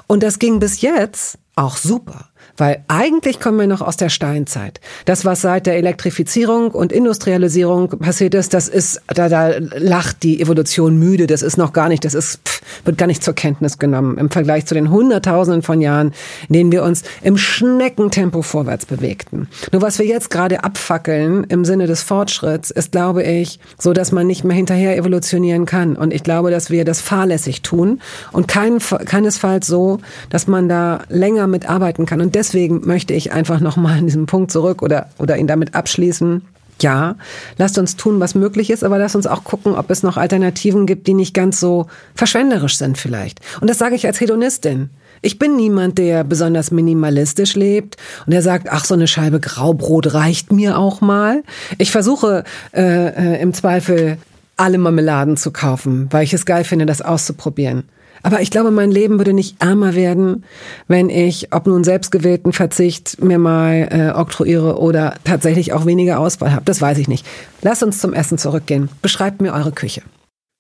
Und 0.08 0.24
das 0.24 0.40
ging 0.40 0.60
bis 0.60 0.82
jetzt 0.82 1.38
auch 1.56 1.78
super. 1.78 2.30
Weil 2.58 2.84
eigentlich 2.88 3.40
kommen 3.40 3.60
wir 3.60 3.68
noch 3.68 3.82
aus 3.82 3.98
der 3.98 4.10
Steinzeit. 4.10 4.80
Das, 5.06 5.26
was 5.26 5.42
seit 5.42 5.66
der 5.66 5.78
Elektrifizierung 5.78 6.72
und 6.72 6.92
Industrialisierung 6.92 7.90
passiert 7.90 8.36
ist, 8.36 8.54
das 8.54 8.68
ist, 8.68 9.02
da, 9.08 9.28
da 9.28 9.54
lacht 9.58 10.22
die 10.22 10.40
Evolution 10.40 10.98
müde. 10.98 11.26
Das 11.26 11.42
ist 11.42 11.58
noch 11.58 11.74
gar 11.74 11.90
nicht, 11.90 12.06
das 12.06 12.14
ist, 12.14 12.42
pff, 12.48 12.62
wird 12.86 12.98
gar 12.98 13.08
nicht 13.08 13.24
zur 13.24 13.34
Kenntnis 13.34 13.80
genommen 13.80 14.18
im 14.18 14.30
Vergleich 14.30 14.66
zu 14.68 14.76
den 14.76 14.92
Hunderttausenden 14.92 15.64
von 15.64 15.82
Jahren, 15.82 16.14
in 16.48 16.54
denen 16.54 16.72
wir 16.72 16.84
uns 16.84 17.04
im 17.24 17.38
Schneckentempo 17.38 18.44
vorwärts 18.44 18.86
bewegten. 18.86 19.48
Nur 19.72 19.82
was 19.82 19.98
wir 19.98 20.06
jetzt 20.06 20.30
gerade 20.30 20.64
abfackeln 20.64 21.46
im 21.46 21.66
Sinne 21.66 21.88
des 21.88 22.04
Fortschritts, 22.04 22.70
ist, 22.70 22.92
glaube 22.92 23.24
ich, 23.24 23.60
so, 23.80 23.94
dass 23.94 24.12
man 24.12 24.28
nicht 24.28 24.44
mehr 24.44 24.56
hinterher 24.56 24.96
evolutionieren 24.96 25.66
kann. 25.66 25.96
Und 25.96 26.14
ich 26.14 26.24
glaube, 26.24 26.52
dass 26.52 26.70
wir 26.70 26.86
das 26.86 27.02
fahrlässig 27.02 27.64
tun 27.64 28.00
und 28.32 28.48
kein, 28.48 28.78
keinesfalls 28.80 29.66
so, 29.66 30.00
dass 30.30 30.48
man 30.48 30.70
da 30.70 31.00
länger 31.10 31.48
mitarbeiten 31.48 32.06
kann. 32.06 32.22
Und 32.22 32.36
deswegen 32.44 32.86
möchte 32.86 33.14
ich 33.14 33.32
einfach 33.32 33.62
nochmal 33.62 34.00
an 34.00 34.06
diesem 34.06 34.26
Punkt 34.26 34.52
zurück 34.52 34.82
oder, 34.82 35.08
oder 35.18 35.38
ihn 35.38 35.48
damit 35.48 35.76
abschließen. 35.76 36.42
Ja, 36.82 37.16
lasst 37.58 37.78
uns 37.78 37.96
tun, 37.96 38.20
was 38.20 38.36
möglich 38.36 38.70
ist, 38.70 38.84
aber 38.84 38.98
lasst 38.98 39.16
uns 39.16 39.28
auch 39.28 39.46
gucken, 39.46 39.76
ob 39.76 39.90
es 39.90 40.04
noch 40.04 40.18
Alternativen 40.18 40.86
gibt, 40.86 41.08
die 41.08 41.14
nicht 41.14 41.34
ganz 41.34 41.62
so 41.62 41.88
verschwenderisch 42.16 42.78
sind 42.78 42.98
vielleicht. 42.98 43.40
Und 43.62 43.70
das 43.70 43.78
sage 43.78 43.96
ich 43.96 44.06
als 44.06 44.20
Hedonistin. 44.20 44.90
Ich 45.22 45.40
bin 45.40 45.56
niemand, 45.56 46.00
der 46.00 46.26
besonders 46.26 46.72
minimalistisch 46.72 47.56
lebt 47.56 47.96
und 48.26 48.34
der 48.34 48.42
sagt, 48.42 48.68
ach, 48.70 48.84
so 48.84 48.94
eine 48.94 49.08
Scheibe 49.08 49.40
Graubrot 49.40 50.14
reicht 50.14 50.52
mir 50.52 50.78
auch 50.78 51.00
mal. 51.00 51.44
Ich 51.78 51.92
versuche 51.92 52.44
äh, 52.74 52.82
äh, 52.82 53.42
im 53.42 53.54
Zweifel 53.54 54.18
alle 54.58 54.78
Marmeladen 54.78 55.38
zu 55.38 55.52
kaufen, 55.52 56.08
weil 56.12 56.26
ich 56.26 56.34
es 56.34 56.46
geil 56.46 56.66
finde, 56.66 56.86
das 56.86 57.02
auszuprobieren. 57.02 57.86
Aber 58.24 58.42
ich 58.42 58.50
glaube, 58.50 58.72
mein 58.72 58.90
Leben 58.90 59.18
würde 59.20 59.34
nicht 59.34 59.62
ärmer 59.62 59.96
werden, 59.96 60.46
wenn 60.88 61.10
ich, 61.10 61.54
ob 61.54 61.68
nun 61.68 61.84
selbstgewählten 61.84 62.54
Verzicht 62.54 63.22
mir 63.22 63.38
mal 63.38 63.90
äh, 63.92 64.18
oktroyiere 64.18 64.80
oder 64.80 65.16
tatsächlich 65.26 65.74
auch 65.74 65.86
weniger 65.86 66.20
Auswahl 66.20 66.54
habe. 66.54 66.66
Das 66.66 66.82
weiß 66.82 66.98
ich 66.98 67.10
nicht. 67.10 67.26
Lass 67.62 67.84
uns 67.84 68.00
zum 68.00 68.14
Essen 68.14 68.38
zurückgehen. 68.38 68.90
Beschreibt 69.02 69.42
mir 69.42 69.54
eure 69.54 69.74
Küche. 69.74 70.02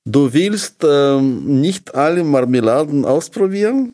Du 0.06 0.34
willst 0.34 0.84
ähm, 0.84 1.62
nicht 1.62 1.95
alle 1.95 2.26
Marmeladen 2.26 3.06
ausprobieren? 3.06 3.93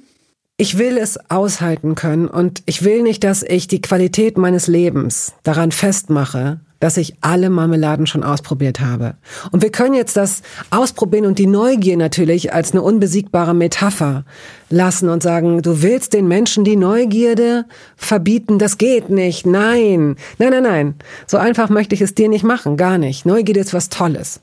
Ich 0.57 0.77
will 0.77 0.97
es 0.97 1.17
aushalten 1.29 1.95
können 1.95 2.27
und 2.27 2.63
ich 2.65 2.83
will 2.83 3.03
nicht, 3.03 3.23
dass 3.23 3.43
ich 3.43 3.67
die 3.67 3.81
Qualität 3.81 4.37
meines 4.37 4.67
Lebens 4.67 5.33
daran 5.43 5.71
festmache, 5.71 6.59
dass 6.79 6.97
ich 6.97 7.15
alle 7.21 7.49
Marmeladen 7.49 8.07
schon 8.07 8.23
ausprobiert 8.23 8.79
habe. 8.79 9.15
Und 9.51 9.61
wir 9.61 9.71
können 9.71 9.93
jetzt 9.93 10.17
das 10.17 10.41
Ausprobieren 10.69 11.25
und 11.25 11.39
die 11.39 11.47
Neugier 11.47 11.97
natürlich 11.97 12.53
als 12.53 12.71
eine 12.71 12.81
unbesiegbare 12.81 13.53
Metapher 13.53 14.23
lassen 14.69 15.09
und 15.09 15.23
sagen, 15.23 15.61
du 15.61 15.81
willst 15.81 16.13
den 16.13 16.27
Menschen 16.27 16.63
die 16.63 16.75
Neugierde 16.75 17.65
verbieten, 17.95 18.59
das 18.59 18.77
geht 18.77 19.09
nicht. 19.09 19.45
Nein, 19.45 20.15
nein, 20.37 20.51
nein, 20.51 20.63
nein. 20.63 20.95
So 21.27 21.37
einfach 21.37 21.69
möchte 21.69 21.95
ich 21.95 22.01
es 22.01 22.15
dir 22.15 22.29
nicht 22.29 22.43
machen, 22.43 22.77
gar 22.77 22.97
nicht. 22.97 23.25
Neugierde 23.25 23.59
ist 23.59 23.73
was 23.73 23.89
Tolles. 23.89 24.41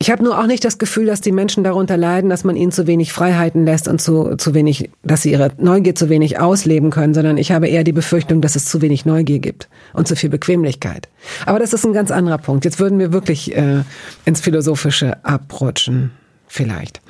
Ich 0.00 0.10
habe 0.12 0.22
nur 0.22 0.38
auch 0.38 0.46
nicht 0.46 0.64
das 0.64 0.78
Gefühl, 0.78 1.06
dass 1.06 1.20
die 1.20 1.32
Menschen 1.32 1.64
darunter 1.64 1.96
leiden, 1.96 2.30
dass 2.30 2.44
man 2.44 2.54
ihnen 2.54 2.70
zu 2.70 2.86
wenig 2.86 3.12
Freiheiten 3.12 3.64
lässt 3.64 3.88
und 3.88 4.00
zu, 4.00 4.36
zu 4.36 4.54
wenig, 4.54 4.90
dass 5.02 5.22
sie 5.22 5.32
ihre 5.32 5.50
Neugier 5.58 5.96
zu 5.96 6.08
wenig 6.08 6.38
ausleben 6.38 6.90
können, 6.90 7.14
sondern 7.14 7.36
ich 7.36 7.50
habe 7.50 7.66
eher 7.66 7.82
die 7.82 7.92
Befürchtung, 7.92 8.40
dass 8.40 8.54
es 8.54 8.64
zu 8.66 8.80
wenig 8.80 9.06
Neugier 9.06 9.40
gibt 9.40 9.68
und 9.94 10.06
zu 10.06 10.14
viel 10.14 10.30
Bequemlichkeit. 10.30 11.08
Aber 11.46 11.58
das 11.58 11.72
ist 11.72 11.84
ein 11.84 11.92
ganz 11.92 12.12
anderer 12.12 12.38
Punkt. 12.38 12.64
Jetzt 12.64 12.78
würden 12.78 13.00
wir 13.00 13.12
wirklich 13.12 13.56
äh, 13.56 13.82
ins 14.24 14.40
Philosophische 14.40 15.24
abrutschen, 15.24 16.12
vielleicht. 16.46 17.00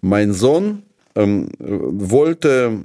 Mein 0.00 0.32
Sohn 0.32 0.82
ähm, 1.14 1.48
wollte 1.60 2.80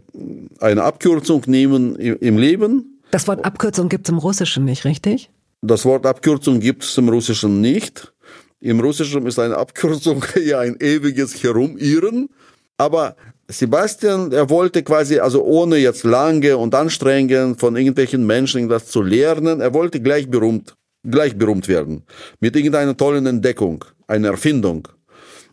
eine 0.60 0.84
Abkürzung 0.84 1.42
nehmen 1.48 1.96
im 1.96 2.38
Leben. 2.38 3.00
Das 3.10 3.28
Wort 3.28 3.44
Abkürzung 3.44 3.90
gibt 3.90 4.08
es 4.08 4.12
im 4.12 4.20
Russischen 4.20 4.66
nicht, 4.66 4.86
richtig? 4.86 5.32
Das 5.62 5.86
Wort 5.86 6.06
Abkürzung 6.06 6.60
gibt 6.60 6.84
es 6.84 6.96
im 7.00 7.10
Russischen 7.10 7.62
nicht. 7.62 8.14
Im 8.62 8.80
Russischen 8.82 9.26
ist 9.26 9.40
eine 9.40 9.58
Abkürzung 9.58 10.24
ja 10.44 10.60
ein 10.60 10.78
ewiges 10.80 11.42
Herumirren. 11.44 12.30
Aber 12.78 13.16
Sebastian, 13.48 14.32
er 14.32 14.50
wollte 14.50 14.84
quasi, 14.84 15.20
also 15.20 15.44
ohne 15.44 15.78
jetzt 15.78 16.04
lange 16.04 16.58
und 16.58 16.76
anstrengend 16.76 17.60
von 17.60 17.76
irgendwelchen 17.76 18.26
Menschen 18.26 18.60
irgendwas 18.60 18.88
zu 18.88 19.02
lernen, 19.02 19.60
er 19.60 19.74
wollte 19.74 20.00
gleich 20.02 20.30
berühmt, 20.30 20.76
gleich 21.04 21.38
berühmt 21.38 21.68
werden. 21.68 22.04
Mit 22.40 22.56
irgendeiner 22.56 22.96
tollen 22.96 23.26
Entdeckung, 23.26 23.86
einer 24.08 24.30
Erfindung. 24.30 24.88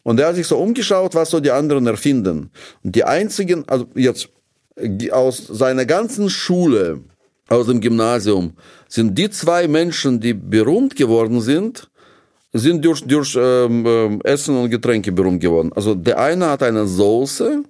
Und 0.02 0.20
er 0.20 0.28
hat 0.28 0.36
sich 0.36 0.46
so 0.46 0.58
umgeschaut, 0.58 1.14
was 1.14 1.30
so 1.30 1.40
die 1.40 1.50
anderen 1.50 1.86
erfinden. 1.86 2.50
Und 2.84 2.94
die 2.94 3.04
einzigen, 3.04 3.68
also 3.68 3.86
jetzt 3.94 4.28
aus 5.10 5.46
seiner 5.46 5.84
ganzen 5.84 6.28
Schule, 6.28 7.00
aus 7.48 7.66
dem 7.66 7.80
Gymnasium, 7.80 8.52
sind 8.88 9.16
die 9.16 9.30
zwei 9.30 9.68
Menschen, 9.68 10.20
die 10.20 10.34
berühmt 10.34 10.96
geworden 10.96 11.40
sind, 11.40 11.88
sind 12.58 12.84
durch, 12.84 13.02
durch 13.04 13.36
ähm, 13.40 13.84
ähm, 13.86 14.20
Essen 14.24 14.56
und 14.56 14.70
Getränke 14.70 15.12
berühmt 15.12 15.40
geworden. 15.40 15.70
Also 15.74 15.94
der 15.94 16.18
eine 16.18 16.50
hat 16.50 16.62
eine 16.62 16.86
Soße 16.86 17.62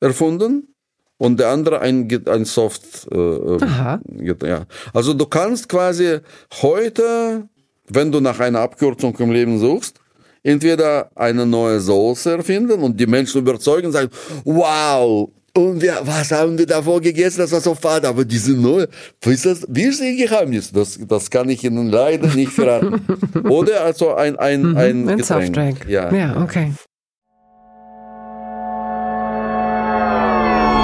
erfunden 0.00 0.74
und 1.18 1.38
der 1.38 1.48
andere 1.48 1.80
ein, 1.80 2.08
ein 2.26 2.44
Soft. 2.44 3.08
Äh, 3.10 3.16
ähm, 3.16 3.62
Aha. 3.62 4.00
Ja. 4.42 4.66
Also 4.92 5.14
du 5.14 5.26
kannst 5.26 5.68
quasi 5.68 6.18
heute, 6.62 7.48
wenn 7.88 8.10
du 8.10 8.20
nach 8.20 8.40
einer 8.40 8.60
Abkürzung 8.60 9.16
im 9.18 9.30
Leben 9.30 9.58
suchst, 9.58 10.00
entweder 10.42 11.10
eine 11.14 11.44
neue 11.44 11.80
Soße 11.80 12.30
erfinden 12.32 12.80
und 12.80 12.98
die 12.98 13.06
Menschen 13.06 13.40
überzeugen 13.40 13.88
und 13.88 13.92
sagen, 13.92 14.10
wow, 14.44 15.30
und 15.56 15.82
wir, 15.82 15.98
was 16.02 16.30
haben 16.30 16.56
wir 16.58 16.66
davor 16.66 17.00
gegessen? 17.00 17.40
Das 17.40 17.52
war 17.52 17.60
so 17.60 17.74
fad. 17.74 18.04
Aber 18.04 18.24
diese 18.24 18.52
neue, 18.52 18.88
wie 19.22 19.32
ist 19.32 19.46
das, 19.46 19.66
wie 19.68 19.82
ist 19.82 20.00
ihr 20.00 20.16
Geheimnis? 20.16 20.70
Das, 20.72 20.98
das 21.08 21.30
kann 21.30 21.48
ich 21.48 21.64
Ihnen 21.64 21.88
leider 21.88 22.28
nicht 22.28 22.52
verraten. 22.52 23.00
Oder 23.48 23.84
also 23.84 24.14
ein, 24.14 24.36
ein, 24.36 24.62
mhm, 24.62 24.76
ein, 24.76 25.08
ein 25.08 25.22
Softdrink. 25.22 25.86
Ja. 25.88 26.12
ja, 26.12 26.42
okay. 26.42 26.72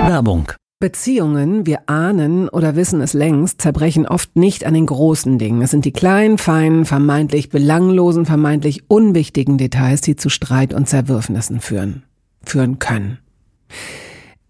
Werbung. 0.09 0.52
Beziehungen, 0.79 1.64
wir 1.64 1.88
ahnen 1.88 2.50
oder 2.50 2.76
wissen 2.76 3.00
es 3.00 3.14
längst, 3.14 3.62
zerbrechen 3.62 4.07
oft 4.07 4.37
nicht 4.37 4.66
an 4.66 4.74
den 4.74 4.85
großen 4.85 5.38
Dingen. 5.38 5.62
Es 5.62 5.70
sind 5.70 5.86
die 5.86 5.93
kleinen, 5.93 6.36
feinen, 6.36 6.84
vermeintlich 6.84 7.49
belanglosen, 7.49 8.26
vermeintlich 8.26 8.91
unwichtigen 8.91 9.57
Details, 9.57 10.03
die 10.03 10.16
zu 10.16 10.28
Streit 10.28 10.74
und 10.74 10.86
Zerwürfnissen 10.86 11.61
führen, 11.61 12.03
führen 12.45 12.78
können. 12.78 13.18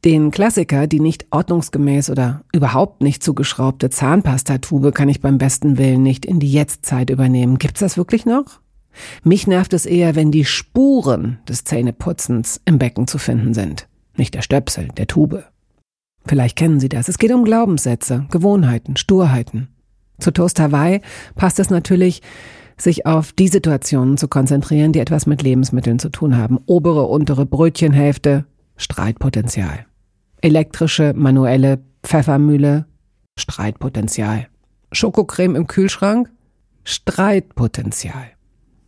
Den 0.06 0.30
Klassiker, 0.30 0.86
die 0.86 1.00
nicht 1.00 1.26
ordnungsgemäß 1.32 2.10
oder 2.10 2.44
überhaupt 2.52 3.02
nicht 3.02 3.24
zugeschraubte 3.24 3.90
Zahnpastatube, 3.90 4.92
kann 4.92 5.08
ich 5.08 5.20
beim 5.20 5.36
besten 5.36 5.78
Willen 5.78 6.04
nicht 6.04 6.24
in 6.24 6.38
die 6.38 6.52
Jetztzeit 6.52 7.10
übernehmen. 7.10 7.58
Gibt's 7.58 7.80
das 7.80 7.96
wirklich 7.96 8.24
noch? 8.24 8.60
Mich 9.24 9.48
nervt 9.48 9.72
es 9.72 9.84
eher, 9.84 10.14
wenn 10.14 10.30
die 10.30 10.44
Spuren 10.44 11.40
des 11.48 11.64
Zähneputzens 11.64 12.60
im 12.64 12.78
Becken 12.78 13.08
zu 13.08 13.18
finden 13.18 13.52
sind. 13.52 13.88
Nicht 14.16 14.36
der 14.36 14.42
Stöpsel, 14.42 14.90
der 14.96 15.08
Tube. 15.08 15.44
Vielleicht 16.24 16.54
kennen 16.54 16.78
Sie 16.78 16.88
das. 16.88 17.08
Es 17.08 17.18
geht 17.18 17.32
um 17.32 17.42
Glaubenssätze, 17.42 18.26
Gewohnheiten, 18.30 18.96
Sturheiten. 18.96 19.70
Zu 20.20 20.30
Toast 20.30 20.60
Hawaii 20.60 21.00
passt 21.34 21.58
es 21.58 21.68
natürlich, 21.68 22.22
sich 22.76 23.06
auf 23.06 23.32
die 23.32 23.48
Situationen 23.48 24.18
zu 24.18 24.28
konzentrieren, 24.28 24.92
die 24.92 25.00
etwas 25.00 25.26
mit 25.26 25.42
Lebensmitteln 25.42 25.98
zu 25.98 26.10
tun 26.10 26.36
haben. 26.36 26.60
Obere, 26.66 27.06
untere 27.06 27.44
Brötchenhälfte, 27.44 28.46
Streitpotenzial. 28.76 29.84
Elektrische, 30.46 31.12
manuelle 31.16 31.80
Pfeffermühle, 32.04 32.86
Streitpotenzial. 33.36 34.46
Schokocreme 34.92 35.56
im 35.56 35.66
Kühlschrank, 35.66 36.30
Streitpotenzial. 36.84 38.28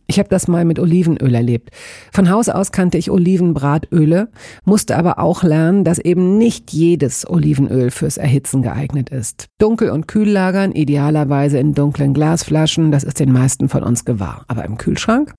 Ich 0.07 0.19
habe 0.19 0.29
das 0.29 0.47
mal 0.47 0.63
mit 0.63 0.79
Olivenöl 0.79 1.35
erlebt. 1.35 1.71
Von 2.13 2.29
Haus 2.29 2.47
aus 2.47 2.71
kannte 2.71 2.97
ich 2.97 3.11
Olivenbratöle, 3.11 4.29
musste 4.63 4.95
aber 4.95 5.19
auch 5.19 5.43
lernen, 5.43 5.83
dass 5.83 5.99
eben 5.99 6.37
nicht 6.37 6.71
jedes 6.71 7.29
Olivenöl 7.29 7.91
fürs 7.91 8.15
Erhitzen 8.15 8.61
geeignet 8.61 9.09
ist. 9.09 9.47
Dunkel 9.57 9.89
und 9.89 10.07
kühl 10.07 10.29
lagern, 10.29 10.71
idealerweise 10.71 11.59
in 11.59 11.73
dunklen 11.73 12.13
Glasflaschen, 12.13 12.89
das 12.89 13.03
ist 13.03 13.19
den 13.19 13.33
meisten 13.33 13.67
von 13.67 13.83
uns 13.83 14.05
gewahr. 14.05 14.45
Aber 14.47 14.63
im 14.63 14.77
Kühlschrank? 14.77 15.33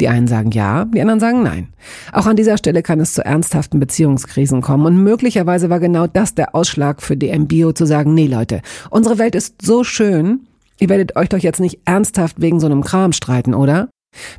Die 0.00 0.08
einen 0.08 0.28
sagen 0.28 0.50
ja, 0.50 0.84
die 0.84 1.00
anderen 1.00 1.20
sagen 1.20 1.42
nein. 1.42 1.68
Auch 2.12 2.26
an 2.26 2.36
dieser 2.36 2.58
Stelle 2.58 2.82
kann 2.82 3.00
es 3.00 3.14
zu 3.14 3.24
ernsthaften 3.24 3.80
Beziehungskrisen 3.80 4.60
kommen 4.60 4.84
und 4.84 5.02
möglicherweise 5.02 5.70
war 5.70 5.80
genau 5.80 6.06
das 6.06 6.34
der 6.34 6.54
Ausschlag 6.54 7.00
für 7.00 7.16
DM 7.16 7.46
Bio 7.46 7.72
zu 7.72 7.86
sagen, 7.86 8.12
nee 8.12 8.26
Leute, 8.26 8.60
unsere 8.90 9.18
Welt 9.18 9.34
ist 9.34 9.62
so 9.62 9.84
schön, 9.84 10.46
ihr 10.78 10.90
werdet 10.90 11.16
euch 11.16 11.30
doch 11.30 11.38
jetzt 11.38 11.60
nicht 11.60 11.80
ernsthaft 11.86 12.40
wegen 12.40 12.60
so 12.60 12.66
einem 12.66 12.84
Kram 12.84 13.12
streiten, 13.12 13.54
oder? 13.54 13.88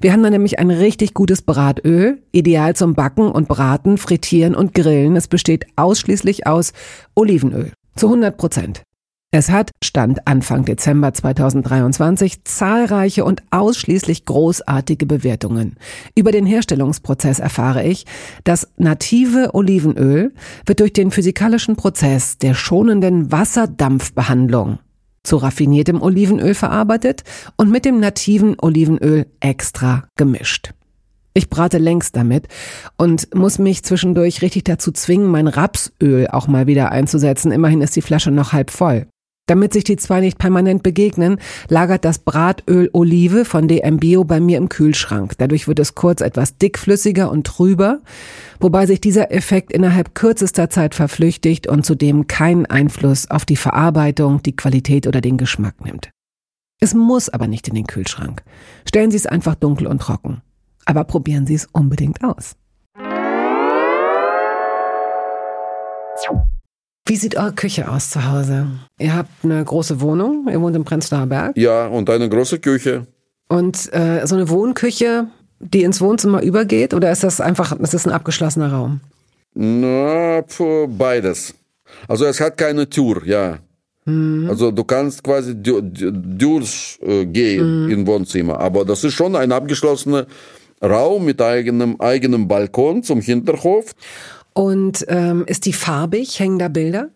Wir 0.02 0.12
haben 0.12 0.24
da 0.24 0.30
nämlich 0.30 0.60
ein 0.60 0.72
richtig 0.72 1.14
gutes 1.14 1.42
Bratöl, 1.42 2.22
ideal 2.32 2.76
zum 2.76 2.94
Backen 2.94 3.30
und 3.30 3.48
Braten, 3.48 3.98
Frittieren 3.98 4.56
und 4.56 4.74
Grillen. 4.74 5.16
Es 5.16 5.28
besteht 5.28 5.68
ausschließlich 5.76 6.48
aus 6.48 6.74
Olivenöl. 7.16 7.72
Zu 7.96 8.08
100 8.08 8.38
Prozent. 8.38 8.84
Es 9.38 9.52
hat, 9.52 9.70
Stand 9.84 10.28
Anfang 10.28 10.66
Dezember 10.66 11.14
2023, 11.14 12.44
zahlreiche 12.44 13.24
und 13.24 13.44
ausschließlich 13.52 14.26
großartige 14.26 15.06
Bewertungen. 15.06 15.76
Über 16.16 16.32
den 16.32 16.48
Herstellungsprozess 16.48 17.38
erfahre 17.38 17.84
ich, 17.86 18.08
das 18.46 18.68
native 18.78 19.54
Olivenöl 19.54 20.34
wird 20.66 20.80
durch 20.80 20.92
den 20.92 21.12
physikalischen 21.12 21.76
Prozess 21.76 22.40
der 22.40 22.56
schonenden 22.56 23.32
Wasserdampfbehandlung 23.32 24.80
zu 25.22 25.38
raffiniertem 25.38 26.02
Olivenöl 26.02 26.56
verarbeitet 26.56 27.24
und 27.58 27.70
mit 27.70 27.86
dem 27.86 28.00
nativen 28.00 28.56
Olivenöl 28.60 29.28
extra 29.40 30.08
gemischt. 30.16 30.74
Ich 31.36 31.52
brate 31.52 31.78
längst 31.78 32.16
damit 32.16 32.48
und 32.98 33.36
muss 33.36 33.60
mich 33.60 33.84
zwischendurch 33.84 34.42
richtig 34.42 34.64
dazu 34.64 34.92
zwingen, 34.92 35.28
mein 35.28 35.48
Rapsöl 35.48 36.28
auch 36.28 36.48
mal 36.48 36.66
wieder 36.66 36.92
einzusetzen. 36.92 37.52
Immerhin 37.52 37.82
ist 37.82 37.96
die 37.96 38.02
Flasche 38.02 38.32
noch 38.32 38.52
halb 38.52 38.72
voll. 38.72 39.06
Damit 39.48 39.74
sich 39.74 39.86
die 39.86 39.96
zwei 39.96 40.20
nicht 40.20 40.38
permanent 40.38 40.84
begegnen, 40.84 41.40
lagert 41.70 42.04
das 42.06 42.20
Bratöl 42.20 42.90
Olive 42.92 43.46
von 43.46 43.68
DM 43.68 43.98
Bio 43.98 44.26
bei 44.26 44.40
mir 44.42 44.58
im 44.58 44.70
Kühlschrank. 44.70 45.34
Dadurch 45.38 45.68
wird 45.68 45.80
es 45.80 45.96
kurz 45.96 46.22
etwas 46.22 46.58
dickflüssiger 46.58 47.32
und 47.32 47.48
trüber, 47.48 48.02
wobei 48.60 48.86
sich 48.86 49.00
dieser 49.00 49.32
Effekt 49.32 49.72
innerhalb 49.72 50.14
kürzester 50.16 50.70
Zeit 50.70 50.96
verflüchtigt 50.96 51.66
und 51.66 51.86
zudem 51.86 52.28
keinen 52.28 52.66
Einfluss 52.66 53.32
auf 53.32 53.46
die 53.46 53.56
Verarbeitung, 53.56 54.44
die 54.44 54.56
Qualität 54.56 55.08
oder 55.08 55.22
den 55.22 55.38
Geschmack 55.38 55.84
nimmt. 55.84 56.10
Es 56.80 56.94
muss 56.94 57.30
aber 57.30 57.48
nicht 57.48 57.68
in 57.70 57.76
den 57.76 57.88
Kühlschrank. 57.88 58.44
Stellen 58.88 59.12
Sie 59.12 59.18
es 59.18 59.26
einfach 59.26 59.56
dunkel 59.56 59.88
und 59.88 60.02
trocken. 60.02 60.42
Aber 60.86 61.06
probieren 61.06 61.48
Sie 61.48 61.56
es 61.56 61.68
unbedingt 61.72 62.24
aus. 62.24 62.56
Wie 67.08 67.16
sieht 67.16 67.38
eure 67.38 67.54
Küche 67.54 67.90
aus 67.90 68.10
zu 68.10 68.30
Hause? 68.30 68.68
Ihr 69.00 69.16
habt 69.16 69.30
eine 69.44 69.64
große 69.64 70.02
Wohnung, 70.02 70.48
ihr 70.52 70.62
wohnt 70.62 70.76
im 70.76 70.84
Prenzlauer 70.84 71.26
Berg. 71.26 71.58
Ja, 71.58 71.88
und 71.88 72.10
eine 72.10 72.28
große 72.28 72.60
Küche. 72.60 73.08
Und 73.48 73.94
äh, 73.94 74.28
so 74.28 74.36
eine 74.36 74.50
Wohnküche, 74.50 75.28
die 75.60 75.84
ins 75.84 76.02
Wohnzimmer 76.02 76.42
übergeht, 76.42 76.94
oder 76.94 77.10
ist 77.10 77.24
das 77.24 77.40
einfach, 77.40 77.80
ist 77.80 77.94
das 77.94 78.06
ein 78.06 78.12
abgeschlossener 78.12 78.74
Raum? 78.74 79.00
Na, 79.54 80.44
beides. 80.88 81.54
Also 82.10 82.26
es 82.26 82.42
hat 82.42 82.58
keine 82.58 82.90
Tür, 82.90 83.26
ja. 83.26 83.60
Mhm. 84.04 84.48
Also 84.50 84.72
du 84.72 84.84
kannst 84.84 85.24
quasi 85.24 85.56
durchgehen 85.56 86.26
mhm. 87.86 87.90
im 87.90 88.06
Wohnzimmer, 88.06 88.60
aber 88.60 88.84
das 88.84 89.06
ist 89.06 89.14
schon 89.14 89.34
ein 89.38 89.54
abgeschlossener 89.54 90.28
Raum 90.84 91.26
mit 91.26 91.42
eigenem, 91.42 92.00
eigenem 92.00 92.48
Balkon 92.48 93.02
zum 93.02 93.22
Hinterhof. 93.22 93.94
Und 94.58 95.06
ähm, 95.08 95.44
ist 95.46 95.68
die 95.68 95.74
farbig? 95.74 96.40
Hängen 96.40 96.58
da 96.58 96.68
Bilder? 96.68 97.10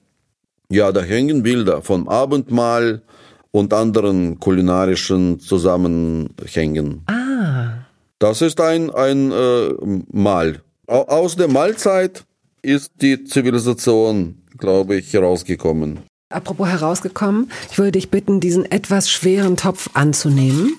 Ja, 0.69 0.91
da 0.91 1.01
hängen 1.01 1.41
Bilder 1.41 1.81
vom 1.81 2.07
Abendmahl 2.07 3.01
und 3.49 3.73
anderen 3.73 4.39
kulinarischen 4.39 5.39
Zusammenhängen. 5.39 7.01
Ah. 7.07 7.79
Das 8.19 8.43
ist 8.43 8.61
ein, 8.61 8.91
ein 8.91 9.31
äh, 9.31 9.69
Mahl. 10.11 10.61
Aus 10.85 11.35
der 11.35 11.47
Mahlzeit 11.47 12.25
ist 12.61 12.91
die 13.01 13.23
Zivilisation, 13.23 14.43
glaube 14.59 14.97
ich, 14.97 15.11
herausgekommen. 15.11 16.01
Apropos 16.29 16.67
herausgekommen, 16.67 17.49
ich 17.71 17.79
würde 17.79 17.93
dich 17.93 18.11
bitten, 18.11 18.39
diesen 18.39 18.71
etwas 18.71 19.09
schweren 19.09 19.57
Topf 19.57 19.89
anzunehmen 19.95 20.75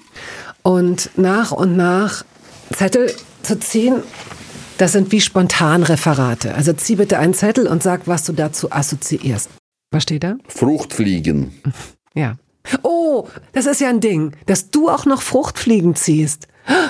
und 0.62 1.10
nach 1.16 1.50
und 1.50 1.76
nach 1.76 2.24
Zettel 2.72 3.12
zu 3.42 3.58
ziehen 3.58 4.04
das 4.82 4.90
sind 4.90 5.12
wie 5.12 5.20
Spontanreferate. 5.20 6.56
Also 6.56 6.72
zieh 6.72 6.96
bitte 6.96 7.20
einen 7.20 7.34
Zettel 7.34 7.68
und 7.68 7.84
sag, 7.84 8.08
was 8.08 8.24
du 8.24 8.32
dazu 8.32 8.72
assoziierst. 8.72 9.48
Was 9.92 10.02
steht 10.02 10.24
da? 10.24 10.36
Fruchtfliegen. 10.48 11.52
Ja. 12.14 12.36
Oh, 12.82 13.26
das 13.54 13.64
ist 13.64 13.80
ja 13.80 13.88
ein 13.88 14.00
Ding, 14.00 14.32
dass 14.44 14.68
du 14.70 14.90
auch 14.90 15.06
noch 15.06 15.22
Fruchtfliegen 15.22 15.94
ziehst. 15.94 16.46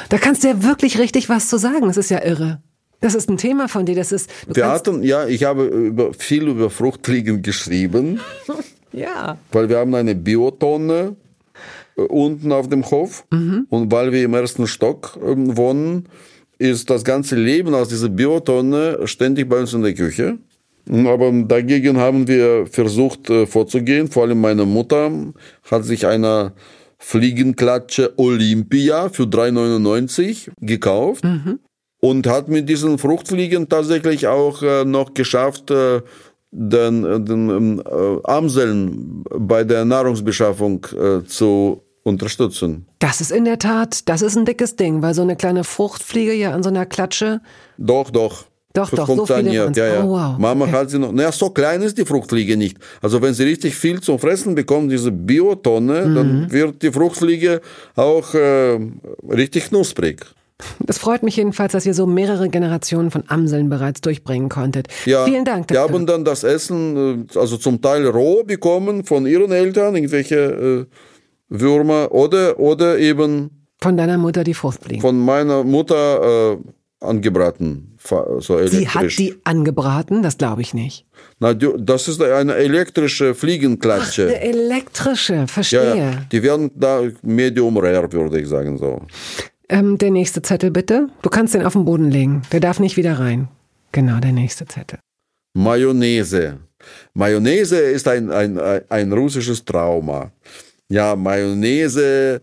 Da 0.09 0.19
kannst 0.19 0.43
du 0.43 0.49
ja 0.49 0.65
wirklich 0.65 0.99
richtig 0.99 1.29
was 1.29 1.49
zu 1.49 1.59
sagen. 1.59 1.87
Das 1.87 1.97
ist 1.97 2.11
ja 2.11 2.25
irre. 2.25 2.61
Das 3.01 3.15
ist 3.15 3.31
ein 3.31 3.37
Thema 3.37 3.69
von 3.69 3.87
dir. 3.87 3.95
Das 3.95 4.11
ist. 4.11 4.29
Wir 4.49 4.67
hatten, 4.67 5.05
ja, 5.05 5.29
ich 5.29 5.45
habe 5.45 5.67
über, 5.67 6.13
viel 6.13 6.49
über 6.49 6.71
Fruchtfliegen 6.71 7.43
geschrieben. 7.43 8.19
ja. 8.93 9.39
Weil 9.53 9.69
wir 9.69 9.79
haben 9.79 9.95
eine 9.95 10.17
Biotonne 10.17 11.15
äh, 11.97 12.01
unten 12.01 12.51
auf 12.51 12.69
dem 12.69 12.91
Hof. 12.91 13.25
Mhm. 13.31 13.69
Und 13.71 13.93
weil 13.93 14.11
wir 14.11 14.25
im 14.25 14.35
ersten 14.35 14.67
Stock 14.67 15.17
äh, 15.23 15.57
wohnen, 15.57 16.09
ist 16.63 16.89
das 16.91 17.03
ganze 17.03 17.35
Leben 17.35 17.75
aus 17.75 17.89
dieser 17.89 18.09
Biotonne 18.09 19.01
ständig 19.05 19.49
bei 19.49 19.59
uns 19.61 19.75
in 19.75 19.83
der 19.83 19.95
Küche. 19.95 20.39
Aber 20.89 21.33
dagegen 21.33 21.99
haben 21.99 22.27
wir 22.29 22.67
versucht 22.67 23.31
äh, 23.31 23.47
vorzugehen. 23.47 24.09
Vor 24.09 24.25
allem 24.25 24.41
meine 24.41 24.65
Mutter 24.65 25.11
hat 25.71 25.85
sich 25.85 26.07
eine 26.07 26.53
Fliegenklatsche 26.99 28.15
Olympia 28.17 29.09
für 29.09 29.25
3,99 29.25 30.51
gekauft 30.61 31.25
mhm. 31.25 31.59
und 32.01 32.27
hat 32.29 32.49
mit 32.49 32.69
diesen 32.69 32.99
Fruchtfliegen 32.99 33.69
tatsächlich 33.69 34.29
auch 34.29 34.63
äh, 34.63 34.85
noch 34.85 35.15
geschafft, 35.15 35.71
äh, 35.71 36.01
den, 36.53 37.25
den 37.25 37.49
ähm, 37.49 37.83
Amseln 38.25 39.25
bei 39.25 39.65
der 39.65 39.85
Nahrungsbeschaffung 39.87 40.87
zu 41.27 41.83
unterstützen. 42.03 42.87
Das 42.99 43.21
ist 43.21 43.31
in 43.31 43.45
der 43.45 43.59
Tat, 43.59 44.09
das 44.09 44.23
ist 44.23 44.37
ein 44.37 44.45
dickes 44.45 44.77
Ding, 44.77 45.03
weil 45.03 45.15
so 45.15 45.23
eine 45.23 45.37
kleine 45.37 45.65
Fruchtfliege 45.65 46.35
ja 46.35 46.53
an 46.53 46.63
so 46.63 46.69
einer 46.69 46.87
Klatsche. 46.87 47.41
Doch, 47.79 48.11
doch. 48.11 48.45
Doch, 48.75 48.91
doch, 48.91 49.07
so 49.07 49.27
viele 49.27 49.53
ja, 49.53 49.71
ja. 49.71 50.03
Oh, 50.03 50.09
wow. 50.09 50.39
Mama 50.39 50.65
okay. 50.65 50.73
hat 50.73 50.91
sie 50.91 50.99
noch, 50.99 51.13
naja, 51.13 51.31
so 51.31 51.51
klein 51.51 51.83
ist 51.83 51.99
die 51.99 52.07
Fruchtfliege 52.07 52.57
nicht. 52.57 52.79
Also 53.03 53.21
wenn 53.21 53.35
sie 53.35 53.45
richtig 53.45 53.75
viel 53.75 54.01
zum 54.01 54.19
Fressen 54.19 54.55
bekommt, 54.55 54.91
diese 54.91 55.13
Biotonne, 55.13 56.07
mhm. 56.07 56.15
dann 56.15 56.51
wird 56.51 56.83
die 56.83 56.91
Fruchtfliege 56.91 57.61
auch 57.97 58.33
äh, 58.35 58.79
richtig 59.29 59.69
knusprig. 59.69 60.25
Das 60.79 60.99
freut 60.99 61.23
mich 61.23 61.37
jedenfalls, 61.37 61.73
dass 61.73 61.85
ihr 61.85 61.93
so 61.93 62.07
mehrere 62.07 62.49
Generationen 62.49 63.11
von 63.11 63.25
Amseln 63.27 63.69
bereits 63.69 64.01
durchbringen 64.01 64.49
konntet. 64.49 64.89
Ja, 65.05 65.25
Vielen 65.25 65.45
Dank. 65.45 65.69
Die 65.69 65.77
haben 65.77 66.07
dann 66.07 66.25
das 66.25 66.45
Essen, 66.45 67.27
äh, 67.35 67.39
also 67.39 67.59
zum 67.59 67.83
Teil 67.83 68.07
roh 68.07 68.45
bekommen 68.45 69.05
von 69.05 69.27
ihren 69.27 69.53
Eltern, 69.53 69.95
irgendwelche 69.97 70.37
äh, 70.37 70.87
Würmer 71.53 72.13
oder, 72.13 72.59
oder 72.59 72.99
eben. 72.99 73.67
Von 73.81 73.97
deiner 73.97 74.17
Mutter 74.17 74.45
die 74.45 74.55
Fruchtfliegen? 74.55 75.01
Von 75.01 75.19
meiner 75.19 75.65
Mutter 75.65 76.53
äh, 76.53 76.57
angebraten. 77.01 77.97
So 78.39 78.67
Sie 78.67 78.89
hat 78.89 79.19
die 79.19 79.35
angebraten? 79.45 80.23
Das 80.23 80.39
glaube 80.39 80.63
ich 80.63 80.73
nicht. 80.73 81.05
Na, 81.39 81.53
das 81.53 82.09
ist 82.09 82.23
eine 82.23 82.55
elektrische 82.55 83.35
Fliegenklatsche. 83.35 84.29
Ach, 84.31 84.41
eine 84.41 84.41
elektrische, 84.41 85.47
verstehe. 85.47 85.97
Ja, 85.97 86.11
die 86.31 86.43
werden 86.43 86.71
da 86.75 87.03
medium 87.23 87.77
rare, 87.77 88.11
würde 88.13 88.41
ich 88.41 88.49
sagen 88.49 88.79
so. 88.79 89.03
Ähm, 89.69 89.99
der 89.99 90.11
nächste 90.11 90.43
Zettel 90.43 90.71
bitte. 90.71 91.09
Du 91.23 91.31
kannst 91.31 91.55
den 91.55 91.65
auf 91.65 91.75
den 91.75 91.85
Boden 91.85 92.11
legen. 92.11 92.43
Der 92.53 92.61
darf 92.61 92.81
nicht 92.81 92.97
wieder 92.97 93.19
rein. 93.19 93.49
Genau, 93.93 94.21
der 94.21 94.33
nächste 94.33 94.67
Zettel. 94.67 94.99
Mayonnaise. 95.55 96.59
Mayonnaise 97.15 97.77
ist 97.77 98.09
ein, 98.09 98.31
ein, 98.31 98.59
ein 98.59 99.13
russisches 99.13 99.65
Trauma. 99.65 100.33
Ja, 100.93 101.17
Mayonnaise, 101.17 102.43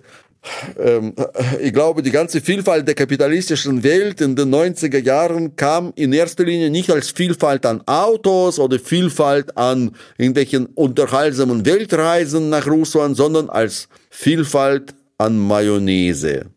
ähm, 0.80 1.14
ich 1.62 1.72
glaube, 1.72 2.02
die 2.02 2.10
ganze 2.10 2.42
Vielfalt 2.42 2.88
der 2.88 2.96
kapitalistischen 2.96 3.84
Welt 3.84 4.22
in 4.22 4.36
den 4.36 4.50
90er 4.50 4.98
Jahren 4.98 5.56
kam 5.56 5.94
in 5.96 6.14
erster 6.14 6.46
Linie 6.46 6.72
nicht 6.72 6.90
als 6.90 7.12
Vielfalt 7.12 7.64
an 7.68 7.84
Autos 7.86 8.58
oder 8.58 8.80
Vielfalt 8.80 9.56
an 9.56 9.92
irgendwelchen 10.18 10.66
unterhaltsamen 10.66 11.64
Weltreisen 11.64 12.50
nach 12.50 12.66
Russland, 12.66 13.16
sondern 13.16 13.52
als 13.52 13.88
Vielfalt 14.10 14.96
an 15.20 15.38
Mayonnaise. 15.38 16.48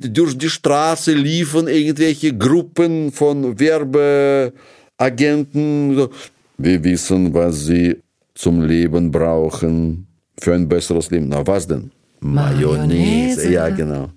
Durch 0.00 0.36
die 0.36 0.50
Straße 0.50 1.12
liefen 1.12 1.68
irgendwelche 1.68 2.36
Gruppen 2.36 3.12
von 3.12 3.60
Werbeagenten. 3.60 6.08
Wir 6.56 6.82
wissen, 6.82 7.32
was 7.32 7.66
sie 7.66 7.98
zum 8.34 8.62
Leben 8.62 9.12
brauchen, 9.12 10.07
für 10.40 10.54
ein 10.54 10.68
besseres 10.68 11.10
Leben. 11.10 11.28
Na, 11.28 11.46
was 11.46 11.66
denn? 11.66 11.90
Mayonnaise. 12.20 12.86
Mayonnaise. 12.86 13.50
Ja, 13.50 13.68
genau. 13.68 14.10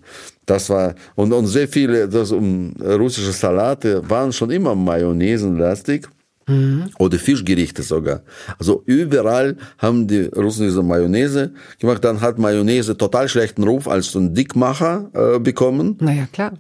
Das 0.46 0.70
war, 0.70 0.96
und, 1.16 1.32
und 1.32 1.48
sehr 1.48 1.68
viele 1.68 2.08
das, 2.08 2.32
um, 2.32 2.74
russische 2.82 3.32
Salate 3.32 4.02
waren 4.10 4.34
schon 4.34 4.50
immer 4.52 4.76
Mayonnaisenlastig. 4.76 6.08
Mhm. 6.48 6.90
Oder 6.98 7.20
Fischgerichte 7.20 7.84
sogar. 7.84 8.24
Also 8.58 8.82
überall 8.86 9.58
haben 9.78 10.08
die 10.08 10.24
Russen 10.24 10.66
diese 10.66 10.82
Mayonnaise 10.82 11.54
gemacht. 11.80 12.04
Dann 12.04 12.20
hat 12.20 12.40
Mayonnaise 12.40 12.98
total 12.98 13.30
schlechten 13.30 13.64
Ruf 13.64 13.88
als 13.88 14.12
so 14.12 14.20
ein 14.20 14.34
Dickmacher 14.34 15.12
äh, 15.14 15.40
bekommen. 15.40 15.98
Naja, 16.02 16.28
klar. 16.34 16.54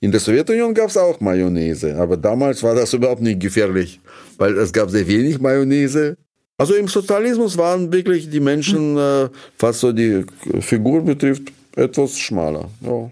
In 0.00 0.12
der 0.12 0.20
Sowjetunion 0.20 0.72
gab 0.74 0.90
es 0.90 0.96
auch 0.96 1.20
Mayonnaise, 1.20 1.96
aber 1.96 2.16
damals 2.16 2.62
war 2.62 2.76
das 2.76 2.94
überhaupt 2.94 3.20
nicht 3.20 3.40
gefährlich, 3.40 4.00
weil 4.38 4.56
es 4.58 4.72
gab 4.72 4.90
sehr 4.90 5.06
wenig 5.08 5.40
Mayonnaise. 5.40 6.16
Also 6.58 6.74
im 6.74 6.88
Sozialismus 6.88 7.58
waren 7.58 7.92
wirklich 7.92 8.30
die 8.30 8.40
Menschen, 8.40 8.96
äh, 8.96 9.28
was 9.58 9.80
so 9.80 9.92
die 9.92 10.24
Figur 10.60 11.02
betrifft, 11.02 11.52
etwas 11.76 12.18
schmaler. 12.18 12.70
Ja. 12.80 13.10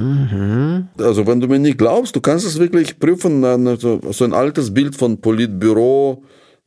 Mhm. 0.00 0.88
Also 0.98 1.26
wenn 1.26 1.40
du 1.40 1.48
mir 1.48 1.58
nicht 1.58 1.78
glaubst, 1.78 2.16
du 2.16 2.20
kannst 2.20 2.46
es 2.46 2.58
wirklich 2.58 2.98
prüfen, 2.98 3.42
so 3.78 4.24
ein 4.24 4.32
altes 4.32 4.72
Bild 4.72 4.96
von 4.96 5.20
Politbüro, 5.20 6.22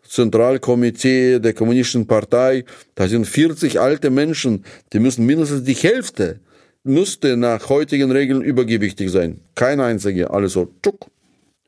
Zentralkomitee 0.07 1.39
der 1.39 1.53
Kommunistischen 1.53 2.05
Partei, 2.05 2.65
da 2.95 3.07
sind 3.07 3.25
40 3.25 3.79
alte 3.79 4.09
Menschen, 4.09 4.65
die 4.91 4.99
müssen 4.99 5.25
mindestens 5.25 5.63
die 5.63 5.73
Hälfte, 5.73 6.39
müsste 6.83 7.37
nach 7.37 7.69
heutigen 7.69 8.11
Regeln 8.11 8.41
übergewichtig 8.41 9.09
sein. 9.09 9.39
Kein 9.55 9.79
einziger, 9.79 10.33
alles 10.33 10.53
so, 10.53 10.67
tschuk, 10.83 11.07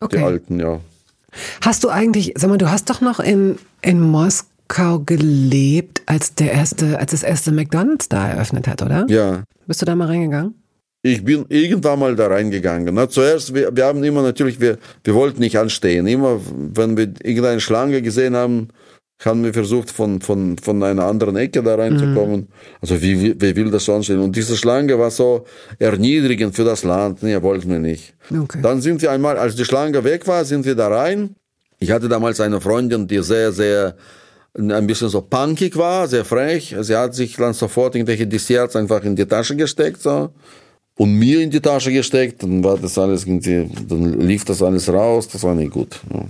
okay. 0.02 0.18
die 0.18 0.24
Alten, 0.24 0.60
ja. 0.60 0.82
Hast 1.62 1.84
du 1.84 1.90
eigentlich, 1.90 2.34
sag 2.36 2.50
mal, 2.50 2.58
du 2.58 2.70
hast 2.70 2.90
doch 2.90 3.02
noch 3.02 3.20
in, 3.20 3.58
in 3.82 4.00
Moskau 4.00 5.00
gelebt, 5.00 6.02
als 6.06 6.36
der 6.36 6.52
erste, 6.52 7.00
als 7.00 7.12
das 7.12 7.24
erste 7.24 7.52
McDonalds 7.52 8.10
da 8.10 8.28
eröffnet 8.28 8.68
hat, 8.68 8.82
oder? 8.82 9.06
Ja. 9.10 9.44
Bist 9.68 9.82
du 9.82 9.86
da 9.86 9.96
mal 9.96 10.08
reingegangen? 10.08 10.56
Ich 11.06 11.26
bin 11.26 11.46
irgendwann 11.50 12.00
mal 12.00 12.16
da 12.16 12.28
reingegangen. 12.28 12.96
Na, 12.96 13.10
zuerst, 13.10 13.54
wir, 13.54 13.76
wir 13.76 13.86
haben 13.86 14.04
immer 14.06 14.22
natürlich, 14.22 14.62
wir, 14.62 14.78
wir 15.04 15.14
wollten 15.14 15.42
nicht 15.42 15.58
anstehen. 15.58 16.08
Immer, 16.08 16.40
wenn 16.74 16.96
wir 16.96 17.12
irgendeine 17.24 17.60
Schlange 17.60 18.02
gesehen 18.02 18.38
haben, 18.38 18.70
haben 19.20 19.44
wir 19.44 19.54
versucht, 19.54 19.90
von, 19.90 20.22
von, 20.22 20.58
von 20.58 20.84
einer 20.84 21.06
anderen 21.06 21.36
Ecke 21.38 21.64
da 21.64 21.76
reinzukommen. 21.76 22.42
Mhm. 22.42 22.48
Also 22.82 23.02
wie, 23.02 23.22
wie, 23.22 23.42
wie 23.42 23.56
will 23.56 23.72
das 23.72 23.86
so 23.86 23.94
anstehen? 23.94 24.20
Und 24.20 24.36
diese 24.36 24.58
Schlange 24.58 24.98
war 25.00 25.12
so 25.12 25.46
erniedrigend 25.80 26.56
für 26.56 26.66
das 26.66 26.84
Land. 26.84 27.24
Nee, 27.24 27.42
wollten 27.42 27.70
wir 27.70 27.80
nicht. 27.80 28.16
Okay. 28.30 28.60
Dann 28.62 28.82
sind 28.82 29.02
wir 29.02 29.12
einmal, 29.12 29.38
als 29.38 29.56
die 29.56 29.66
Schlange 29.66 30.04
weg 30.04 30.28
war, 30.28 30.44
sind 30.44 30.66
wir 30.66 30.76
da 30.76 30.90
rein. 30.90 31.36
Ich 31.80 31.92
hatte 31.92 32.10
damals 32.10 32.40
eine 32.42 32.60
Freundin, 32.60 33.08
die 33.08 33.24
sehr, 33.24 33.52
sehr 33.52 33.96
ein 34.56 34.86
bisschen 34.88 35.10
so 35.10 35.22
punkig 35.22 35.78
war, 35.78 36.08
sehr 36.08 36.26
frech. 36.26 36.76
Sie 36.82 36.96
hat 36.96 37.16
sich 37.16 37.36
dann 37.36 37.54
sofort 37.54 37.96
irgendwelche 37.96 38.28
Desserts 38.28 38.76
einfach 38.76 39.04
in 39.04 39.16
die 39.16 39.26
Tasche 39.26 39.56
gesteckt, 39.56 40.02
so 40.02 40.30
und 40.96 41.18
mir 41.18 41.42
in 41.42 41.50
die 41.50 41.60
Tasche 41.60 41.92
gesteckt, 41.92 42.44
dann 42.44 42.64
war 42.64 42.78
das 42.78 42.98
alles 42.98 43.26
dann 43.26 44.20
lief 44.20 44.46
das 44.46 44.62
alles 44.62 44.92
raus, 44.92 45.28
das 45.28 45.44
war 45.44 45.56
nicht 45.56 45.72
gut. 45.72 46.00
Ja. 46.14 46.26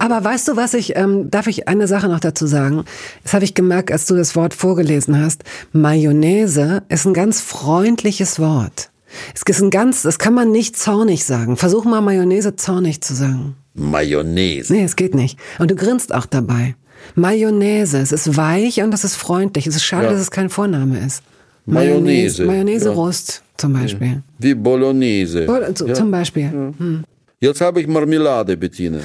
Aber 0.00 0.24
weißt 0.24 0.48
du, 0.48 0.56
was 0.56 0.72
ich, 0.72 0.96
ähm, 0.96 1.30
darf 1.30 1.46
ich 1.46 1.68
eine 1.68 1.86
Sache 1.86 2.08
noch 2.08 2.20
dazu 2.20 2.46
sagen? 2.46 2.84
Das 3.22 3.34
habe 3.34 3.44
ich 3.44 3.52
gemerkt, 3.52 3.92
als 3.92 4.06
du 4.06 4.16
das 4.16 4.34
Wort 4.34 4.54
vorgelesen 4.54 5.22
hast. 5.22 5.44
Mayonnaise 5.72 6.82
ist 6.88 7.04
ein 7.04 7.12
ganz 7.12 7.42
freundliches 7.42 8.40
Wort. 8.40 8.90
Es 9.34 9.42
ist 9.46 9.62
ein 9.62 9.68
ganz, 9.68 10.00
das 10.00 10.18
kann 10.18 10.32
man 10.32 10.50
nicht 10.52 10.78
zornig 10.78 11.26
sagen. 11.26 11.58
Versuch 11.58 11.84
mal 11.84 12.00
Mayonnaise 12.00 12.56
zornig 12.56 13.02
zu 13.02 13.14
sagen. 13.14 13.56
Mayonnaise. 13.74 14.72
Nee, 14.72 14.84
es 14.84 14.96
geht 14.96 15.14
nicht. 15.14 15.38
Und 15.58 15.70
du 15.70 15.76
grinst 15.76 16.14
auch 16.14 16.24
dabei. 16.24 16.76
Mayonnaise, 17.14 17.98
es 17.98 18.10
ist 18.10 18.38
weich 18.38 18.82
und 18.82 18.94
es 18.94 19.04
ist 19.04 19.16
freundlich. 19.16 19.66
Es 19.66 19.76
ist 19.76 19.84
schade, 19.84 20.06
ja. 20.06 20.12
dass 20.12 20.20
es 20.20 20.30
kein 20.30 20.48
Vorname 20.48 20.98
ist. 21.04 21.22
Mayonnaise. 21.66 22.46
Mayonnaise-Rost 22.46 23.28
ja. 23.32 23.58
zum 23.58 23.74
Beispiel. 23.74 24.22
Wie 24.38 24.54
Bolognese. 24.54 25.44
Bo 25.44 25.58
ja. 25.58 25.94
Zum 25.94 26.10
Beispiel. 26.10 26.50
Hm. 26.50 27.04
Jetzt 27.38 27.60
habe 27.60 27.82
ich 27.82 27.86
Marmelade, 27.86 28.56
Bettine. 28.56 29.02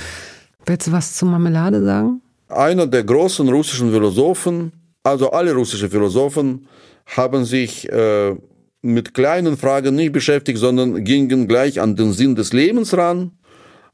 Willst 0.65 0.87
du 0.87 0.91
was 0.91 1.15
zu 1.15 1.25
Marmelade 1.25 1.83
sagen? 1.83 2.21
Einer 2.47 2.87
der 2.87 3.03
großen 3.03 3.47
russischen 3.49 3.91
Philosophen, 3.91 4.71
also 5.03 5.31
alle 5.31 5.53
russischen 5.53 5.89
Philosophen, 5.89 6.67
haben 7.05 7.45
sich 7.45 7.87
äh, 7.89 8.35
mit 8.81 9.13
kleinen 9.13 9.57
Fragen 9.57 9.95
nicht 9.95 10.11
beschäftigt, 10.11 10.59
sondern 10.59 11.03
gingen 11.03 11.47
gleich 11.47 11.79
an 11.79 11.95
den 11.95 12.13
Sinn 12.13 12.35
des 12.35 12.53
Lebens 12.53 12.95
ran 12.95 13.31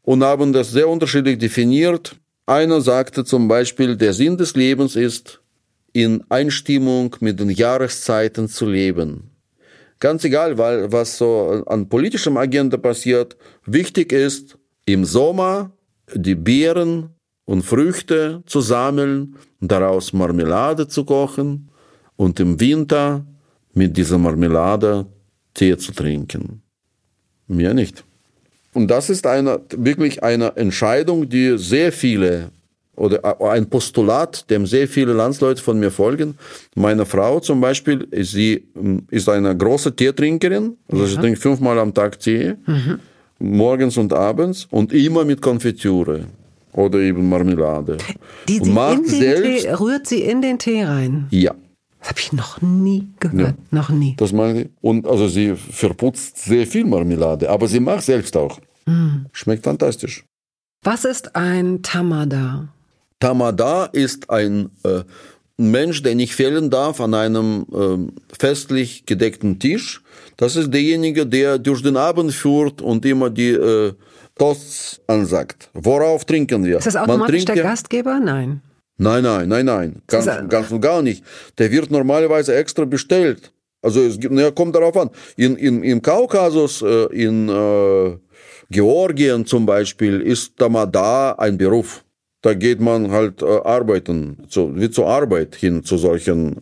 und 0.02 0.24
haben 0.24 0.54
das 0.54 0.72
sehr 0.72 0.88
unterschiedlich 0.88 1.38
definiert. 1.38 2.16
Einer 2.46 2.82
sagte 2.82 3.24
zum 3.24 3.48
Beispiel, 3.48 3.96
der 3.96 4.14
Sinn 4.14 4.38
des 4.38 4.56
Lebens 4.56 4.96
ist, 4.96 5.42
in 5.94 6.24
Einstimmung 6.30 7.16
mit 7.20 7.40
den 7.40 7.50
Jahreszeiten 7.50 8.48
zu 8.48 8.66
leben. 8.66 9.32
Ganz 10.00 10.24
egal, 10.24 10.58
weil 10.58 10.92
was 10.92 11.18
so 11.18 11.64
an 11.68 11.88
politischem 11.90 12.38
Agenda 12.38 12.78
passiert, 12.78 13.36
wichtig 13.66 14.14
ist, 14.14 14.58
im 14.86 15.06
Sommer 15.06 15.72
die 16.14 16.36
Beeren 16.36 17.10
und 17.46 17.64
Früchte 17.64 18.44
zu 18.46 18.62
sammeln, 18.62 19.36
daraus 19.60 20.14
Marmelade 20.14 20.88
zu 20.88 21.04
kochen 21.04 21.70
und 22.16 22.40
im 22.40 22.60
Winter 22.60 23.26
mit 23.74 23.96
dieser 23.98 24.18
Marmelade 24.18 25.06
Tee 25.54 25.78
zu 25.78 25.92
trinken. 25.92 26.62
Mehr 27.48 27.74
nicht. 27.74 28.04
Und 28.74 28.88
das 28.88 29.10
ist 29.10 29.28
eine, 29.28 29.60
wirklich 29.76 30.24
eine 30.24 30.56
Entscheidung, 30.56 31.28
die 31.28 31.58
sehr 31.58 31.92
viele 31.92 32.52
oder 32.96 33.42
ein 33.42 33.70
Postulat, 33.70 34.50
dem 34.50 34.66
sehr 34.66 34.88
viele 34.88 35.14
Landsleute 35.14 35.62
von 35.62 35.80
mir 35.80 35.92
folgen. 35.92 36.38
Meine 36.76 37.06
Frau 37.06 37.40
zum 37.40 37.60
Beispiel, 37.60 38.08
sie 38.12 38.68
hm, 38.76 39.08
ist 39.10 39.28
eine 39.28 39.58
große 39.58 39.96
Teetrinkerin, 39.96 40.78
also 40.90 41.04
ja. 41.04 41.10
sie 41.10 41.18
trinkt 41.18 41.40
fünfmal 41.40 41.80
am 41.80 41.94
Tag 41.94 42.20
Tee. 42.20 42.56
Mhm 42.66 43.00
morgens 43.42 43.98
und 43.98 44.14
abends 44.14 44.68
und 44.70 44.94
immer 44.94 45.26
mit 45.26 45.42
Konfitüre 45.42 46.26
oder 46.74 47.00
eben 47.00 47.28
Marmelade. 47.28 47.98
Die 48.48 48.62
und 48.62 48.74
macht 48.74 49.08
selbst, 49.08 49.64
Tee, 49.66 49.74
rührt 49.74 50.08
sie 50.08 50.22
in 50.22 50.42
den 50.42 50.60
Tee 50.60 50.84
rein? 50.84 51.28
Ja. 51.32 51.54
Das 52.00 52.10
habe 52.10 52.20
ich 52.20 52.34
noch 52.34 52.62
nie 52.62 53.10
gehört. 53.20 53.56
Ja. 53.58 53.64
Noch 53.70 53.90
nie. 53.90 54.16
Das 54.18 54.32
meine 54.32 54.64
ich. 54.64 54.70
Und 54.82 55.06
also 55.06 55.28
sie 55.28 55.56
verputzt 55.56 56.40
sehr 56.40 56.66
viel 56.66 56.86
Marmelade, 56.86 57.50
aber 57.50 57.68
sie 57.68 57.80
macht 57.80 58.04
selbst 58.04 58.36
auch. 58.36 58.60
Mm. 58.88 59.26
Schmeckt 59.32 59.66
fantastisch. 59.66 60.26
Was 60.84 61.06
ist 61.06 61.36
ein 61.36 61.84
Tamada? 61.84 62.70
Tamada 63.20 63.86
ist 63.86 64.32
ein 64.32 64.72
äh, 64.84 65.04
Mensch, 65.58 66.02
der 66.02 66.16
nicht 66.16 66.34
fehlen 66.34 66.72
darf 66.72 67.00
an 67.00 67.14
einem 67.14 67.66
äh, 67.72 68.36
festlich 68.38 69.06
gedeckten 69.06 69.60
Tisch. 69.60 70.02
Das 70.42 70.56
ist 70.56 70.74
derjenige, 70.74 71.24
der 71.24 71.60
durch 71.60 71.84
den 71.84 71.96
Abend 71.96 72.34
führt 72.34 72.82
und 72.82 73.06
immer 73.06 73.30
die 73.30 73.52
äh, 73.52 73.94
Toasts 74.40 75.00
ansagt. 75.06 75.70
Worauf 75.74 76.26
trinken 76.26 76.66
wir? 76.66 76.80
Ist 76.80 76.88
das 76.88 76.96
automatisch 76.96 77.46
der 77.46 77.58
Gastgeber? 77.58 78.20
Nein. 78.20 78.60
Nein, 78.98 79.22
nein, 79.22 79.48
nein, 79.48 79.66
nein. 79.66 80.02
Ganz, 80.08 80.26
ganz 80.50 80.72
und 80.72 80.82
gar 80.82 81.04
nicht. 81.04 81.24
Der 81.60 81.70
wird 81.70 81.92
normalerweise 81.92 82.56
extra 82.56 82.86
bestellt. 82.86 83.54
Also 83.84 84.02
es 84.02 84.20
gibt, 84.20 84.34
na, 84.34 84.50
kommt 84.50 84.74
darauf 84.74 84.98
an. 84.98 85.12
In, 85.38 85.58
in, 85.58 85.84
Im 85.84 86.02
Kaukasus, 86.02 86.82
äh, 86.82 87.06
in 87.14 87.48
äh, 87.48 88.18
Georgien 88.72 89.46
zum 89.46 89.68
Beispiel, 89.68 90.22
ist 90.22 90.58
Tamada 90.58 91.34
ein 91.34 91.56
Beruf 91.56 92.04
da 92.42 92.54
geht 92.54 92.82
man 92.82 93.12
halt 93.12 93.42
äh, 93.42 93.46
arbeiten, 93.46 94.38
zu, 94.50 94.76
wie 94.76 94.90
zur 94.90 95.08
Arbeit 95.08 95.56
hin 95.56 95.84
zu 95.84 95.98
solchen 95.98 96.56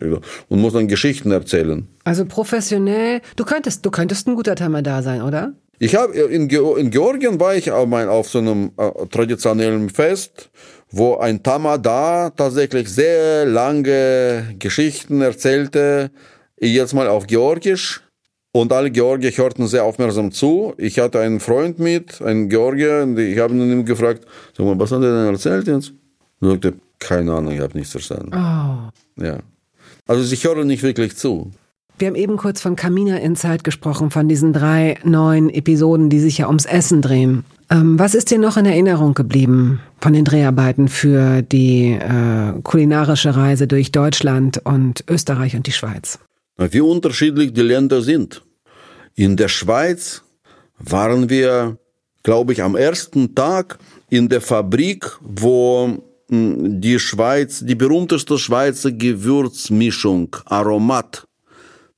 und 0.50 0.60
muss 0.60 0.74
dann 0.74 0.88
Geschichten 0.88 1.32
erzählen. 1.32 1.88
Also 2.04 2.26
professionell, 2.26 3.22
du 3.36 3.46
könntest, 3.46 3.86
du 3.86 3.92
könntest 3.92 4.28
ein 4.28 4.36
guter 4.36 4.56
Tamada 4.56 5.02
sein, 5.02 5.22
oder? 5.22 5.54
Ich 5.80 5.96
habe 5.96 6.14
in, 6.14 6.50
in 6.50 6.92
Georgien 6.92 7.40
war 7.40 7.56
ich 7.56 7.72
auf, 7.72 7.88
mein, 7.88 8.10
auf 8.10 8.28
so 8.30 8.40
einem 8.40 8.72
äh, 8.78 9.06
traditionellen 9.10 9.90
Fest, 9.90 10.50
wo 10.92 11.16
ein 11.18 11.42
Tamada 11.42 12.32
tatsächlich 12.32 12.90
sehr 12.90 13.46
lange 13.46 14.56
Geschichten 14.60 15.22
erzählte, 15.22 16.12
jetzt 16.60 16.94
mal 16.94 17.08
auf 17.08 17.28
Georgisch. 17.28 18.02
Und 18.52 18.74
alle 18.74 18.90
Georgier 18.90 19.32
hörten 19.32 19.68
sehr 19.68 19.84
aufmerksam 19.84 20.32
zu. 20.32 20.74
Ich 20.78 20.98
hatte 21.00 21.20
einen 21.20 21.40
Freund 21.40 21.78
mit, 21.78 22.22
einen 22.22 22.50
Georgier, 22.50 23.04
und 23.04 23.18
ich 23.20 23.38
habe 23.38 23.54
ihn 23.54 23.86
gefragt, 23.86 24.26
sag 24.58 24.66
mal, 24.66 24.80
was 24.80 24.92
hat 24.92 25.04
er 25.04 25.26
denn 25.26 25.34
erzählt 25.34 25.68
jetzt? 25.68 25.94
Und 26.40 26.48
er 26.48 26.52
sagte, 26.54 26.74
keine 26.98 27.34
Ahnung, 27.34 27.54
ich 27.54 27.60
habe 27.60 27.78
nichts 27.78 27.92
verstanden. 27.92 28.32
Oh. 28.34 29.24
Ja. 29.24 29.38
Also 30.08 30.24
sie 30.24 30.36
hören 30.36 30.68
nicht 30.68 30.82
wirklich 30.82 31.16
zu. 31.16 31.52
Wir 32.00 32.08
haben 32.08 32.16
eben 32.16 32.38
kurz 32.38 32.62
von 32.62 32.76
Kamina 32.76 33.18
Insight 33.18 33.64
gesprochen, 33.64 34.10
von 34.10 34.30
diesen 34.30 34.54
drei 34.54 34.98
neuen 35.04 35.50
Episoden, 35.50 36.10
die 36.10 36.22
sich 36.22 36.38
ja 36.38 36.48
ums 36.48 36.66
Essen 36.66 37.02
drehen. 37.02 37.44
Ähm, 37.70 38.00
was 38.00 38.16
ist 38.16 38.32
dir 38.32 38.40
noch 38.40 38.58
in 38.58 38.66
Erinnerung 38.66 39.14
geblieben 39.14 39.82
von 40.00 40.14
den 40.14 40.26
Dreharbeiten 40.26 40.88
für 40.88 41.42
die 41.42 41.92
äh, 41.92 42.60
kulinarische 42.64 43.36
Reise 43.36 43.68
durch 43.68 43.92
Deutschland 43.92 44.62
und 44.64 45.04
Österreich 45.10 45.56
und 45.56 45.68
die 45.68 45.74
Schweiz? 45.74 46.20
Wie 46.60 46.82
unterschiedlich 46.82 47.54
die 47.54 47.62
Länder 47.62 48.02
sind. 48.02 48.44
In 49.16 49.38
der 49.38 49.48
Schweiz 49.48 50.24
waren 50.78 51.30
wir, 51.30 51.78
glaube 52.24 52.54
ich, 52.54 52.62
am 52.62 52.76
ersten 52.76 53.34
Tag 53.34 53.80
in 54.10 54.28
der 54.28 54.42
Fabrik, 54.42 55.06
wo 55.22 56.04
hm, 56.30 56.82
die 56.82 57.00
Schweiz, 57.00 57.64
die 57.66 57.76
berühmteste 57.76 58.38
Schweizer 58.38 58.92
Gewürzmischung 58.92 60.36
Aromat 60.46 61.26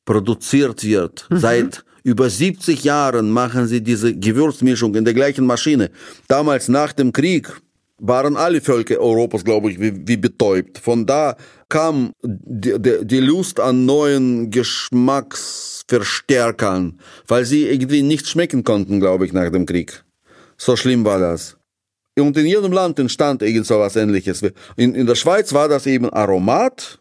produziert 0.06 0.84
wird. 0.84 1.28
Mhm. 1.30 1.38
Seit 1.38 1.84
über 2.04 2.30
70 2.30 2.84
Jahren 2.84 3.30
machen 3.30 3.68
sie 3.68 3.82
diese 3.82 4.16
Gewürzmischung 4.16 4.96
in 4.96 5.06
der 5.06 5.14
gleichen 5.14 5.46
Maschine. 5.46 5.90
Damals 6.28 6.68
nach 6.68 6.94
dem 6.94 7.12
Krieg 7.14 7.52
waren 8.00 8.36
alle 8.36 8.62
Völker 8.62 9.00
Europas, 9.00 9.44
glaube 9.44 9.72
ich, 9.72 9.80
wie, 9.80 10.08
wie 10.08 10.18
betäubt. 10.18 10.80
Von 10.80 11.06
da 11.06 11.36
kam 11.72 12.14
die, 12.22 12.80
die, 12.80 13.04
die 13.04 13.20
Lust 13.20 13.60
an 13.60 13.88
neuen 13.88 14.52
Geschmacksverstärkern, 14.52 17.00
weil 17.28 17.46
sie 17.46 17.68
irgendwie 17.68 18.04
nicht 18.04 18.28
schmecken 18.28 18.64
konnten, 18.64 19.00
glaube 19.00 19.26
ich, 19.26 19.34
nach 19.34 19.50
dem 19.50 19.66
Krieg. 19.66 20.04
So 20.58 20.76
schlimm 20.76 21.04
war 21.06 21.20
das. 21.20 21.58
Und 22.20 22.38
in 22.38 22.46
jedem 22.46 22.72
Land 22.74 23.00
entstand 23.00 23.42
irgend 23.42 23.66
so 23.66 23.80
was 23.80 23.96
ähnliches. 23.96 24.44
In, 24.76 24.94
in 24.94 25.08
der 25.08 25.16
Schweiz 25.16 25.54
war 25.54 25.70
das 25.70 25.88
eben 25.88 26.10
Aromat, 26.10 27.00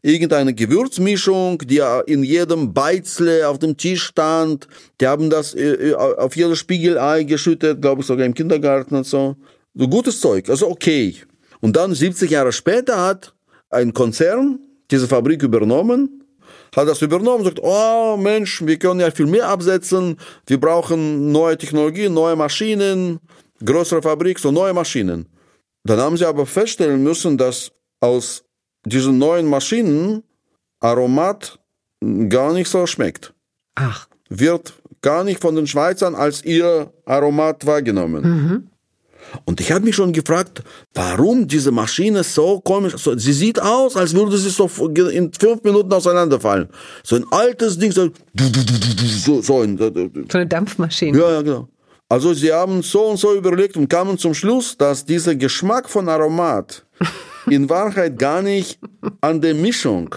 irgendeine 0.00 0.54
Gewürzmischung, 0.54 1.58
die 1.58 1.82
in 2.06 2.22
jedem 2.22 2.72
Beizle 2.72 3.48
auf 3.48 3.58
dem 3.58 3.76
Tisch 3.76 4.04
stand. 4.04 4.68
Die 5.00 5.08
haben 5.08 5.28
das 5.28 5.54
äh, 5.54 5.90
äh, 5.90 5.94
auf 5.94 6.36
jedes 6.36 6.60
Spiegelei 6.60 7.24
geschüttet, 7.24 7.82
glaube 7.82 8.02
ich 8.02 8.06
sogar 8.06 8.26
im 8.26 8.34
Kindergarten 8.34 8.94
und 8.94 9.06
so. 9.06 9.34
So 9.74 9.88
gutes 9.88 10.20
Zeug, 10.20 10.48
also 10.48 10.70
okay. 10.70 11.16
Und 11.60 11.74
dann 11.74 11.94
70 11.94 12.30
Jahre 12.30 12.52
später 12.52 13.04
hat 13.04 13.34
ein 13.74 13.92
Konzern 13.92 14.58
diese 14.90 15.08
Fabrik 15.08 15.42
übernommen, 15.42 16.24
hat 16.74 16.88
das 16.88 17.02
übernommen 17.02 17.38
und 17.38 17.44
sagt, 17.44 17.60
oh 17.62 18.16
Mensch, 18.16 18.64
wir 18.64 18.78
können 18.78 19.00
ja 19.00 19.10
viel 19.10 19.26
mehr 19.26 19.48
absetzen, 19.48 20.18
wir 20.46 20.60
brauchen 20.60 21.32
neue 21.32 21.56
Technologien, 21.56 22.12
neue 22.12 22.36
Maschinen, 22.36 23.20
größere 23.64 24.02
Fabrik, 24.02 24.38
so 24.38 24.50
neue 24.50 24.74
Maschinen. 24.74 25.26
Dann 25.84 26.00
haben 26.00 26.16
sie 26.16 26.26
aber 26.26 26.46
feststellen 26.46 27.02
müssen, 27.02 27.38
dass 27.38 27.72
aus 28.00 28.44
diese 28.84 29.12
neuen 29.12 29.46
Maschinen 29.46 30.22
Aromat 30.80 31.58
gar 32.28 32.52
nicht 32.52 32.68
so 32.68 32.86
schmeckt. 32.86 33.32
Ach. 33.74 34.06
Wird 34.28 34.74
gar 35.02 35.24
nicht 35.24 35.40
von 35.40 35.54
den 35.54 35.66
Schweizern 35.66 36.14
als 36.14 36.44
ihr 36.44 36.92
Aromat 37.04 37.66
wahrgenommen. 37.66 38.22
Mhm. 38.22 38.70
Und 39.44 39.60
ich 39.60 39.72
habe 39.72 39.84
mich 39.84 39.96
schon 39.96 40.12
gefragt, 40.12 40.62
warum 40.94 41.46
diese 41.46 41.70
Maschine 41.70 42.22
so 42.22 42.60
komisch, 42.60 42.96
so, 42.96 43.16
sie 43.16 43.32
sieht 43.32 43.60
aus, 43.60 43.96
als 43.96 44.14
würde 44.14 44.36
sie 44.36 44.50
so 44.50 44.68
in 45.10 45.32
fünf 45.32 45.62
Minuten 45.62 45.92
auseinanderfallen. 45.92 46.68
So 47.02 47.16
ein 47.16 47.24
altes 47.30 47.78
Ding, 47.78 47.92
so, 47.92 48.10
so, 49.24 49.42
so, 49.42 49.60
ein, 49.60 49.78
so 49.78 50.38
eine 50.38 50.46
Dampfmaschine. 50.46 51.18
Ja, 51.18 51.32
ja, 51.32 51.42
genau. 51.42 51.68
Also 52.08 52.34
sie 52.34 52.52
haben 52.52 52.82
so 52.82 53.06
und 53.06 53.16
so 53.16 53.34
überlegt 53.34 53.76
und 53.76 53.88
kamen 53.88 54.18
zum 54.18 54.34
Schluss, 54.34 54.76
dass 54.76 55.04
dieser 55.04 55.34
Geschmack 55.34 55.88
von 55.88 56.08
Aromat 56.08 56.84
in 57.46 57.68
Wahrheit 57.70 58.18
gar 58.18 58.42
nicht 58.42 58.78
an 59.20 59.40
der 59.40 59.54
Mischung 59.54 60.14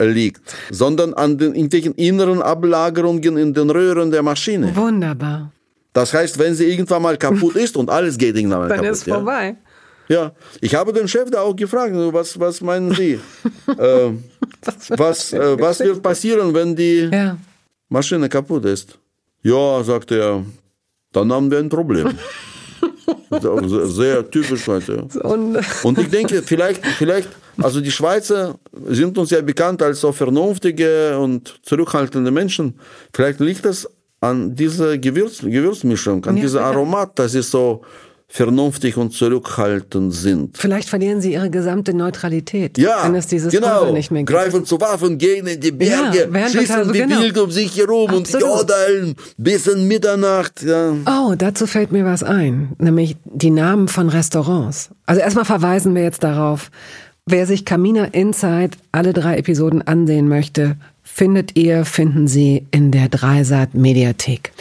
liegt, 0.00 0.40
sondern 0.70 1.12
an 1.14 1.36
den 1.38 1.54
irgendwelchen 1.54 1.94
inneren 1.94 2.40
Ablagerungen 2.40 3.36
in 3.36 3.52
den 3.52 3.70
Röhren 3.70 4.10
der 4.10 4.22
Maschine. 4.22 4.74
Wunderbar. 4.74 5.52
Das 5.92 6.12
heißt, 6.12 6.38
wenn 6.38 6.54
sie 6.54 6.66
irgendwann 6.66 7.02
mal 7.02 7.16
kaputt 7.16 7.56
ist 7.64 7.76
und 7.76 7.90
alles 7.90 8.16
geht 8.16 8.36
irgendwann 8.36 8.60
mal 8.60 8.68
Dann 8.68 8.78
kaputt. 8.78 8.86
Dann 8.86 8.94
ist 8.94 9.06
ja. 9.06 9.14
vorbei. 9.14 9.56
Ja, 10.08 10.32
ich 10.62 10.74
habe 10.74 10.92
den 10.92 11.06
Chef 11.06 11.30
da 11.30 11.42
auch 11.42 11.54
gefragt, 11.54 11.92
was, 11.94 12.38
was 12.40 12.60
meinen 12.62 12.94
Sie? 12.94 13.20
äh, 13.78 14.10
was, 14.88 15.32
äh, 15.32 15.60
was 15.60 15.80
wird 15.80 16.02
passieren, 16.02 16.54
wenn 16.54 16.74
die 16.74 17.10
ja. 17.12 17.36
Maschine 17.88 18.28
kaputt 18.28 18.64
ist? 18.64 18.98
Ja, 19.42 19.82
sagt 19.84 20.10
er, 20.10 20.44
dann 21.12 21.32
haben 21.32 21.50
wir 21.50 21.58
ein 21.58 21.68
Problem. 21.68 22.08
Sehr 23.84 24.30
typisch 24.30 24.66
heute. 24.66 25.06
Und 25.82 25.98
ich 25.98 26.08
denke, 26.08 26.42
vielleicht, 26.42 26.84
vielleicht, 26.86 27.28
also 27.58 27.80
die 27.80 27.90
Schweizer 27.90 28.58
sind 28.86 29.16
uns 29.18 29.30
ja 29.30 29.40
bekannt 29.42 29.82
als 29.82 30.00
so 30.00 30.12
vernünftige 30.12 31.18
und 31.18 31.60
zurückhaltende 31.62 32.30
Menschen. 32.30 32.78
Vielleicht 33.12 33.40
liegt 33.40 33.64
das 33.64 33.88
an 34.20 34.54
dieser 34.54 34.98
Gewürz, 34.98 35.40
Gewürzmischung, 35.40 36.24
an 36.26 36.36
ja, 36.36 36.42
dieser 36.42 36.64
Aromat, 36.64 37.18
das 37.18 37.34
ist 37.34 37.50
so 37.50 37.82
vernünftig 38.30 38.96
und 38.98 39.14
zurückhaltend 39.14 40.12
sind. 40.12 40.58
Vielleicht 40.58 40.90
verlieren 40.90 41.22
sie 41.22 41.32
ihre 41.32 41.48
gesamte 41.48 41.94
Neutralität, 41.94 42.76
ja, 42.76 43.02
wenn 43.04 43.14
es 43.14 43.26
dieses 43.26 43.50
genau. 43.50 43.90
nicht 43.90 44.10
mehr 44.10 44.22
gibt. 44.22 44.38
Greifen 44.38 44.66
zu 44.66 44.78
Waffen, 44.80 45.16
gehen 45.16 45.46
in 45.46 45.58
die 45.58 45.72
Berge, 45.72 46.28
ja, 46.32 46.48
schießen 46.48 46.92
wie 46.92 46.98
genau. 46.98 47.20
wild 47.20 47.38
um 47.38 47.50
sich 47.50 47.76
herum 47.78 48.10
Absolut. 48.10 48.42
und 48.42 48.68
jodeln 48.68 49.16
bis 49.38 49.66
in 49.66 49.88
Mitternacht. 49.88 50.62
Ja. 50.62 50.92
Oh, 51.06 51.34
dazu 51.38 51.66
fällt 51.66 51.90
mir 51.90 52.04
was 52.04 52.22
ein, 52.22 52.74
nämlich 52.78 53.16
die 53.24 53.50
Namen 53.50 53.88
von 53.88 54.10
Restaurants. 54.10 54.90
Also 55.06 55.22
erstmal 55.22 55.46
verweisen 55.46 55.94
wir 55.94 56.02
jetzt 56.02 56.22
darauf, 56.22 56.70
wer 57.24 57.46
sich 57.46 57.64
Camina 57.64 58.04
Inside 58.04 58.76
alle 58.92 59.14
drei 59.14 59.38
Episoden 59.38 59.80
ansehen 59.80 60.28
möchte, 60.28 60.76
findet 61.12 61.56
ihr, 61.58 61.84
finden 61.84 62.28
Sie 62.28 62.66
in 62.70 62.90
der 62.92 63.08
Dreisat 63.08 63.74
Mediathek. 63.74 64.52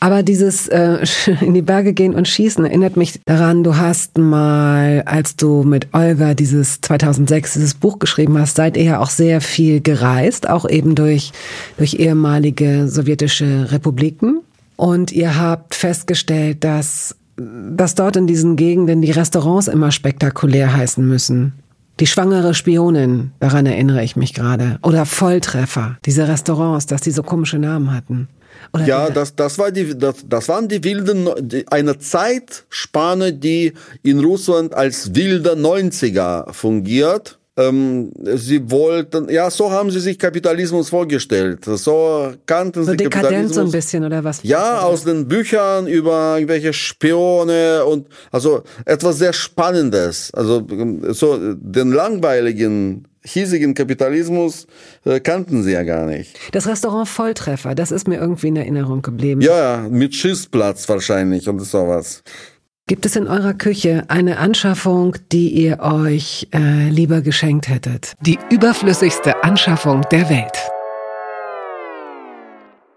Aber 0.00 0.22
dieses 0.22 0.68
äh, 0.68 1.04
in 1.40 1.54
die 1.54 1.62
Berge 1.62 1.92
gehen 1.92 2.14
und 2.14 2.28
schießen 2.28 2.64
erinnert 2.64 2.96
mich 2.96 3.20
daran, 3.24 3.64
du 3.64 3.76
hast 3.76 4.18
mal, 4.18 5.02
als 5.06 5.34
du 5.36 5.62
mit 5.62 5.88
Olga 5.92 6.34
dieses 6.34 6.80
2006 6.82 7.54
dieses 7.54 7.74
Buch 7.74 7.98
geschrieben 7.98 8.38
hast, 8.38 8.56
seid 8.56 8.76
ihr 8.76 8.84
ja 8.84 9.00
auch 9.00 9.10
sehr 9.10 9.40
viel 9.40 9.80
gereist, 9.80 10.48
auch 10.48 10.68
eben 10.68 10.94
durch, 10.94 11.32
durch 11.78 11.94
ehemalige 11.94 12.86
sowjetische 12.88 13.72
Republiken. 13.72 14.40
Und 14.76 15.10
ihr 15.10 15.40
habt 15.40 15.74
festgestellt, 15.74 16.62
dass, 16.64 17.16
dass 17.36 17.94
dort 17.94 18.16
in 18.16 18.26
diesen 18.26 18.56
Gegenden 18.56 19.02
die 19.02 19.10
Restaurants 19.10 19.68
immer 19.68 19.90
spektakulär 19.90 20.76
heißen 20.76 21.06
müssen. 21.06 21.54
Die 22.00 22.06
schwangere 22.06 22.54
Spionin, 22.54 23.32
daran 23.38 23.66
erinnere 23.66 24.02
ich 24.02 24.16
mich 24.16 24.34
gerade. 24.34 24.78
Oder 24.82 25.06
Volltreffer, 25.06 25.98
diese 26.04 26.26
Restaurants, 26.26 26.86
dass 26.86 27.02
die 27.02 27.12
so 27.12 27.22
komische 27.22 27.58
Namen 27.58 27.94
hatten. 27.94 28.28
Oder 28.72 28.86
ja, 28.86 29.10
das, 29.10 29.36
das, 29.36 29.58
war 29.58 29.70
die, 29.70 29.96
das, 29.96 30.24
das 30.28 30.48
waren 30.48 30.68
die 30.68 30.82
wilden, 30.82 31.28
die, 31.38 31.68
eine 31.68 31.98
Zeitspanne, 31.98 33.32
die 33.32 33.74
in 34.02 34.20
Russland 34.20 34.74
als 34.74 35.14
wilder 35.14 35.54
90er 35.54 36.52
fungiert. 36.52 37.38
Ähm, 37.56 38.10
sie 38.34 38.68
wollten, 38.68 39.28
ja, 39.28 39.48
so 39.48 39.70
haben 39.70 39.90
sie 39.90 40.00
sich 40.00 40.18
Kapitalismus 40.18 40.88
vorgestellt. 40.88 41.64
So 41.64 42.32
kannten 42.46 42.84
so 42.84 42.90
sie 42.90 42.96
Dekadenz 42.96 43.22
Kapitalismus. 43.22 43.54
so 43.54 43.60
ein 43.60 43.70
bisschen 43.70 44.04
oder 44.04 44.24
was? 44.24 44.42
Ja, 44.42 44.80
aus 44.80 45.04
den 45.04 45.28
Büchern 45.28 45.86
über 45.86 46.34
irgendwelche 46.34 46.72
Spione 46.72 47.84
und 47.84 48.08
also 48.32 48.64
etwas 48.84 49.18
sehr 49.18 49.32
Spannendes. 49.32 50.34
Also 50.34 50.66
so 51.12 51.54
den 51.54 51.92
langweiligen 51.92 53.06
hiesigen 53.24 53.74
Kapitalismus 53.74 54.66
äh, 55.04 55.20
kannten 55.20 55.62
sie 55.62 55.72
ja 55.72 55.82
gar 55.82 56.06
nicht. 56.06 56.36
Das 56.52 56.66
Restaurant 56.66 57.08
Volltreffer, 57.08 57.74
das 57.74 57.90
ist 57.90 58.06
mir 58.06 58.18
irgendwie 58.18 58.48
in 58.48 58.56
Erinnerung 58.56 59.00
geblieben. 59.00 59.40
Ja, 59.40 59.86
mit 59.88 60.14
Schießplatz 60.14 60.88
wahrscheinlich 60.88 61.48
und 61.48 61.60
sowas. 61.60 62.22
Gibt 62.86 63.06
es 63.06 63.16
in 63.16 63.26
eurer 63.28 63.54
Küche 63.54 64.04
eine 64.08 64.36
Anschaffung, 64.36 65.16
die 65.32 65.48
ihr 65.48 65.80
euch 65.80 66.48
äh, 66.52 66.90
lieber 66.90 67.22
geschenkt 67.22 67.66
hättet? 67.66 68.12
Die 68.20 68.38
überflüssigste 68.50 69.42
Anschaffung 69.42 70.02
der 70.10 70.28
Welt. 70.28 70.52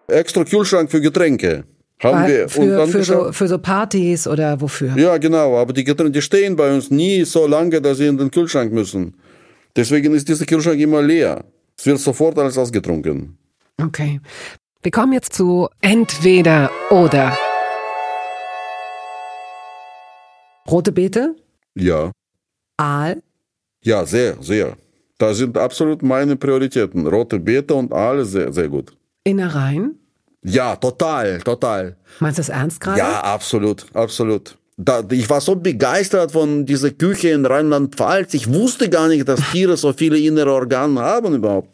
Extra 0.10 0.44
Kühlschrank 0.44 0.92
für 0.92 1.00
Getränke. 1.00 1.64
Haben 2.04 2.18
Weil 2.18 2.28
wir 2.28 2.50
für, 2.50 2.88
für, 2.88 3.04
so, 3.06 3.32
für 3.32 3.48
so 3.48 3.58
Partys 3.60 4.28
oder 4.28 4.60
wofür? 4.60 4.94
Ja, 4.98 5.18
genau. 5.18 5.56
Aber 5.56 5.72
die 5.72 5.86
Getränke 5.86 6.12
die 6.12 6.22
stehen 6.22 6.58
bei 6.58 6.70
uns 6.74 6.92
nie 6.92 7.24
so 7.24 7.48
lange, 7.48 7.82
dass 7.82 8.00
sie 8.00 8.08
in 8.08 8.18
den 8.18 8.30
Kühlschrank 8.30 8.74
müssen. 8.74 9.16
Deswegen 9.74 10.14
ist 10.14 10.28
dieser 10.28 10.46
Kühlschrank 10.46 10.82
immer 10.82 11.02
leer. 11.02 11.46
Es 11.78 11.86
wird 11.86 12.00
sofort 12.00 12.38
alles 12.38 12.58
ausgetrunken. 12.58 13.38
Okay. 13.82 14.20
Wir 14.84 14.92
kommen 14.92 15.14
jetzt 15.14 15.32
zu 15.32 15.70
entweder 15.80 16.70
oder. 16.90 17.38
Rote 20.70 20.92
Beete? 20.92 21.36
Ja. 21.76 22.12
Aal? 22.78 23.22
Ja, 23.84 24.06
sehr, 24.06 24.38
sehr. 24.42 24.76
Das 25.18 25.38
sind 25.38 25.58
absolut 25.58 26.04
meine 26.04 26.36
Prioritäten. 26.36 27.08
Rote 27.08 27.40
Beete 27.40 27.74
und 27.74 27.94
Aal 27.94 28.26
sehr, 28.26 28.52
sehr 28.52 28.68
gut. 28.68 28.96
Innereien? 29.24 29.98
Ja, 30.44 30.76
total, 30.76 31.40
total. 31.40 31.96
Meinst 32.20 32.38
du 32.38 32.42
das 32.42 32.50
ernst 32.50 32.80
gerade? 32.80 33.00
Ja, 33.00 33.22
absolut, 33.22 33.86
absolut. 33.94 34.58
Da, 34.78 35.04
ich 35.10 35.28
war 35.30 35.42
so 35.42 35.56
begeistert 35.56 36.32
von 36.32 36.66
dieser 36.66 36.92
Küche 36.92 37.30
in 37.30 37.46
Rheinland-Pfalz. 37.46 38.36
Ich 38.36 38.54
wusste 38.54 38.90
gar 38.90 39.08
nicht, 39.08 39.28
dass 39.28 39.40
Tiere 39.52 39.76
so 39.76 39.92
viele 39.92 40.20
innere 40.20 40.54
Organe 40.54 41.00
haben 41.00 41.34
überhaupt, 41.34 41.70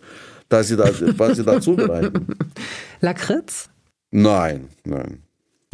dass 0.48 0.70
sie 0.70 0.78
da, 0.78 0.90
was 1.18 1.38
sie 1.38 1.44
da 1.44 1.60
zubereiten. 1.60 2.28
Lakritz? 3.02 3.70
Nein, 4.12 4.70
nein. 4.86 5.22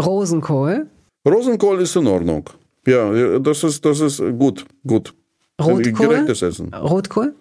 Rosenkohl? 0.01 0.87
Rosenkohl 1.27 1.81
ist 1.81 1.95
in 1.95 2.07
Ordnung. 2.07 2.49
Ja, 2.85 3.39
das 3.39 3.63
ist, 3.63 3.83
das 3.85 3.99
ist 3.99 4.21
gut, 4.37 4.65
gut. 4.85 5.13
Rotkohl? 5.61 6.07
Gerechtes 6.07 6.41
Essen. 6.41 6.73
Rotkohl? 6.73 7.35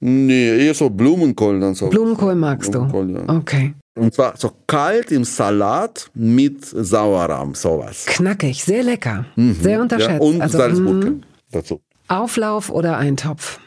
Nee, 0.00 0.66
eher 0.66 0.74
so 0.74 0.88
Blumenkohl 0.88 1.60
dann 1.60 1.74
so. 1.74 1.88
Blumenkohl 1.88 2.34
magst 2.34 2.70
Blumenkohl, 2.70 3.06
du? 3.08 3.20
Ja. 3.20 3.36
Okay. 3.36 3.74
Und 3.98 4.14
zwar 4.14 4.36
so 4.36 4.50
kalt 4.66 5.10
im 5.12 5.24
Salat 5.24 6.10
mit 6.14 6.64
Sauerrahm, 6.64 7.54
sowas. 7.54 8.06
Knackig, 8.06 8.64
sehr 8.64 8.82
lecker. 8.82 9.26
Sehr 9.36 9.80
unterschätzt. 9.80 10.22
Ja, 10.22 10.26
und 10.26 10.40
also, 10.40 10.58
Salzgurke 10.58 11.10
mm, 11.10 11.22
dazu. 11.50 11.80
Auflauf 12.08 12.70
oder 12.70 12.96
Eintopf? 12.96 13.60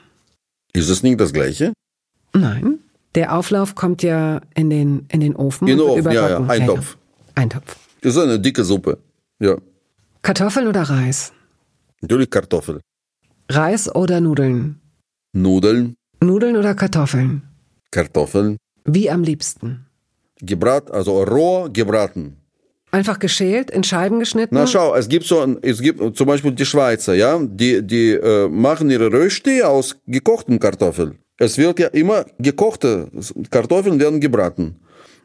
Ist 0.74 0.90
das 0.90 1.04
nicht 1.04 1.20
das 1.20 1.34
Gleiche? 1.34 1.74
Nein. 2.34 2.80
Der 3.16 3.38
Auflauf 3.38 3.76
kommt 3.76 4.02
ja 4.02 4.42
in 4.56 4.72
den, 4.72 5.06
in 5.10 5.20
den 5.20 5.36
Ofen. 5.36 5.68
In 5.68 5.78
den 5.78 5.88
Ofen, 5.88 6.12
ja, 6.12 6.30
ja. 6.30 6.48
Eintopf. 6.48 6.98
Eintopf. 7.36 7.78
Das 8.02 8.16
ist 8.16 8.22
eine 8.22 8.40
dicke 8.40 8.64
Suppe. 8.64 8.98
Ja. 9.40 9.58
Kartoffeln 10.24 10.68
oder 10.70 10.84
Reis? 10.84 11.34
Natürlich 12.02 12.30
Kartoffel. 12.30 12.80
Reis 13.52 13.94
oder 13.94 14.22
Nudeln? 14.22 14.80
Nudeln, 15.34 15.96
Nudeln 16.22 16.56
oder 16.56 16.76
Kartoffeln? 16.76 17.42
Kartoffeln, 17.92 18.58
Wie 18.86 19.10
am 19.10 19.22
liebsten? 19.24 19.86
gebraten, 20.42 20.92
also 20.94 21.24
roh 21.24 21.68
gebraten. 21.72 22.38
Einfach 22.92 23.20
geschält, 23.20 23.70
in 23.72 23.84
Scheiben 23.84 24.20
geschnitten? 24.20 24.56
Na 24.56 24.66
schau, 24.66 24.96
es 24.96 25.10
gibt 25.10 25.26
so, 25.26 25.58
es 25.62 25.82
gibt 25.82 26.16
zum 26.16 26.28
Beispiel 26.28 26.52
die 26.54 26.66
Schweizer, 26.66 27.16
ja, 27.16 27.38
die, 27.42 27.82
die 27.86 28.12
äh, 28.12 28.48
machen 28.48 28.90
ihre 28.90 29.12
Rösti 29.12 29.62
aus 29.62 29.98
gekochten 30.08 30.58
Kartoffeln. 30.58 31.18
Es 31.38 31.58
wird 31.58 31.80
ja 31.80 31.88
immer 31.88 32.26
gekochte 32.40 33.10
Kartoffeln 33.50 34.00
werden 34.00 34.22
gebraten. 34.22 34.80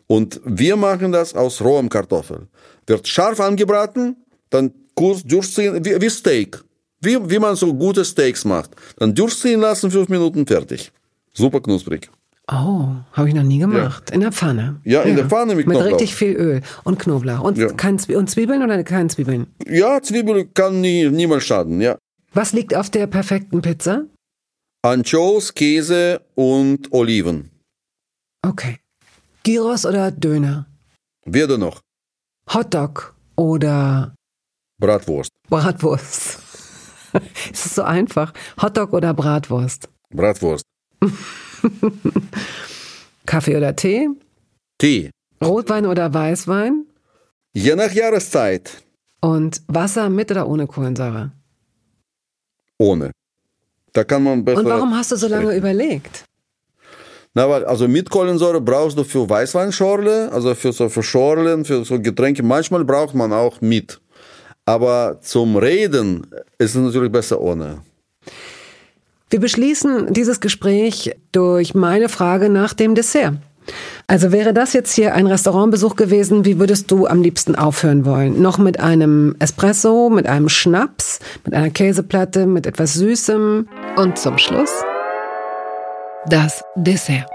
Und 0.08 0.40
wir 0.44 0.74
machen 0.76 1.12
das 1.12 1.34
aus 1.34 1.60
rohem 1.60 1.88
Kartoffel. 1.88 2.48
Wird 2.86 3.06
scharf 3.06 3.38
angebraten, 3.38 4.16
dann 4.50 4.72
kurz 4.98 5.22
durchziehen, 5.24 5.84
wie, 5.84 6.00
wie 6.00 6.10
Steak. 6.10 6.62
Wie, 7.00 7.16
wie 7.30 7.38
man 7.38 7.54
so 7.56 7.72
gute 7.74 8.04
Steaks 8.04 8.44
macht. 8.44 8.70
Dann 8.96 9.14
durchziehen 9.14 9.60
lassen, 9.60 9.90
fünf 9.90 10.08
Minuten 10.08 10.46
fertig. 10.46 10.90
Super 11.32 11.60
knusprig. 11.60 12.10
Oh, 12.50 12.88
habe 13.12 13.28
ich 13.28 13.34
noch 13.34 13.42
nie 13.42 13.58
gemacht. 13.58 14.10
In 14.10 14.20
der 14.20 14.32
Pfanne. 14.32 14.80
Ja, 14.84 15.02
in 15.02 15.16
der 15.16 15.26
Pfanne 15.28 15.54
mit 15.54 15.66
Mit 15.66 15.76
Knoblauch. 15.76 15.92
richtig 16.00 16.14
viel 16.16 16.34
Öl 16.34 16.62
und 16.84 16.98
Knoblauch. 16.98 17.42
Und, 17.42 17.58
Ja. 17.58 17.68
kein 17.72 17.98
Zwie 17.98 18.16
und 18.16 18.28
Zwiebeln 18.30 18.62
oder 18.62 18.82
keine 18.84 19.08
Zwiebeln? 19.08 19.46
Ja, 19.66 20.00
Zwiebel 20.02 20.46
kann 20.46 20.80
nie, 20.80 21.08
niemals 21.10 21.44
schaden, 21.44 21.80
ja. 21.80 21.96
Was 22.32 22.52
liegt 22.52 22.74
auf 22.74 22.90
der 22.90 23.06
perfekten 23.06 23.60
Pizza? 23.62 24.04
Anchovies, 24.82 25.52
Käse 25.54 26.20
und 26.34 26.90
Oliven. 26.92 27.50
Okay. 28.42 28.78
Gyros 29.44 29.84
oder 29.84 30.10
Döner? 30.10 30.66
Weder 31.26 31.58
noch. 31.58 31.80
Hotdog 32.52 33.14
oder 33.36 34.14
Bratwurst. 34.78 35.32
Bratwurst? 35.48 36.38
es 37.52 37.66
ist 37.66 37.74
so 37.74 37.82
einfach. 37.82 38.32
Hotdog 38.62 38.92
oder 38.92 39.12
Bratwurst? 39.12 39.88
Bratwurst. 40.10 40.64
Kaffee 43.26 43.56
oder 43.56 43.74
Tee? 43.74 44.08
Tee. 44.78 45.10
Rotwein 45.42 45.86
oder 45.86 46.14
Weißwein? 46.14 46.86
Je 47.52 47.74
nach 47.74 47.92
Jahreszeit. 47.92 48.82
Und 49.20 49.62
Wasser 49.66 50.08
mit 50.10 50.30
oder 50.30 50.48
ohne 50.48 50.66
Kohlensäure? 50.66 51.32
Ohne. 52.78 53.10
Da 53.92 54.04
kann 54.04 54.22
man 54.22 54.44
besser. 54.44 54.60
Und 54.60 54.66
warum 54.66 54.96
hast 54.96 55.10
du 55.10 55.16
so 55.16 55.26
lange 55.26 55.46
sprechen. 55.46 55.58
überlegt? 55.58 56.24
Na, 57.34 57.48
weil, 57.48 57.64
also 57.64 57.88
mit 57.88 58.08
Kohlensäure 58.10 58.60
brauchst 58.60 58.96
du 58.96 59.04
für 59.04 59.28
Weißweinschorle, 59.28 60.30
also 60.32 60.54
für 60.54 60.72
so 60.72 60.88
für 60.88 61.02
Schorlen, 61.02 61.64
für 61.64 61.84
so 61.84 62.00
Getränke. 62.00 62.42
Manchmal 62.42 62.84
braucht 62.84 63.14
man 63.14 63.32
auch 63.32 63.60
mit. 63.60 64.00
Aber 64.68 65.18
zum 65.22 65.56
Reden 65.56 66.26
ist 66.58 66.74
es 66.74 66.82
natürlich 66.82 67.10
besser 67.10 67.40
ohne. 67.40 67.78
Wir 69.30 69.40
beschließen 69.40 70.12
dieses 70.12 70.40
Gespräch 70.40 71.16
durch 71.32 71.74
meine 71.74 72.10
Frage 72.10 72.50
nach 72.50 72.74
dem 72.74 72.94
Dessert. 72.94 73.36
Also 74.08 74.30
wäre 74.30 74.52
das 74.52 74.74
jetzt 74.74 74.92
hier 74.92 75.14
ein 75.14 75.26
Restaurantbesuch 75.26 75.96
gewesen, 75.96 76.44
wie 76.44 76.58
würdest 76.58 76.90
du 76.90 77.06
am 77.06 77.22
liebsten 77.22 77.54
aufhören 77.54 78.04
wollen? 78.04 78.42
Noch 78.42 78.58
mit 78.58 78.78
einem 78.78 79.36
Espresso, 79.38 80.10
mit 80.10 80.26
einem 80.26 80.50
Schnaps, 80.50 81.20
mit 81.46 81.54
einer 81.54 81.70
Käseplatte, 81.70 82.44
mit 82.44 82.66
etwas 82.66 82.92
Süßem 82.92 83.66
und 83.96 84.18
zum 84.18 84.36
Schluss 84.36 84.70
das 86.26 86.62
Dessert. 86.76 87.26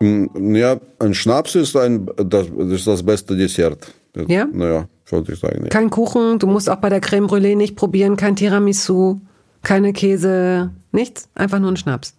Ja, 0.00 0.76
ein 1.00 1.14
Schnaps 1.14 1.56
ist 1.56 1.76
ein, 1.76 2.06
das, 2.18 2.46
das 2.56 2.68
ist 2.68 2.86
das 2.86 3.02
beste 3.02 3.36
Dessert. 3.36 3.92
Ja? 4.28 4.46
Naja, 4.52 4.86
würde 5.12 5.32
ich 5.32 5.38
sagen. 5.38 5.64
Ja. 5.64 5.68
Kein 5.68 5.90
Kuchen, 5.90 6.38
du 6.38 6.46
musst 6.46 6.68
auch 6.68 6.76
bei 6.76 6.88
der 6.88 7.00
Creme 7.00 7.26
Brûlée 7.26 7.56
nicht 7.56 7.76
probieren, 7.76 8.16
kein 8.16 8.36
Tiramisu, 8.36 9.20
keine 9.62 9.92
Käse, 9.92 10.70
nichts, 10.92 11.28
einfach 11.34 11.58
nur 11.58 11.72
ein 11.72 11.76
Schnaps. 11.76 12.14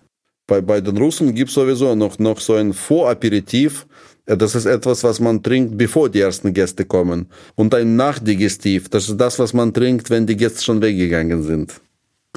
Bei, 0.47 0.61
bei 0.61 0.79
den 0.79 0.97
Russen 0.97 1.33
gibt 1.33 1.49
es 1.49 1.55
sowieso 1.55 1.95
noch, 1.95 2.19
noch 2.19 2.39
so 2.39 2.53
ein 2.53 2.73
Voraperitif. 2.73 3.87
Das 4.27 4.55
ist 4.55 4.65
etwas, 4.65 5.03
was 5.03 5.19
man 5.19 5.41
trinkt, 5.41 5.77
bevor 5.77 6.09
die 6.09 6.19
ersten 6.19 6.53
Gäste 6.53 6.85
kommen. 6.85 7.27
Und 7.55 7.73
ein 7.73 7.95
Nachdigestiv. 7.95 8.89
Das 8.89 9.09
ist 9.09 9.17
das, 9.17 9.39
was 9.39 9.53
man 9.53 9.73
trinkt, 9.73 10.09
wenn 10.09 10.25
die 10.25 10.37
Gäste 10.37 10.63
schon 10.63 10.81
weggegangen 10.81 11.43
sind. 11.43 11.81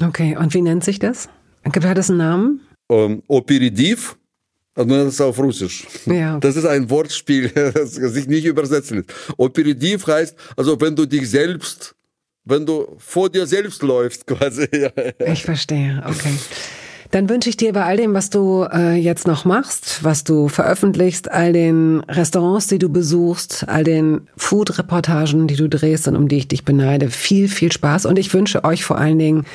Okay, 0.01 0.37
und 0.37 0.53
wie 0.53 0.61
nennt 0.61 0.83
sich 0.83 0.99
das? 0.99 1.29
Hat 1.63 1.97
das 1.97 2.09
einen 2.09 2.19
Namen? 2.19 2.61
Ähm, 2.89 3.23
Operitiv. 3.27 4.17
Also 4.79 4.95
das 4.95 5.13
ist 5.15 5.21
auf 5.21 5.37
Russisch. 5.37 5.85
Ja. 6.05 6.39
Das 6.39 6.55
ist 6.55 6.65
ein 6.65 6.89
Wortspiel, 6.89 7.49
das 7.73 7.95
sich 7.95 8.27
nicht 8.27 8.45
übersetzen 8.45 8.97
lässt. 8.97 9.13
Operitiv 9.35 10.07
heißt, 10.07 10.35
also 10.55 10.79
wenn 10.79 10.95
du 10.95 11.05
dich 11.05 11.29
selbst, 11.29 11.95
wenn 12.45 12.65
du 12.65 12.95
vor 12.97 13.29
dir 13.29 13.45
selbst 13.45 13.83
läufst, 13.83 14.25
quasi. 14.27 14.67
Ich 15.25 15.43
verstehe, 15.43 16.01
okay. 16.07 16.33
Dann 17.11 17.27
wünsche 17.27 17.49
ich 17.49 17.57
dir 17.57 17.73
bei 17.73 17.83
all 17.83 17.97
dem, 17.97 18.13
was 18.13 18.29
du 18.29 18.67
äh, 18.71 18.95
jetzt 18.95 19.27
noch 19.27 19.43
machst, 19.43 20.03
was 20.03 20.23
du 20.23 20.47
veröffentlichst, 20.47 21.29
all 21.29 21.51
den 21.51 22.01
Restaurants, 22.01 22.67
die 22.67 22.79
du 22.79 22.87
besuchst, 22.87 23.67
all 23.67 23.83
den 23.83 24.27
Food-Reportagen, 24.37 25.47
die 25.47 25.55
du 25.55 25.67
drehst 25.67 26.07
und 26.07 26.15
um 26.15 26.27
die 26.27 26.37
ich 26.37 26.47
dich 26.47 26.63
beneide, 26.63 27.09
viel, 27.09 27.49
viel 27.49 27.71
Spaß. 27.71 28.05
Und 28.05 28.17
ich 28.17 28.33
wünsche 28.33 28.63
euch 28.63 28.85
vor 28.85 28.97
allen 28.97 29.19
Dingen 29.19 29.45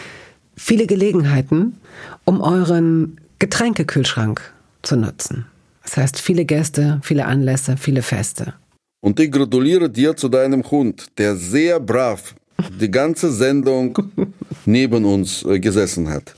viele 0.57 0.87
Gelegenheiten, 0.87 1.79
um 2.25 2.41
euren 2.43 3.19
Getränkekühlschrank 3.39 4.54
zu 4.85 4.97
nutzen. 4.97 5.47
Das 5.83 5.97
heißt, 5.97 6.21
viele 6.21 6.45
Gäste, 6.45 7.01
viele 7.03 7.27
Anlässe, 7.27 7.77
viele 7.77 8.03
Feste. 8.03 8.55
Und 9.01 9.21
ich 9.21 9.31
gratuliere 9.31 9.91
dir 9.91 10.17
zu 10.17 10.29
deinem 10.29 10.63
Hund, 10.71 11.07
der 11.19 11.37
sehr 11.37 11.79
brav 11.79 12.35
die 12.81 12.91
ganze 12.91 13.33
Sendung 13.33 13.99
neben 14.65 15.05
uns 15.05 15.45
äh, 15.45 15.59
gesessen 15.59 16.09
hat. 16.09 16.35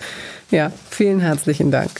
Ja, 0.50 0.72
vielen 0.90 1.20
herzlichen 1.20 1.70
Dank. 1.70 1.90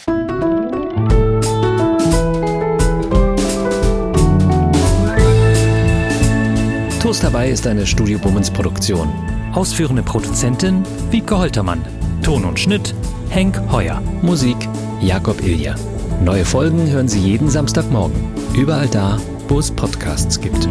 Toast 7.01 7.23
dabei 7.23 7.51
ist 7.51 7.67
eine 7.69 7.87
Studio 7.87 8.19
Bummens 8.19 8.51
Produktion. 8.51 9.09
Ausführende 9.53 10.03
Produzentin 10.03 10.83
Wiebke 11.11 11.39
Holtermann. 11.39 11.81
Ton 12.23 12.45
und 12.45 12.59
Schnitt 12.59 12.95
Henk 13.29 13.61
Heuer. 13.71 14.03
Musik 14.23 14.57
Jakob 15.01 15.41
Ilja. 15.47 15.77
Neue 16.23 16.45
Folgen 16.45 16.91
hören 16.91 17.09
Sie 17.09 17.21
jeden 17.21 17.49
Samstagmorgen. 17.49 18.17
Überall 18.55 18.89
da, 18.89 19.19
wo 19.49 19.59
es 19.59 19.71
Podcasts 19.71 20.41
gibt. 20.41 20.69